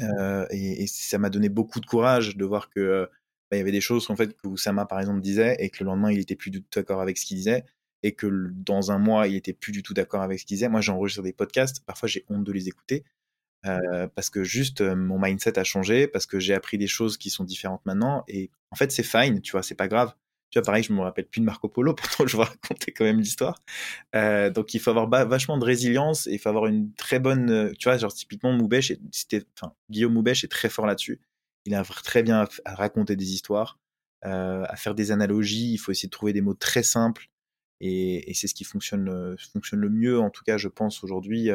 Euh, 0.00 0.46
et, 0.50 0.84
et, 0.84 0.86
ça 0.86 1.18
m'a 1.18 1.30
donné 1.30 1.48
beaucoup 1.48 1.80
de 1.80 1.86
courage 1.86 2.36
de 2.36 2.44
voir 2.44 2.70
que 2.70 3.08
bah, 3.50 3.56
il 3.56 3.58
y 3.58 3.62
avait 3.62 3.72
des 3.72 3.80
choses 3.80 4.08
en 4.10 4.16
fait 4.16 4.34
que 4.36 4.46
Oussama 4.46 4.86
par 4.86 5.00
exemple 5.00 5.20
disait 5.20 5.56
et 5.58 5.70
que 5.70 5.82
le 5.84 5.90
lendemain 5.90 6.10
il 6.12 6.20
était 6.20 6.36
plus 6.36 6.50
du 6.50 6.62
tout 6.62 6.68
d'accord 6.74 7.00
avec 7.00 7.18
ce 7.18 7.26
qu'il 7.26 7.36
disait 7.36 7.64
et 8.02 8.12
que 8.14 8.50
dans 8.54 8.92
un 8.92 8.98
mois 8.98 9.26
il 9.28 9.36
était 9.36 9.52
plus 9.52 9.72
du 9.72 9.82
tout 9.82 9.92
d'accord 9.92 10.22
avec 10.22 10.38
ce 10.38 10.46
qu'il 10.46 10.56
disait. 10.56 10.68
Moi 10.68 10.80
j'enregistre 10.80 11.22
des 11.22 11.32
podcasts, 11.32 11.84
parfois 11.84 12.08
j'ai 12.08 12.24
honte 12.28 12.44
de 12.44 12.52
les 12.52 12.68
écouter 12.68 13.04
euh, 13.66 14.08
parce 14.14 14.30
que 14.30 14.44
juste 14.44 14.80
euh, 14.80 14.96
mon 14.96 15.18
mindset 15.18 15.58
a 15.58 15.64
changé, 15.64 16.06
parce 16.06 16.26
que 16.26 16.38
j'ai 16.40 16.54
appris 16.54 16.78
des 16.78 16.86
choses 16.86 17.16
qui 17.18 17.30
sont 17.30 17.44
différentes 17.44 17.84
maintenant. 17.86 18.24
Et 18.28 18.50
en 18.70 18.76
fait, 18.76 18.92
c'est 18.92 19.02
fine, 19.02 19.40
tu 19.40 19.52
vois, 19.52 19.62
c'est 19.62 19.74
pas 19.74 19.88
grave. 19.88 20.14
Tu 20.50 20.58
vois, 20.58 20.66
pareil, 20.66 20.82
je 20.82 20.92
me 20.92 21.00
rappelle 21.00 21.26
plus 21.28 21.40
de 21.40 21.46
Marco 21.46 21.68
Polo, 21.68 21.94
pourtant 21.94 22.26
je 22.26 22.36
vais 22.36 22.42
raconter 22.44 22.92
quand 22.92 23.04
même 23.04 23.20
l'histoire. 23.20 23.62
Euh, 24.16 24.50
donc 24.50 24.74
il 24.74 24.80
faut 24.80 24.90
avoir 24.90 25.08
vachement 25.28 25.58
de 25.58 25.64
résilience 25.64 26.26
et 26.26 26.32
il 26.32 26.38
faut 26.38 26.48
avoir 26.48 26.66
une 26.66 26.92
très 26.94 27.20
bonne, 27.20 27.50
euh, 27.50 27.72
tu 27.78 27.88
vois, 27.88 27.96
genre 27.98 28.12
typiquement 28.12 28.52
Moubèche, 28.52 28.92
enfin 29.56 29.74
Guillaume 29.90 30.12
Moubèche 30.14 30.44
est 30.44 30.48
très 30.48 30.68
fort 30.68 30.86
là-dessus. 30.86 31.20
Il 31.66 31.74
a 31.74 31.84
très 31.84 32.22
bien 32.22 32.48
à 32.64 32.74
raconter 32.74 33.16
des 33.16 33.32
histoires, 33.32 33.78
euh, 34.24 34.64
à 34.68 34.76
faire 34.76 34.94
des 34.94 35.12
analogies. 35.12 35.72
Il 35.72 35.78
faut 35.78 35.92
essayer 35.92 36.08
de 36.08 36.12
trouver 36.12 36.32
des 36.32 36.40
mots 36.40 36.54
très 36.54 36.82
simples 36.82 37.28
et, 37.80 38.30
et 38.30 38.34
c'est 38.34 38.48
ce 38.48 38.54
qui 38.54 38.64
fonctionne, 38.64 39.36
fonctionne 39.52 39.80
le 39.80 39.90
mieux, 39.90 40.20
en 40.20 40.30
tout 40.30 40.44
cas, 40.44 40.58
je 40.58 40.68
pense 40.68 41.04
aujourd'hui 41.04 41.50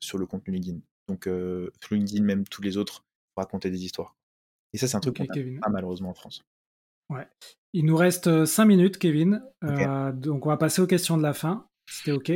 sur 0.00 0.18
le 0.18 0.26
contenu 0.26 0.54
LinkedIn. 0.54 0.80
Donc, 1.10 1.26
euh, 1.26 1.70
LinkedIn, 1.90 2.22
même 2.22 2.44
tous 2.44 2.62
les 2.62 2.76
autres, 2.76 3.04
pour 3.34 3.42
raconter 3.42 3.68
des 3.68 3.84
histoires. 3.84 4.14
Et 4.72 4.78
ça, 4.78 4.86
c'est 4.86 4.96
un 4.96 5.00
truc 5.00 5.16
qu'on 5.16 5.24
a 5.24 5.68
malheureusement 5.68 6.10
en 6.10 6.14
France. 6.14 6.44
Ouais. 7.08 7.26
Il 7.72 7.86
nous 7.86 7.96
reste 7.96 8.44
5 8.44 8.62
euh, 8.62 8.66
minutes, 8.66 8.96
Kevin. 8.96 9.42
Euh, 9.64 10.12
donc, 10.12 10.46
on 10.46 10.50
va 10.50 10.56
passer 10.56 10.80
aux 10.80 10.86
questions 10.86 11.16
de 11.16 11.24
la 11.24 11.32
fin. 11.32 11.66
C'était 11.90 12.12
OK. 12.12 12.32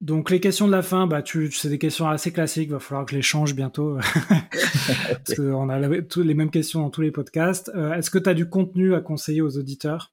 Donc, 0.00 0.30
les 0.30 0.38
questions 0.38 0.68
de 0.68 0.72
la 0.72 0.82
fin, 0.82 1.08
bah, 1.08 1.20
tu, 1.20 1.50
c'est 1.50 1.68
des 1.68 1.80
questions 1.80 2.08
assez 2.08 2.32
classiques. 2.32 2.68
Il 2.68 2.72
va 2.72 2.78
falloir 2.78 3.04
que 3.04 3.10
je 3.10 3.16
les 3.16 3.22
change 3.22 3.56
bientôt. 3.56 3.98
Parce 4.28 5.34
qu'on 5.34 5.68
a 5.68 5.80
les 5.80 6.34
mêmes 6.34 6.52
questions 6.52 6.82
dans 6.82 6.90
tous 6.90 7.00
les 7.00 7.10
podcasts. 7.10 7.72
est-ce 7.96 8.10
que 8.10 8.20
tu 8.20 8.30
as 8.30 8.34
du 8.34 8.48
contenu 8.48 8.94
à 8.94 9.00
conseiller 9.00 9.42
aux 9.42 9.58
auditeurs? 9.58 10.12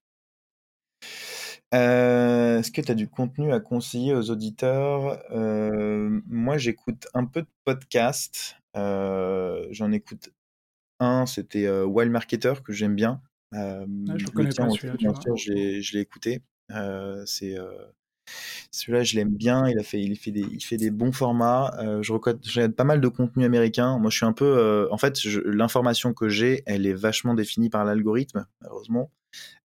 Euh, 1.73 2.59
est-ce 2.59 2.71
que 2.71 2.81
tu 2.81 2.91
as 2.91 2.95
du 2.95 3.07
contenu 3.07 3.51
à 3.51 3.59
conseiller 3.59 4.13
aux 4.13 4.29
auditeurs? 4.29 5.21
Euh, 5.31 6.21
Moi, 6.27 6.57
j'écoute 6.57 7.07
un 7.13 7.25
peu 7.25 7.41
de 7.41 7.47
podcasts. 7.63 8.57
Euh, 8.77 9.65
j'en 9.71 9.91
écoute 9.91 10.29
un, 10.99 11.25
c'était 11.25 11.69
Wild 11.69 12.11
Marketer, 12.11 12.53
que 12.63 12.71
j'aime 12.71 12.95
bien. 12.95 13.21
Ah, 13.51 13.85
je 14.15 14.25
connais 14.27 14.49
pas 14.49 14.69
celui-là. 14.69 15.13
je 15.35 15.93
l'ai 15.93 16.01
écouté. 16.01 16.41
c'est 17.25 17.55
celui-là, 18.71 19.03
je 19.03 19.15
l'aime 19.15 19.35
bien. 19.35 19.67
Il 19.67 19.77
a 19.79 19.83
fait, 19.83 20.01
il 20.01 20.15
fait 20.17 20.31
des, 20.31 20.45
il 20.51 20.63
fait 20.63 20.77
des 20.77 20.91
bons 20.91 21.11
formats. 21.11 21.73
je 22.01 22.13
regarde 22.13 22.73
pas 22.73 22.83
mal 22.83 23.01
de 23.01 23.07
contenu 23.07 23.43
américain. 23.43 23.97
Moi, 23.97 24.09
je 24.11 24.17
suis 24.17 24.25
un 24.25 24.33
peu, 24.33 24.87
en 24.91 24.97
fait, 24.97 25.23
l'information 25.45 26.13
que 26.13 26.29
j'ai, 26.29 26.63
elle 26.65 26.85
est 26.85 26.93
vachement 26.93 27.33
définie 27.33 27.69
par 27.69 27.85
l'algorithme, 27.85 28.45
malheureusement. 28.61 29.11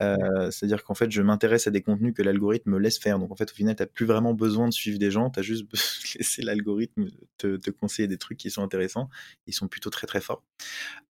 Euh, 0.01 0.51
c'est-à-dire 0.51 0.83
qu'en 0.83 0.93
fait, 0.93 1.09
je 1.11 1.21
m'intéresse 1.21 1.67
à 1.67 1.71
des 1.71 1.81
contenus 1.81 2.13
que 2.13 2.21
l'algorithme 2.21 2.71
me 2.71 2.79
laisse 2.79 2.99
faire. 2.99 3.19
Donc 3.19 3.31
en 3.31 3.35
fait, 3.35 3.49
au 3.51 3.53
final, 3.53 3.75
tu 3.75 3.83
n'as 3.83 3.87
plus 3.87 4.05
vraiment 4.05 4.33
besoin 4.33 4.67
de 4.67 4.73
suivre 4.73 4.99
des 4.99 5.11
gens, 5.11 5.29
tu 5.29 5.39
as 5.39 5.43
juste 5.43 5.65
laissé 6.17 6.41
l'algorithme 6.41 7.09
te, 7.37 7.69
conseiller 7.69 8.07
des 8.07 8.17
trucs 8.17 8.37
qui 8.37 8.49
sont 8.49 8.63
intéressants. 8.63 9.09
Ils 9.47 9.53
sont 9.53 9.67
plutôt 9.67 9.89
très 9.89 10.07
très 10.07 10.21
forts. 10.21 10.43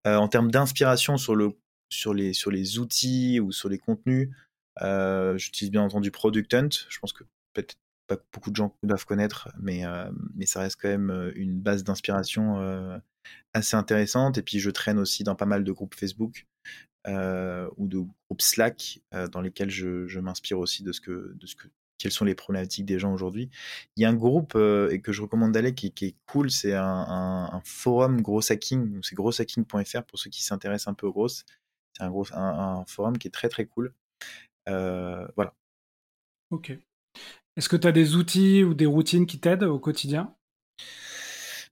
Euh, 0.07 0.15
en 0.17 0.27
termes 0.27 0.51
d'inspiration 0.51 1.17
sur, 1.17 1.35
le, 1.35 1.51
sur, 1.89 2.13
les, 2.13 2.33
sur 2.33 2.51
les 2.51 2.79
outils 2.79 3.39
ou 3.39 3.51
sur 3.51 3.69
les 3.69 3.79
contenus, 3.79 4.29
euh, 4.81 5.37
j'utilise 5.37 5.71
bien 5.71 5.81
entendu 5.81 6.11
Product 6.11 6.53
Hunt. 6.53 6.69
Je 6.89 6.99
pense 6.99 7.13
que 7.13 7.23
peut-être 7.53 7.75
pas 8.07 8.17
beaucoup 8.33 8.51
de 8.51 8.55
gens 8.55 8.75
doivent 8.83 9.05
connaître, 9.05 9.49
mais, 9.59 9.81
mais 10.35 10.45
ça 10.45 10.59
reste 10.59 10.79
quand 10.79 10.89
même 10.89 11.31
une 11.35 11.59
base 11.59 11.83
d'inspiration 11.83 13.01
assez 13.55 13.75
intéressante. 13.75 14.37
Et 14.37 14.43
puis 14.43 14.59
je 14.59 14.69
traîne 14.69 14.99
aussi 14.99 15.23
dans 15.23 15.33
pas 15.33 15.47
mal 15.47 15.63
de 15.63 15.71
groupes 15.71 15.95
Facebook. 15.95 16.45
Euh, 17.07 17.69
ou 17.77 17.87
de 17.87 17.99
groupes 17.99 18.41
Slack 18.41 18.99
euh, 19.13 19.27
dans 19.27 19.41
lesquels 19.41 19.69
je, 19.69 20.07
je 20.07 20.19
m'inspire 20.19 20.57
aussi 20.57 20.81
de 20.81 20.91
ce 20.91 21.01
que, 21.01 21.35
de 21.35 21.45
ce 21.45 21.55
que, 21.55 21.67
quelles 21.99 22.11
sont 22.11 22.25
les 22.25 22.33
problématiques 22.33 22.85
des 22.85 22.97
gens 22.97 23.13
aujourd'hui. 23.13 23.49
Il 23.95 24.01
y 24.01 24.05
a 24.05 24.09
un 24.09 24.15
groupe 24.15 24.53
euh, 24.55 24.89
et 24.89 25.01
que 25.01 25.11
je 25.11 25.21
recommande 25.21 25.51
d'aller 25.51 25.75
qui, 25.75 25.91
qui, 25.91 26.05
est 26.05 26.15
cool, 26.25 26.49
c'est 26.49 26.73
un, 26.73 26.83
un, 26.83 27.53
un, 27.53 27.61
forum 27.63 28.21
gros 28.21 28.51
hacking, 28.51 28.99
c'est 29.03 29.13
grosshacking.fr 29.13 30.03
pour 30.03 30.17
ceux 30.17 30.31
qui 30.31 30.43
s'intéressent 30.43 30.87
un 30.87 30.95
peu 30.95 31.05
aux 31.05 31.13
grosses. 31.13 31.45
C'est 31.93 32.03
un, 32.03 32.09
gros, 32.09 32.25
un, 32.33 32.79
un, 32.79 32.85
forum 32.85 33.17
qui 33.17 33.27
est 33.27 33.31
très 33.31 33.49
très 33.49 33.65
cool. 33.65 33.93
voilà. 34.65 35.53
Ok. 36.49 36.77
Est-ce 37.55 37.69
que 37.69 37.75
tu 37.75 37.87
as 37.87 37.91
des 37.91 38.15
outils 38.15 38.63
ou 38.63 38.73
des 38.73 38.85
routines 38.87 39.27
qui 39.27 39.39
t'aident 39.39 39.63
au 39.63 39.79
quotidien? 39.79 40.35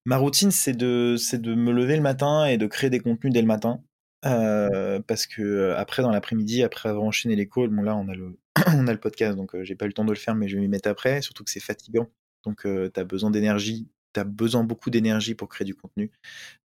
Ma 0.05 0.17
routine, 0.17 0.51
c'est 0.51 0.73
de, 0.73 1.15
de 1.37 1.55
me 1.55 1.71
lever 1.71 1.95
le 1.95 2.01
matin 2.01 2.45
et 2.45 2.57
de 2.57 2.67
créer 2.67 2.89
des 2.89 2.99
contenus 2.99 3.33
dès 3.33 3.41
le 3.41 3.47
matin. 3.47 3.81
Euh, 4.25 5.01
parce 5.01 5.27
que 5.27 5.41
euh, 5.41 5.77
après 5.77 6.01
dans 6.01 6.11
l'après-midi, 6.11 6.63
après 6.63 6.89
avoir 6.89 7.03
enchaîné 7.03 7.35
les 7.35 7.47
calls, 7.47 7.69
bon 7.69 7.83
là 7.83 7.95
on 8.67 8.87
a 8.87 8.93
le 8.93 8.99
podcast 8.99 9.35
donc 9.35 9.55
euh, 9.55 9.63
j'ai 9.63 9.75
pas 9.75 9.85
eu 9.85 9.89
le 9.89 9.93
temps 9.93 10.05
de 10.05 10.11
le 10.11 10.17
faire 10.17 10.35
mais 10.35 10.47
je 10.47 10.55
vais 10.55 10.61
m'y 10.61 10.67
mettre 10.67 10.89
après, 10.89 11.21
surtout 11.21 11.43
que 11.43 11.51
c'est 11.51 11.59
fatigant. 11.59 12.09
Donc 12.45 12.63
tu 12.63 12.99
as 12.99 13.03
besoin 13.05 13.31
d'énergie, 13.31 13.87
tu 14.13 14.19
as 14.19 14.23
besoin 14.25 14.63
beaucoup 14.63 14.89
d'énergie 14.89 15.35
pour 15.35 15.49
créer 15.49 15.65
du 15.65 15.75
contenu. 15.75 16.11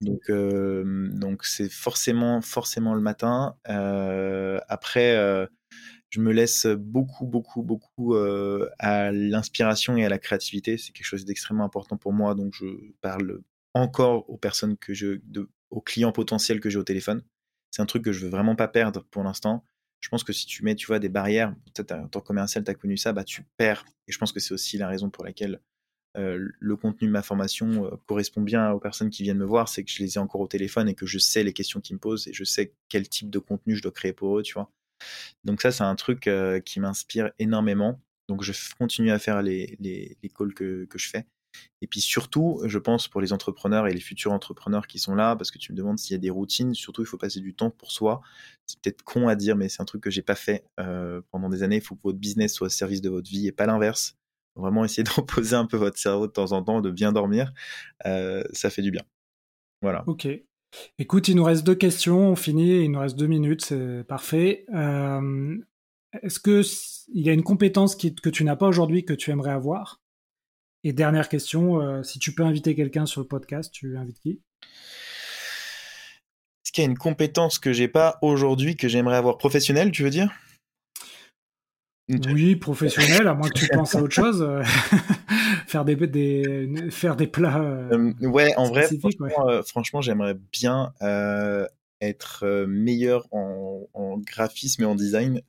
Donc 0.00 0.30
donc 0.30 1.44
c'est 1.44 1.68
forcément 1.68 2.40
forcément 2.40 2.94
le 2.94 3.00
matin. 3.00 3.56
après 3.66 5.48
je 6.10 6.20
me 6.20 6.32
laisse 6.32 6.66
beaucoup 6.66 7.26
beaucoup 7.26 7.62
beaucoup 7.62 8.14
à 8.78 9.10
l'inspiration 9.12 9.96
et 9.96 10.04
à 10.04 10.08
la 10.08 10.18
créativité, 10.18 10.78
c'est 10.78 10.92
quelque 10.92 11.06
chose 11.06 11.24
d'extrêmement 11.24 11.64
important 11.64 11.96
pour 11.96 12.12
moi 12.12 12.34
donc 12.36 12.54
je 12.54 12.66
parle 13.00 13.40
encore 13.74 14.30
aux 14.30 14.38
personnes 14.38 14.76
que 14.76 14.94
je 14.94 15.20
aux 15.70 15.80
clients 15.80 16.12
potentiels 16.12 16.60
que 16.60 16.70
j'ai 16.70 16.78
au 16.78 16.84
téléphone 16.84 17.22
c'est 17.74 17.82
un 17.82 17.86
truc 17.86 18.04
que 18.04 18.12
je 18.12 18.20
veux 18.20 18.30
vraiment 18.30 18.54
pas 18.54 18.68
perdre 18.68 19.04
pour 19.10 19.24
l'instant. 19.24 19.64
Je 19.98 20.08
pense 20.08 20.22
que 20.22 20.32
si 20.32 20.46
tu 20.46 20.62
mets, 20.62 20.76
tu 20.76 20.86
vois, 20.86 21.00
des 21.00 21.08
barrières, 21.08 21.56
en 21.90 22.06
tant 22.06 22.20
que 22.20 22.26
commercial, 22.26 22.62
tu 22.62 22.70
as 22.70 22.74
connu 22.74 22.96
ça, 22.96 23.12
bah 23.12 23.24
tu 23.24 23.42
perds. 23.56 23.84
Et 24.06 24.12
je 24.12 24.18
pense 24.18 24.30
que 24.30 24.38
c'est 24.38 24.54
aussi 24.54 24.78
la 24.78 24.86
raison 24.86 25.10
pour 25.10 25.24
laquelle 25.24 25.60
euh, 26.16 26.50
le 26.60 26.76
contenu 26.76 27.08
de 27.08 27.12
ma 27.12 27.22
formation 27.22 27.86
euh, 27.86 27.96
correspond 28.06 28.42
bien 28.42 28.70
aux 28.70 28.78
personnes 28.78 29.10
qui 29.10 29.24
viennent 29.24 29.38
me 29.38 29.44
voir, 29.44 29.68
c'est 29.68 29.82
que 29.82 29.90
je 29.90 30.04
les 30.04 30.14
ai 30.14 30.18
encore 30.18 30.40
au 30.40 30.46
téléphone 30.46 30.88
et 30.88 30.94
que 30.94 31.04
je 31.04 31.18
sais 31.18 31.42
les 31.42 31.52
questions 31.52 31.80
qu'ils 31.80 31.96
me 31.96 32.00
posent 32.00 32.28
et 32.28 32.32
je 32.32 32.44
sais 32.44 32.74
quel 32.88 33.08
type 33.08 33.28
de 33.28 33.40
contenu 33.40 33.74
je 33.74 33.82
dois 33.82 33.90
créer 33.90 34.12
pour 34.12 34.38
eux, 34.38 34.44
tu 34.44 34.54
vois. 34.54 34.70
Donc 35.42 35.60
ça, 35.60 35.72
c'est 35.72 35.82
un 35.82 35.96
truc 35.96 36.28
euh, 36.28 36.60
qui 36.60 36.78
m'inspire 36.78 37.32
énormément. 37.40 38.00
Donc 38.28 38.44
je 38.44 38.52
continue 38.78 39.10
à 39.10 39.18
faire 39.18 39.42
les, 39.42 39.76
les, 39.80 40.16
les 40.22 40.28
calls 40.28 40.54
que, 40.54 40.84
que 40.84 40.98
je 40.98 41.08
fais. 41.10 41.26
Et 41.80 41.86
puis 41.86 42.00
surtout, 42.00 42.60
je 42.64 42.78
pense 42.78 43.08
pour 43.08 43.20
les 43.20 43.32
entrepreneurs 43.32 43.86
et 43.86 43.92
les 43.92 44.00
futurs 44.00 44.32
entrepreneurs 44.32 44.86
qui 44.86 44.98
sont 44.98 45.14
là, 45.14 45.36
parce 45.36 45.50
que 45.50 45.58
tu 45.58 45.72
me 45.72 45.76
demandes 45.76 45.98
s'il 45.98 46.12
y 46.12 46.16
a 46.16 46.18
des 46.18 46.30
routines, 46.30 46.74
surtout 46.74 47.02
il 47.02 47.06
faut 47.06 47.18
passer 47.18 47.40
du 47.40 47.54
temps 47.54 47.70
pour 47.70 47.92
soi. 47.92 48.20
C'est 48.66 48.80
peut-être 48.80 49.02
con 49.02 49.28
à 49.28 49.36
dire, 49.36 49.56
mais 49.56 49.68
c'est 49.68 49.82
un 49.82 49.84
truc 49.84 50.02
que 50.02 50.10
j'ai 50.10 50.22
pas 50.22 50.34
fait 50.34 50.64
euh, 50.80 51.20
pendant 51.30 51.48
des 51.48 51.62
années. 51.62 51.76
Il 51.76 51.82
faut 51.82 51.94
que 51.94 52.02
votre 52.02 52.18
business 52.18 52.54
soit 52.54 52.66
au 52.66 52.70
service 52.70 53.02
de 53.02 53.10
votre 53.10 53.28
vie 53.28 53.46
et 53.46 53.52
pas 53.52 53.66
l'inverse. 53.66 54.16
Vraiment 54.56 54.84
essayer 54.84 55.02
de 55.02 55.10
reposer 55.10 55.56
un 55.56 55.66
peu 55.66 55.76
votre 55.76 55.98
cerveau 55.98 56.26
de 56.26 56.32
temps 56.32 56.52
en 56.52 56.62
temps, 56.62 56.80
de 56.80 56.90
bien 56.90 57.12
dormir, 57.12 57.52
euh, 58.06 58.42
ça 58.52 58.70
fait 58.70 58.82
du 58.82 58.90
bien. 58.90 59.02
Voilà. 59.82 60.04
Ok. 60.06 60.28
Écoute, 60.98 61.28
il 61.28 61.36
nous 61.36 61.44
reste 61.44 61.64
deux 61.64 61.74
questions, 61.74 62.30
on 62.30 62.36
finit, 62.36 62.84
il 62.84 62.90
nous 62.90 62.98
reste 62.98 63.16
deux 63.16 63.26
minutes, 63.26 63.64
c'est 63.64 64.04
parfait. 64.04 64.64
Euh, 64.74 65.56
est-ce 66.22 66.40
que 66.40 66.62
il 67.12 67.26
y 67.26 67.30
a 67.30 67.32
une 67.32 67.42
compétence 67.42 67.96
que 67.96 68.30
tu 68.30 68.44
n'as 68.44 68.56
pas 68.56 68.66
aujourd'hui 68.66 69.04
que 69.04 69.12
tu 69.12 69.30
aimerais 69.30 69.52
avoir? 69.52 70.00
Et 70.86 70.92
dernière 70.92 71.30
question, 71.30 71.80
euh, 71.80 72.02
si 72.02 72.18
tu 72.18 72.34
peux 72.34 72.42
inviter 72.42 72.74
quelqu'un 72.74 73.06
sur 73.06 73.22
le 73.22 73.26
podcast, 73.26 73.72
tu 73.72 73.96
invites 73.96 74.20
qui? 74.20 74.42
Est-ce 76.62 76.72
qu'il 76.72 76.84
y 76.84 76.86
a 76.86 76.90
une 76.90 76.98
compétence 76.98 77.58
que 77.58 77.72
j'ai 77.72 77.88
pas 77.88 78.18
aujourd'hui 78.20 78.76
que 78.76 78.86
j'aimerais 78.86 79.16
avoir? 79.16 79.38
Professionnelle, 79.38 79.90
tu 79.90 80.02
veux 80.02 80.10
dire? 80.10 80.30
Oui, 82.10 82.54
professionnel, 82.56 83.26
à 83.26 83.32
moins 83.32 83.48
que 83.48 83.58
tu 83.58 83.66
penses 83.68 83.94
à 83.94 84.02
autre 84.02 84.12
chose. 84.12 84.42
Euh, 84.42 84.62
faire, 85.66 85.86
des, 85.86 85.96
des, 85.96 86.90
faire 86.90 87.16
des 87.16 87.28
plats. 87.28 87.62
Euh, 87.62 88.12
ouais, 88.20 88.54
en 88.56 88.68
vrai, 88.68 88.86
franchement, 89.66 90.02
j'aimerais 90.02 90.36
bien 90.52 90.92
être 92.02 92.66
meilleur 92.68 93.26
en, 93.30 93.88
en, 93.94 94.18
graphisme 94.18 94.82
et 94.82 94.86
en 94.86 94.94
design 94.94 95.40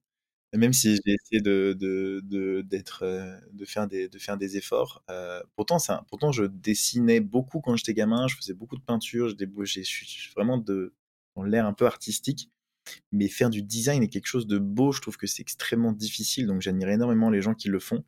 même 0.58 0.74
si 0.74 0.96
j'ai 0.96 1.14
essayé 1.14 1.42
de, 1.42 1.78
euh, 1.82 3.42
de, 3.52 3.66
faire 3.66 3.88
des, 3.88 4.10
de 4.10 4.20
faire 4.20 4.38
des 4.38 4.58
efforts. 4.58 5.04
Euh, 5.10 5.42
pourtant, 5.56 5.80
ça, 5.80 6.06
pourtant, 6.10 6.32
je 6.32 6.44
dessinais 6.44 7.20
beaucoup 7.20 7.62
quand 7.62 7.76
j'étais 7.76 7.94
gamin, 7.94 8.28
je 8.28 8.36
faisais 8.36 8.54
beaucoup 8.54 8.78
de 8.78 8.82
peinture, 8.82 9.30
je, 9.30 9.82
suis 9.82 10.32
vraiment 10.36 10.58
de, 10.58 10.94
dans 11.36 11.44
l'air 11.44 11.66
un 11.66 11.74
peu 11.74 11.86
artistique. 11.86 12.52
Mais 13.12 13.30
faire 13.30 13.50
du 13.50 13.64
design 13.64 14.04
est 14.04 14.10
quelque 14.10 14.28
chose 14.28 14.46
de 14.46 14.60
beau, 14.60 14.92
je 14.92 15.02
trouve 15.02 15.18
que 15.18 15.26
c'est 15.26 15.42
extrêmement 15.42 15.92
difficile, 15.92 16.46
donc 16.46 16.62
j'admire 16.62 16.90
énormément 16.90 17.32
les 17.32 17.42
gens 17.42 17.56
qui 17.56 17.68
le 17.68 17.80
font. 17.80 18.04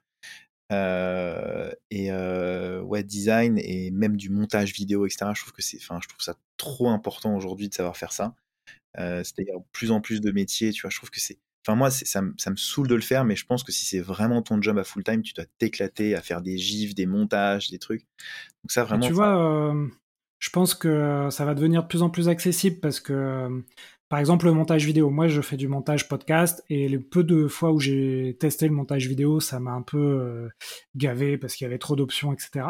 Euh, 0.71 1.71
et 1.89 2.11
ouais, 2.11 3.03
design 3.03 3.57
et 3.57 3.89
même 3.91 4.17
du 4.17 4.29
montage 4.29 4.73
vidéo, 4.73 5.05
etc. 5.07 5.31
Je 5.33 5.41
trouve 5.41 5.53
que 5.53 5.63
c'est, 5.63 5.77
enfin, 5.77 5.99
je 6.03 6.07
trouve 6.07 6.21
ça 6.21 6.35
trop 6.57 6.89
important 6.89 7.35
aujourd'hui 7.35 7.69
de 7.69 7.73
savoir 7.73 7.97
faire 7.97 8.11
ça. 8.11 8.35
c'est-à-dire 8.95 9.55
plus 9.71 9.91
en 9.91 10.01
plus 10.01 10.21
de 10.21 10.31
métiers, 10.31 10.71
tu 10.71 10.81
vois. 10.81 10.91
Je 10.91 10.97
trouve 10.97 11.09
que 11.09 11.19
c'est 11.19 11.39
Enfin, 11.67 11.75
moi, 11.75 11.91
ça, 11.91 12.21
ça, 12.37 12.49
me 12.49 12.55
saoule 12.55 12.87
de 12.87 12.95
le 12.95 13.01
faire, 13.01 13.25
mais 13.25 13.35
je 13.35 13.45
pense 13.45 13.61
que 13.61 13.73
si 13.73 13.83
c'est 13.83 13.99
vraiment 13.99 14.41
ton 14.41 14.61
job 14.61 14.77
à 14.77 14.85
full 14.85 15.03
time, 15.03 15.21
tu 15.21 15.33
dois 15.33 15.43
t'éclater 15.57 16.15
à 16.15 16.21
faire 16.21 16.41
des 16.41 16.57
gifs, 16.57 16.95
des 16.95 17.05
montages, 17.05 17.69
des 17.69 17.77
trucs. 17.77 18.03
Donc, 18.63 18.71
ça, 18.71 18.85
vraiment. 18.85 19.05
tu 19.05 19.11
vois, 19.11 19.37
euh, 19.37 19.87
je 20.39 20.49
pense 20.49 20.75
que 20.75 21.27
ça 21.29 21.43
va 21.43 21.55
devenir 21.55 21.83
de 21.83 21.87
plus 21.89 22.03
en 22.03 22.09
plus 22.09 22.29
accessible 22.29 22.79
parce 22.79 23.01
que, 23.01 23.11
euh, 23.11 23.61
par 24.07 24.19
exemple, 24.19 24.45
le 24.45 24.53
montage 24.53 24.85
vidéo. 24.85 25.09
Moi, 25.09 25.27
je 25.27 25.41
fais 25.41 25.57
du 25.57 25.67
montage 25.67 26.07
podcast 26.07 26.63
et 26.69 26.87
les 26.87 26.99
peu 26.99 27.25
de 27.25 27.49
fois 27.49 27.73
où 27.73 27.81
j'ai 27.81 28.37
testé 28.39 28.69
le 28.69 28.73
montage 28.73 29.05
vidéo, 29.09 29.41
ça 29.41 29.59
m'a 29.59 29.71
un 29.71 29.81
peu 29.81 29.97
euh, 29.97 30.47
gavé 30.95 31.37
parce 31.37 31.55
qu'il 31.55 31.65
y 31.65 31.67
avait 31.67 31.79
trop 31.79 31.97
d'options, 31.97 32.31
etc. 32.31 32.65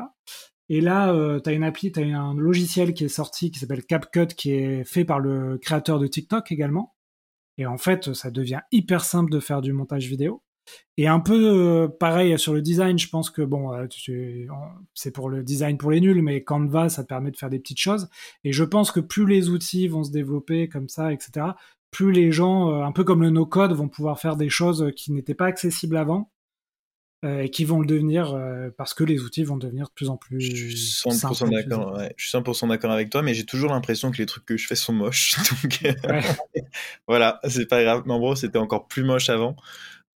Et 0.70 0.82
là, 0.82 1.14
tu 1.44 1.50
as 1.50 1.54
une 1.54 1.64
appli, 1.64 1.92
tu 1.92 2.02
as 2.02 2.20
un 2.20 2.34
logiciel 2.34 2.96
qui 2.96 3.06
est 3.06 3.10
sorti 3.10 3.52
qui 3.52 3.60
s'appelle 3.60 3.86
CapCut, 3.86 4.26
qui 4.36 4.54
est 4.54 4.84
fait 4.84 5.06
par 5.06 5.20
le 5.20 5.60
créateur 5.60 6.00
de 6.00 6.08
TikTok 6.08 6.52
également 6.52 6.97
et 7.58 7.66
en 7.66 7.78
fait, 7.78 8.14
ça 8.14 8.32
devient 8.32 8.62
hyper 8.72 9.04
simple 9.04 9.32
de 9.32 9.40
faire 9.40 9.62
du 9.62 9.74
montage 9.74 10.08
vidéo. 10.08 10.42
Et 10.98 11.08
un 11.08 11.20
peu 11.20 11.34
euh, 11.34 11.88
pareil 11.88 12.38
sur 12.38 12.54
le 12.54 12.62
design, 12.62 12.98
je 13.00 13.08
pense 13.10 13.30
que 13.30 13.42
bon, 13.42 13.74
euh, 13.74 13.88
c'est 14.94 15.12
pour 15.12 15.30
le 15.30 15.44
design 15.44 15.78
pour 15.78 15.92
les 15.92 16.02
nuls, 16.02 16.22
mais 16.22 16.44
Canva, 16.44 16.90
ça 16.90 17.04
permet 17.04 17.32
de 17.32 17.38
faire 17.38 17.50
des 17.50 17.60
petites 17.60 17.80
choses. 17.80 18.10
Et 18.44 18.52
je 18.52 18.64
pense 18.64 18.92
que 18.92 19.00
plus 19.00 19.26
les 19.26 19.50
outils 19.50 19.88
vont 19.88 20.04
se 20.04 20.12
développer 20.12 20.68
comme 20.68 20.90
ça, 20.90 21.14
etc., 21.14 21.48
plus 21.90 22.12
les 22.12 22.32
gens, 22.32 22.70
euh, 22.70 22.84
un 22.84 22.92
peu 22.92 23.04
comme 23.04 23.22
le 23.22 23.30
no-code, 23.30 23.72
vont 23.72 23.88
pouvoir 23.88 24.20
faire 24.20 24.36
des 24.36 24.50
choses 24.50 24.92
qui 24.96 25.12
n'étaient 25.14 25.36
pas 25.36 25.46
accessibles 25.46 25.98
avant 25.98 26.32
euh, 27.26 27.42
et 27.42 27.50
qui 27.50 27.66
vont 27.66 27.80
le 27.80 27.88
devenir 27.88 28.36
euh, 28.36 28.70
parce 28.78 28.94
que 28.94 29.04
les 29.04 29.22
outils 29.22 29.44
vont 29.44 29.58
devenir 29.58 29.88
de 29.88 29.94
plus 29.94 30.10
en 30.10 30.18
plus. 30.18 30.40
Je 30.40 30.76
suis 30.76 31.10
100% 31.10 31.50
d'accord. 31.50 31.98
Ouais. 31.98 32.14
Je 32.16 32.28
suis 32.28 32.38
100% 32.38 32.70
d'accord 32.70 32.92
avec 32.92 33.10
toi, 33.10 33.24
mais 33.24 33.34
j'ai 33.34 33.46
toujours 33.46 33.72
l'impression 33.72 34.12
que 34.12 34.18
les 34.18 34.28
trucs 34.28 34.46
que 34.46 34.56
je 34.56 34.68
fais 34.68 34.76
sont 34.76 34.94
moches. 34.94 35.36
Donc 35.64 35.80
euh, 35.84 36.22
voilà, 37.08 37.40
c'est 37.48 37.66
pas 37.66 37.82
grave. 37.82 38.04
Mais 38.06 38.14
en 38.14 38.20
gros, 38.20 38.36
c'était 38.36 38.60
encore 38.60 38.88
plus 38.88 39.04
moche 39.04 39.30
avant. 39.30 39.56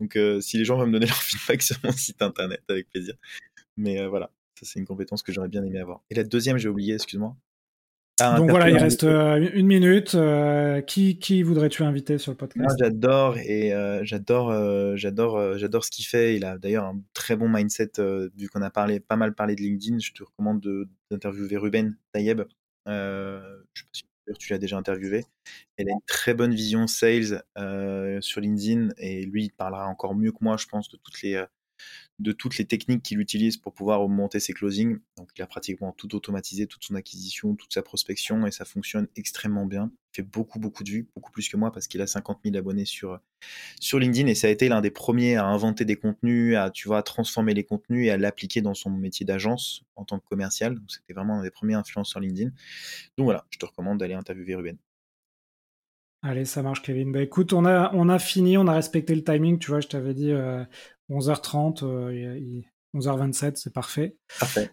Donc 0.02 0.18
si 0.42 0.58
les 0.58 0.66
gens 0.66 0.78
veulent 0.78 0.88
me 0.88 0.94
donner 0.94 1.06
leur 1.08 1.22
feedback 1.22 1.62
sur 1.62 1.78
mon 1.84 1.92
site 1.94 2.22
internet, 2.22 2.62
avec 2.68 2.90
plaisir. 2.90 3.16
Mais 3.78 4.06
voilà, 4.08 4.32
ça 4.56 4.66
c'est 4.66 4.80
une 4.80 4.86
compétence 4.86 5.24
que 5.24 5.32
j'aurais 5.32 5.48
bien 5.48 5.64
aimé 5.64 5.80
avoir. 5.80 6.02
Et 6.10 6.16
la 6.16 6.24
deuxième, 6.24 6.58
j'ai 6.58 6.68
oublié, 6.68 6.96
excuse-moi. 6.96 7.34
Donc 8.38 8.50
voilà, 8.50 8.70
il 8.70 8.78
reste 8.78 9.04
euh, 9.04 9.50
une 9.54 9.68
minute. 9.68 10.16
Euh, 10.16 10.82
qui, 10.82 11.20
qui 11.20 11.44
voudrais-tu 11.44 11.84
inviter 11.84 12.18
sur 12.18 12.32
le 12.32 12.38
podcast? 12.38 12.76
J'adore 12.80 13.38
et 13.38 13.74
euh, 13.74 14.04
j'adore, 14.04 14.52
j'adore, 14.98 15.58
j'adore 15.58 15.86
ce 15.86 15.92
qu'il 15.92 16.06
fait. 16.06 16.36
Il 16.36 16.46
a 16.46 16.58
d'ailleurs 16.58 16.86
un 16.86 17.02
très 17.14 17.36
bon 17.36 17.50
mindset. 17.50 17.92
vu 18.36 18.50
qu'on 18.50 18.62
a 18.62 18.70
parlé, 18.70 19.00
pas 19.00 19.16
mal 19.16 19.34
parlé 19.34 19.56
de 19.56 19.62
LinkedIn, 19.62 20.00
je 20.00 20.12
te 20.12 20.24
recommande 20.24 20.66
d'interviewer 21.10 21.58
Ruben 21.58 21.98
Tayeb. 22.12 22.42
je 22.86 23.84
sais 23.94 24.04
pas 24.28 24.34
si 24.34 24.38
tu 24.40 24.54
l'as 24.54 24.60
déjà 24.60 24.78
interviewé. 24.78 25.26
Elle 25.78 25.90
a 25.90 25.94
une 25.94 26.06
très 26.08 26.34
bonne 26.34 26.54
vision 26.54 26.88
sales 26.88 27.44
sur 28.22 28.42
LinkedIn 28.42 28.90
et 28.98 29.26
lui, 29.26 29.46
il 29.46 29.52
parlera 29.52 29.88
encore 29.88 30.16
mieux 30.16 30.32
que 30.32 30.40
moi, 30.42 30.58
je 30.58 30.68
pense, 30.68 30.90
de 30.90 30.98
toutes 30.98 31.22
les 31.22 31.44
de 32.20 32.34
toutes 32.34 32.58
les 32.58 32.66
techniques 32.66 33.02
qu'il 33.02 33.20
utilise 33.20 33.58
pour 33.58 33.74
pouvoir 33.74 34.02
augmenter 34.02 34.40
ses 34.40 34.54
closings. 34.54 35.00
Donc 35.18 35.30
il 35.38 35.42
a 35.42 35.48
pratiquement 35.48 35.94
tout 35.94 36.14
automatisé, 36.16 36.68
toute 36.68 36.84
son 36.84 36.96
acquisition, 36.96 37.56
toute 37.56 37.74
sa 37.74 37.82
prospection 37.82 38.46
et 38.46 38.52
ça 38.52 38.66
fonctionne 38.66 39.08
extrêmement 39.16 39.66
bien. 39.66 39.92
Il 40.12 40.18
fait 40.18 40.24
beaucoup 40.24 40.60
beaucoup 40.60 40.84
de 40.84 40.90
vues, 40.90 41.10
beaucoup 41.16 41.32
plus 41.32 41.48
que 41.48 41.56
moi 41.56 41.72
parce 41.72 41.88
qu'il 41.88 42.02
a 42.02 42.08
50 42.08 42.40
000 42.44 42.58
abonnés 42.58 42.86
sur, 42.86 43.20
sur 43.80 44.00
LinkedIn 44.00 44.28
et 44.28 44.36
ça 44.36 44.48
a 44.48 44.50
été 44.50 44.68
l'un 44.68 44.82
des 44.82 44.92
premiers 44.92 45.38
à 45.38 45.46
inventer 45.46 45.86
des 45.86 45.96
contenus, 45.96 46.58
à 46.58 46.70
tu 46.72 46.88
vois, 46.88 47.04
transformer 47.04 47.54
les 47.54 47.64
contenus 47.64 48.08
et 48.08 48.12
à 48.12 48.18
l'appliquer 48.18 48.62
dans 48.62 48.74
son 48.74 48.90
métier 48.90 49.26
d'agence 49.26 49.84
en 49.96 50.04
tant 50.04 50.20
que 50.20 50.26
commercial. 50.26 50.76
Donc 50.76 50.92
c'était 50.92 51.14
vraiment 51.14 51.40
un 51.40 51.44
des 51.44 51.52
premiers 51.52 51.76
influenceurs 51.76 52.22
LinkedIn. 52.22 52.52
Donc 53.18 53.26
voilà, 53.26 53.46
je 53.50 53.58
te 53.60 53.66
recommande 53.66 54.00
d'aller 54.00 54.16
interviewer 54.16 54.56
Ruben. 54.56 54.78
Allez, 56.22 56.44
ça 56.44 56.62
marche, 56.62 56.82
Kevin. 56.82 57.14
Bah 57.14 57.22
écoute, 57.22 57.54
on 57.54 57.64
a, 57.64 57.92
on 57.94 58.10
a 58.10 58.20
fini, 58.20 58.58
on 58.58 58.68
a 58.68 58.74
respecté 58.74 59.16
le 59.16 59.24
timing. 59.24 59.58
Tu 59.58 59.72
vois, 59.72 59.80
je 59.80 59.88
t'avais 59.88 60.14
dit, 60.14 60.32
euh, 60.32 60.66
11h30, 61.10 61.84
11h27, 62.94 63.46
euh, 63.46 63.52
c'est 63.56 63.74
parfait. 63.74 64.18
Parfait. 64.40 64.72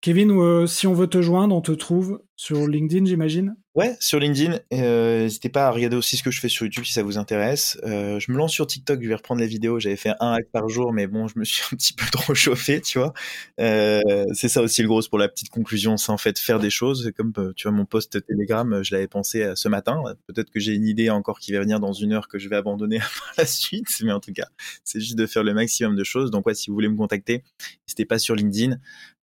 Kevin, 0.00 0.30
euh, 0.30 0.66
si 0.68 0.86
on 0.86 0.94
veut 0.94 1.08
te 1.08 1.20
joindre, 1.20 1.56
on 1.56 1.60
te 1.60 1.72
trouve 1.72 2.22
sur 2.36 2.68
LinkedIn, 2.68 3.04
j'imagine 3.04 3.56
Ouais, 3.74 3.96
sur 3.98 4.20
LinkedIn. 4.20 4.58
Euh, 4.72 5.22
n'hésitez 5.22 5.48
pas 5.48 5.66
à 5.66 5.70
regarder 5.72 5.96
aussi 5.96 6.16
ce 6.16 6.22
que 6.22 6.30
je 6.30 6.40
fais 6.40 6.48
sur 6.48 6.66
YouTube 6.66 6.84
si 6.84 6.92
ça 6.92 7.02
vous 7.02 7.18
intéresse. 7.18 7.78
Euh, 7.84 8.20
je 8.20 8.30
me 8.30 8.36
lance 8.36 8.52
sur 8.52 8.66
TikTok, 8.66 9.02
je 9.02 9.08
vais 9.08 9.14
reprendre 9.16 9.40
les 9.40 9.48
vidéos. 9.48 9.80
J'avais 9.80 9.96
fait 9.96 10.12
un 10.20 10.34
hack 10.34 10.46
par 10.52 10.68
jour, 10.68 10.92
mais 10.92 11.08
bon, 11.08 11.26
je 11.26 11.36
me 11.36 11.44
suis 11.44 11.62
un 11.72 11.76
petit 11.76 11.92
peu 11.94 12.06
trop 12.12 12.32
chauffé, 12.32 12.80
tu 12.80 12.98
vois. 12.98 13.12
C'est 13.58 14.48
ça 14.48 14.62
aussi 14.62 14.82
le 14.82 14.88
gros 14.88 15.00
pour 15.08 15.18
la 15.18 15.28
petite 15.28 15.48
conclusion, 15.48 15.96
c'est 15.96 16.12
en 16.12 16.18
fait 16.18 16.38
faire 16.38 16.60
des 16.60 16.70
choses. 16.70 17.10
Comme 17.16 17.32
tu 17.56 17.64
vois 17.64 17.76
mon 17.76 17.84
post 17.84 18.24
Telegram, 18.24 18.82
je 18.84 18.94
l'avais 18.94 19.08
pensé 19.08 19.52
ce 19.56 19.68
matin. 19.68 20.00
Peut-être 20.28 20.50
que 20.50 20.60
j'ai 20.60 20.74
une 20.74 20.86
idée 20.86 21.10
encore 21.10 21.40
qui 21.40 21.52
va 21.52 21.60
venir 21.60 21.80
dans 21.80 21.92
une 21.92 22.12
heure 22.12 22.28
que 22.28 22.38
je 22.38 22.48
vais 22.48 22.56
abandonner 22.56 22.98
par 23.18 23.34
la 23.36 23.46
suite, 23.46 23.88
mais 24.02 24.12
en 24.12 24.20
tout 24.20 24.32
cas, 24.32 24.46
c'est 24.84 25.00
juste 25.00 25.16
de 25.16 25.26
faire 25.26 25.42
le 25.42 25.54
maximum 25.54 25.96
de 25.96 26.04
choses. 26.04 26.30
Donc 26.30 26.44
si 26.54 26.70
vous 26.70 26.74
voulez 26.74 26.88
me 26.88 26.96
contacter, 26.96 27.42
n'hésitez 27.86 28.04
pas 28.04 28.20
sur 28.20 28.36
LinkedIn. 28.36 28.78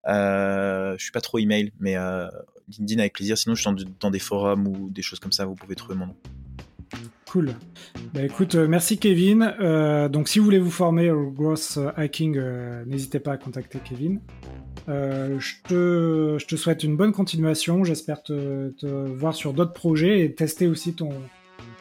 Euh, 0.07 0.95
je 0.97 1.03
suis 1.03 1.11
pas 1.11 1.21
trop 1.21 1.39
email, 1.39 1.71
mais 1.79 1.97
euh, 1.97 2.27
LinkedIn 2.77 2.99
avec 2.99 3.13
plaisir. 3.13 3.37
Sinon, 3.37 3.55
je 3.55 3.61
suis 3.61 3.85
dans, 3.99 4.11
des 4.11 4.19
forums 4.19 4.67
ou 4.67 4.89
des 4.89 5.01
choses 5.01 5.19
comme 5.19 5.31
ça, 5.31 5.45
vous 5.45 5.55
pouvez 5.55 5.75
trouver 5.75 5.95
mon 5.95 6.07
nom. 6.07 6.15
Cool. 7.27 7.53
Bah, 8.13 8.21
écoute, 8.23 8.55
euh, 8.55 8.67
merci 8.67 8.97
Kevin. 8.97 9.53
Euh, 9.59 10.07
donc 10.07 10.29
si 10.29 10.39
vous 10.39 10.45
voulez 10.45 10.59
vous 10.59 10.71
former 10.71 11.11
au 11.11 11.31
growth 11.31 11.79
hacking, 11.97 12.39
n'hésitez 12.85 13.19
pas 13.19 13.33
à 13.33 13.37
contacter 13.37 13.79
Kevin. 13.83 14.21
je, 14.87 15.61
te, 15.67 16.37
je 16.39 16.45
te 16.45 16.55
souhaite 16.55 16.83
une 16.83 16.95
bonne 16.95 17.11
continuation. 17.11 17.83
J'espère 17.83 18.23
te, 18.23 18.69
te, 18.69 18.85
voir 18.85 19.33
sur 19.33 19.53
d'autres 19.53 19.73
projets 19.73 20.21
et 20.21 20.33
tester 20.33 20.67
aussi 20.67 20.93
ton, 20.93 21.09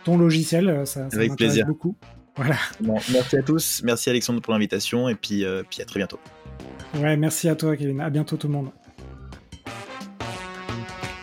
ton 0.05 0.17
logiciel. 0.17 0.87
Ça, 0.87 1.09
ça 1.11 1.17
Avec 1.17 1.37
plaisir. 1.37 1.67
beaucoup. 1.67 1.97
Voilà. 2.37 2.57
merci 2.81 3.37
à 3.37 3.43
tous. 3.43 3.83
Merci 3.85 4.11
Alexandre 4.11 4.41
pour 4.41 4.53
l'invitation 4.53 5.09
et 5.09 5.15
puis, 5.15 5.45
puis 5.71 5.83
à 5.83 5.85
très 5.85 6.01
bientôt. 6.01 6.19
Ouais, 6.97 7.17
merci 7.17 7.49
à 7.49 7.55
toi, 7.55 7.77
Kevin. 7.77 8.01
À 8.01 8.11
bientôt, 8.11 8.37
tout 8.37 8.49
le 8.49 8.53
monde. 8.55 8.71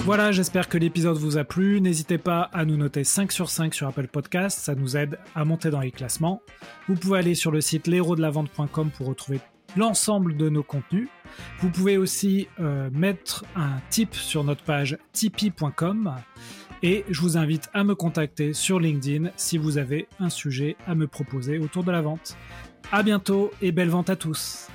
Voilà, 0.04 0.32
j'espère 0.32 0.68
que 0.68 0.80
l'épisode 0.80 1.18
vous 1.18 1.38
a 1.38 1.44
plu. 1.44 1.80
N'hésitez 1.80 2.18
pas 2.18 2.50
à 2.54 2.66
nous 2.66 2.76
noter 2.76 3.04
5 3.04 3.32
sur 3.32 3.52
5 3.52 3.74
sur 3.76 3.88
Apple 3.88 4.08
Podcast, 4.08 4.58
ça 4.60 4.74
nous 4.74 4.98
aide 4.98 5.20
à 5.36 5.46
monter 5.46 5.70
dans 5.70 5.80
les 5.80 5.92
classements. 5.92 6.42
Vous 6.88 6.96
pouvez 6.96 7.20
aller 7.20 7.36
sur 7.36 7.52
le 7.52 7.62
site 7.62 7.86
l'héros-de-la-vente.com 7.86 8.90
pour 8.98 9.08
retrouver 9.08 9.40
l'ensemble 9.78 10.36
de 10.38 10.50
nos 10.50 10.64
contenus. 10.64 11.08
Vous 11.60 11.70
pouvez 11.70 11.98
aussi 11.98 12.48
euh, 12.60 12.90
mettre 12.92 13.46
un 13.56 13.80
tip 13.92 14.16
sur 14.16 14.44
notre 14.44 14.64
page 14.64 14.98
tipeee.com 15.14 16.16
et 16.84 17.06
je 17.10 17.22
vous 17.22 17.38
invite 17.38 17.70
à 17.74 17.84
me 17.84 17.96
contacter 17.96 18.54
sur 18.54 18.80
LinkedIn 18.80 19.30
si 19.36 19.58
vous 19.58 19.78
avez 19.78 20.08
un 20.20 20.30
sujet 20.30 20.76
à 20.88 20.96
me 20.96 21.08
proposer 21.08 21.60
autour 21.60 21.84
de 21.84 21.92
la 21.92 22.02
vente. 22.02 22.38
À 22.92 23.04
bientôt 23.04 23.52
et 23.62 23.72
belle 23.72 23.90
vente 23.90 24.10
à 24.10 24.16
tous. 24.16 24.68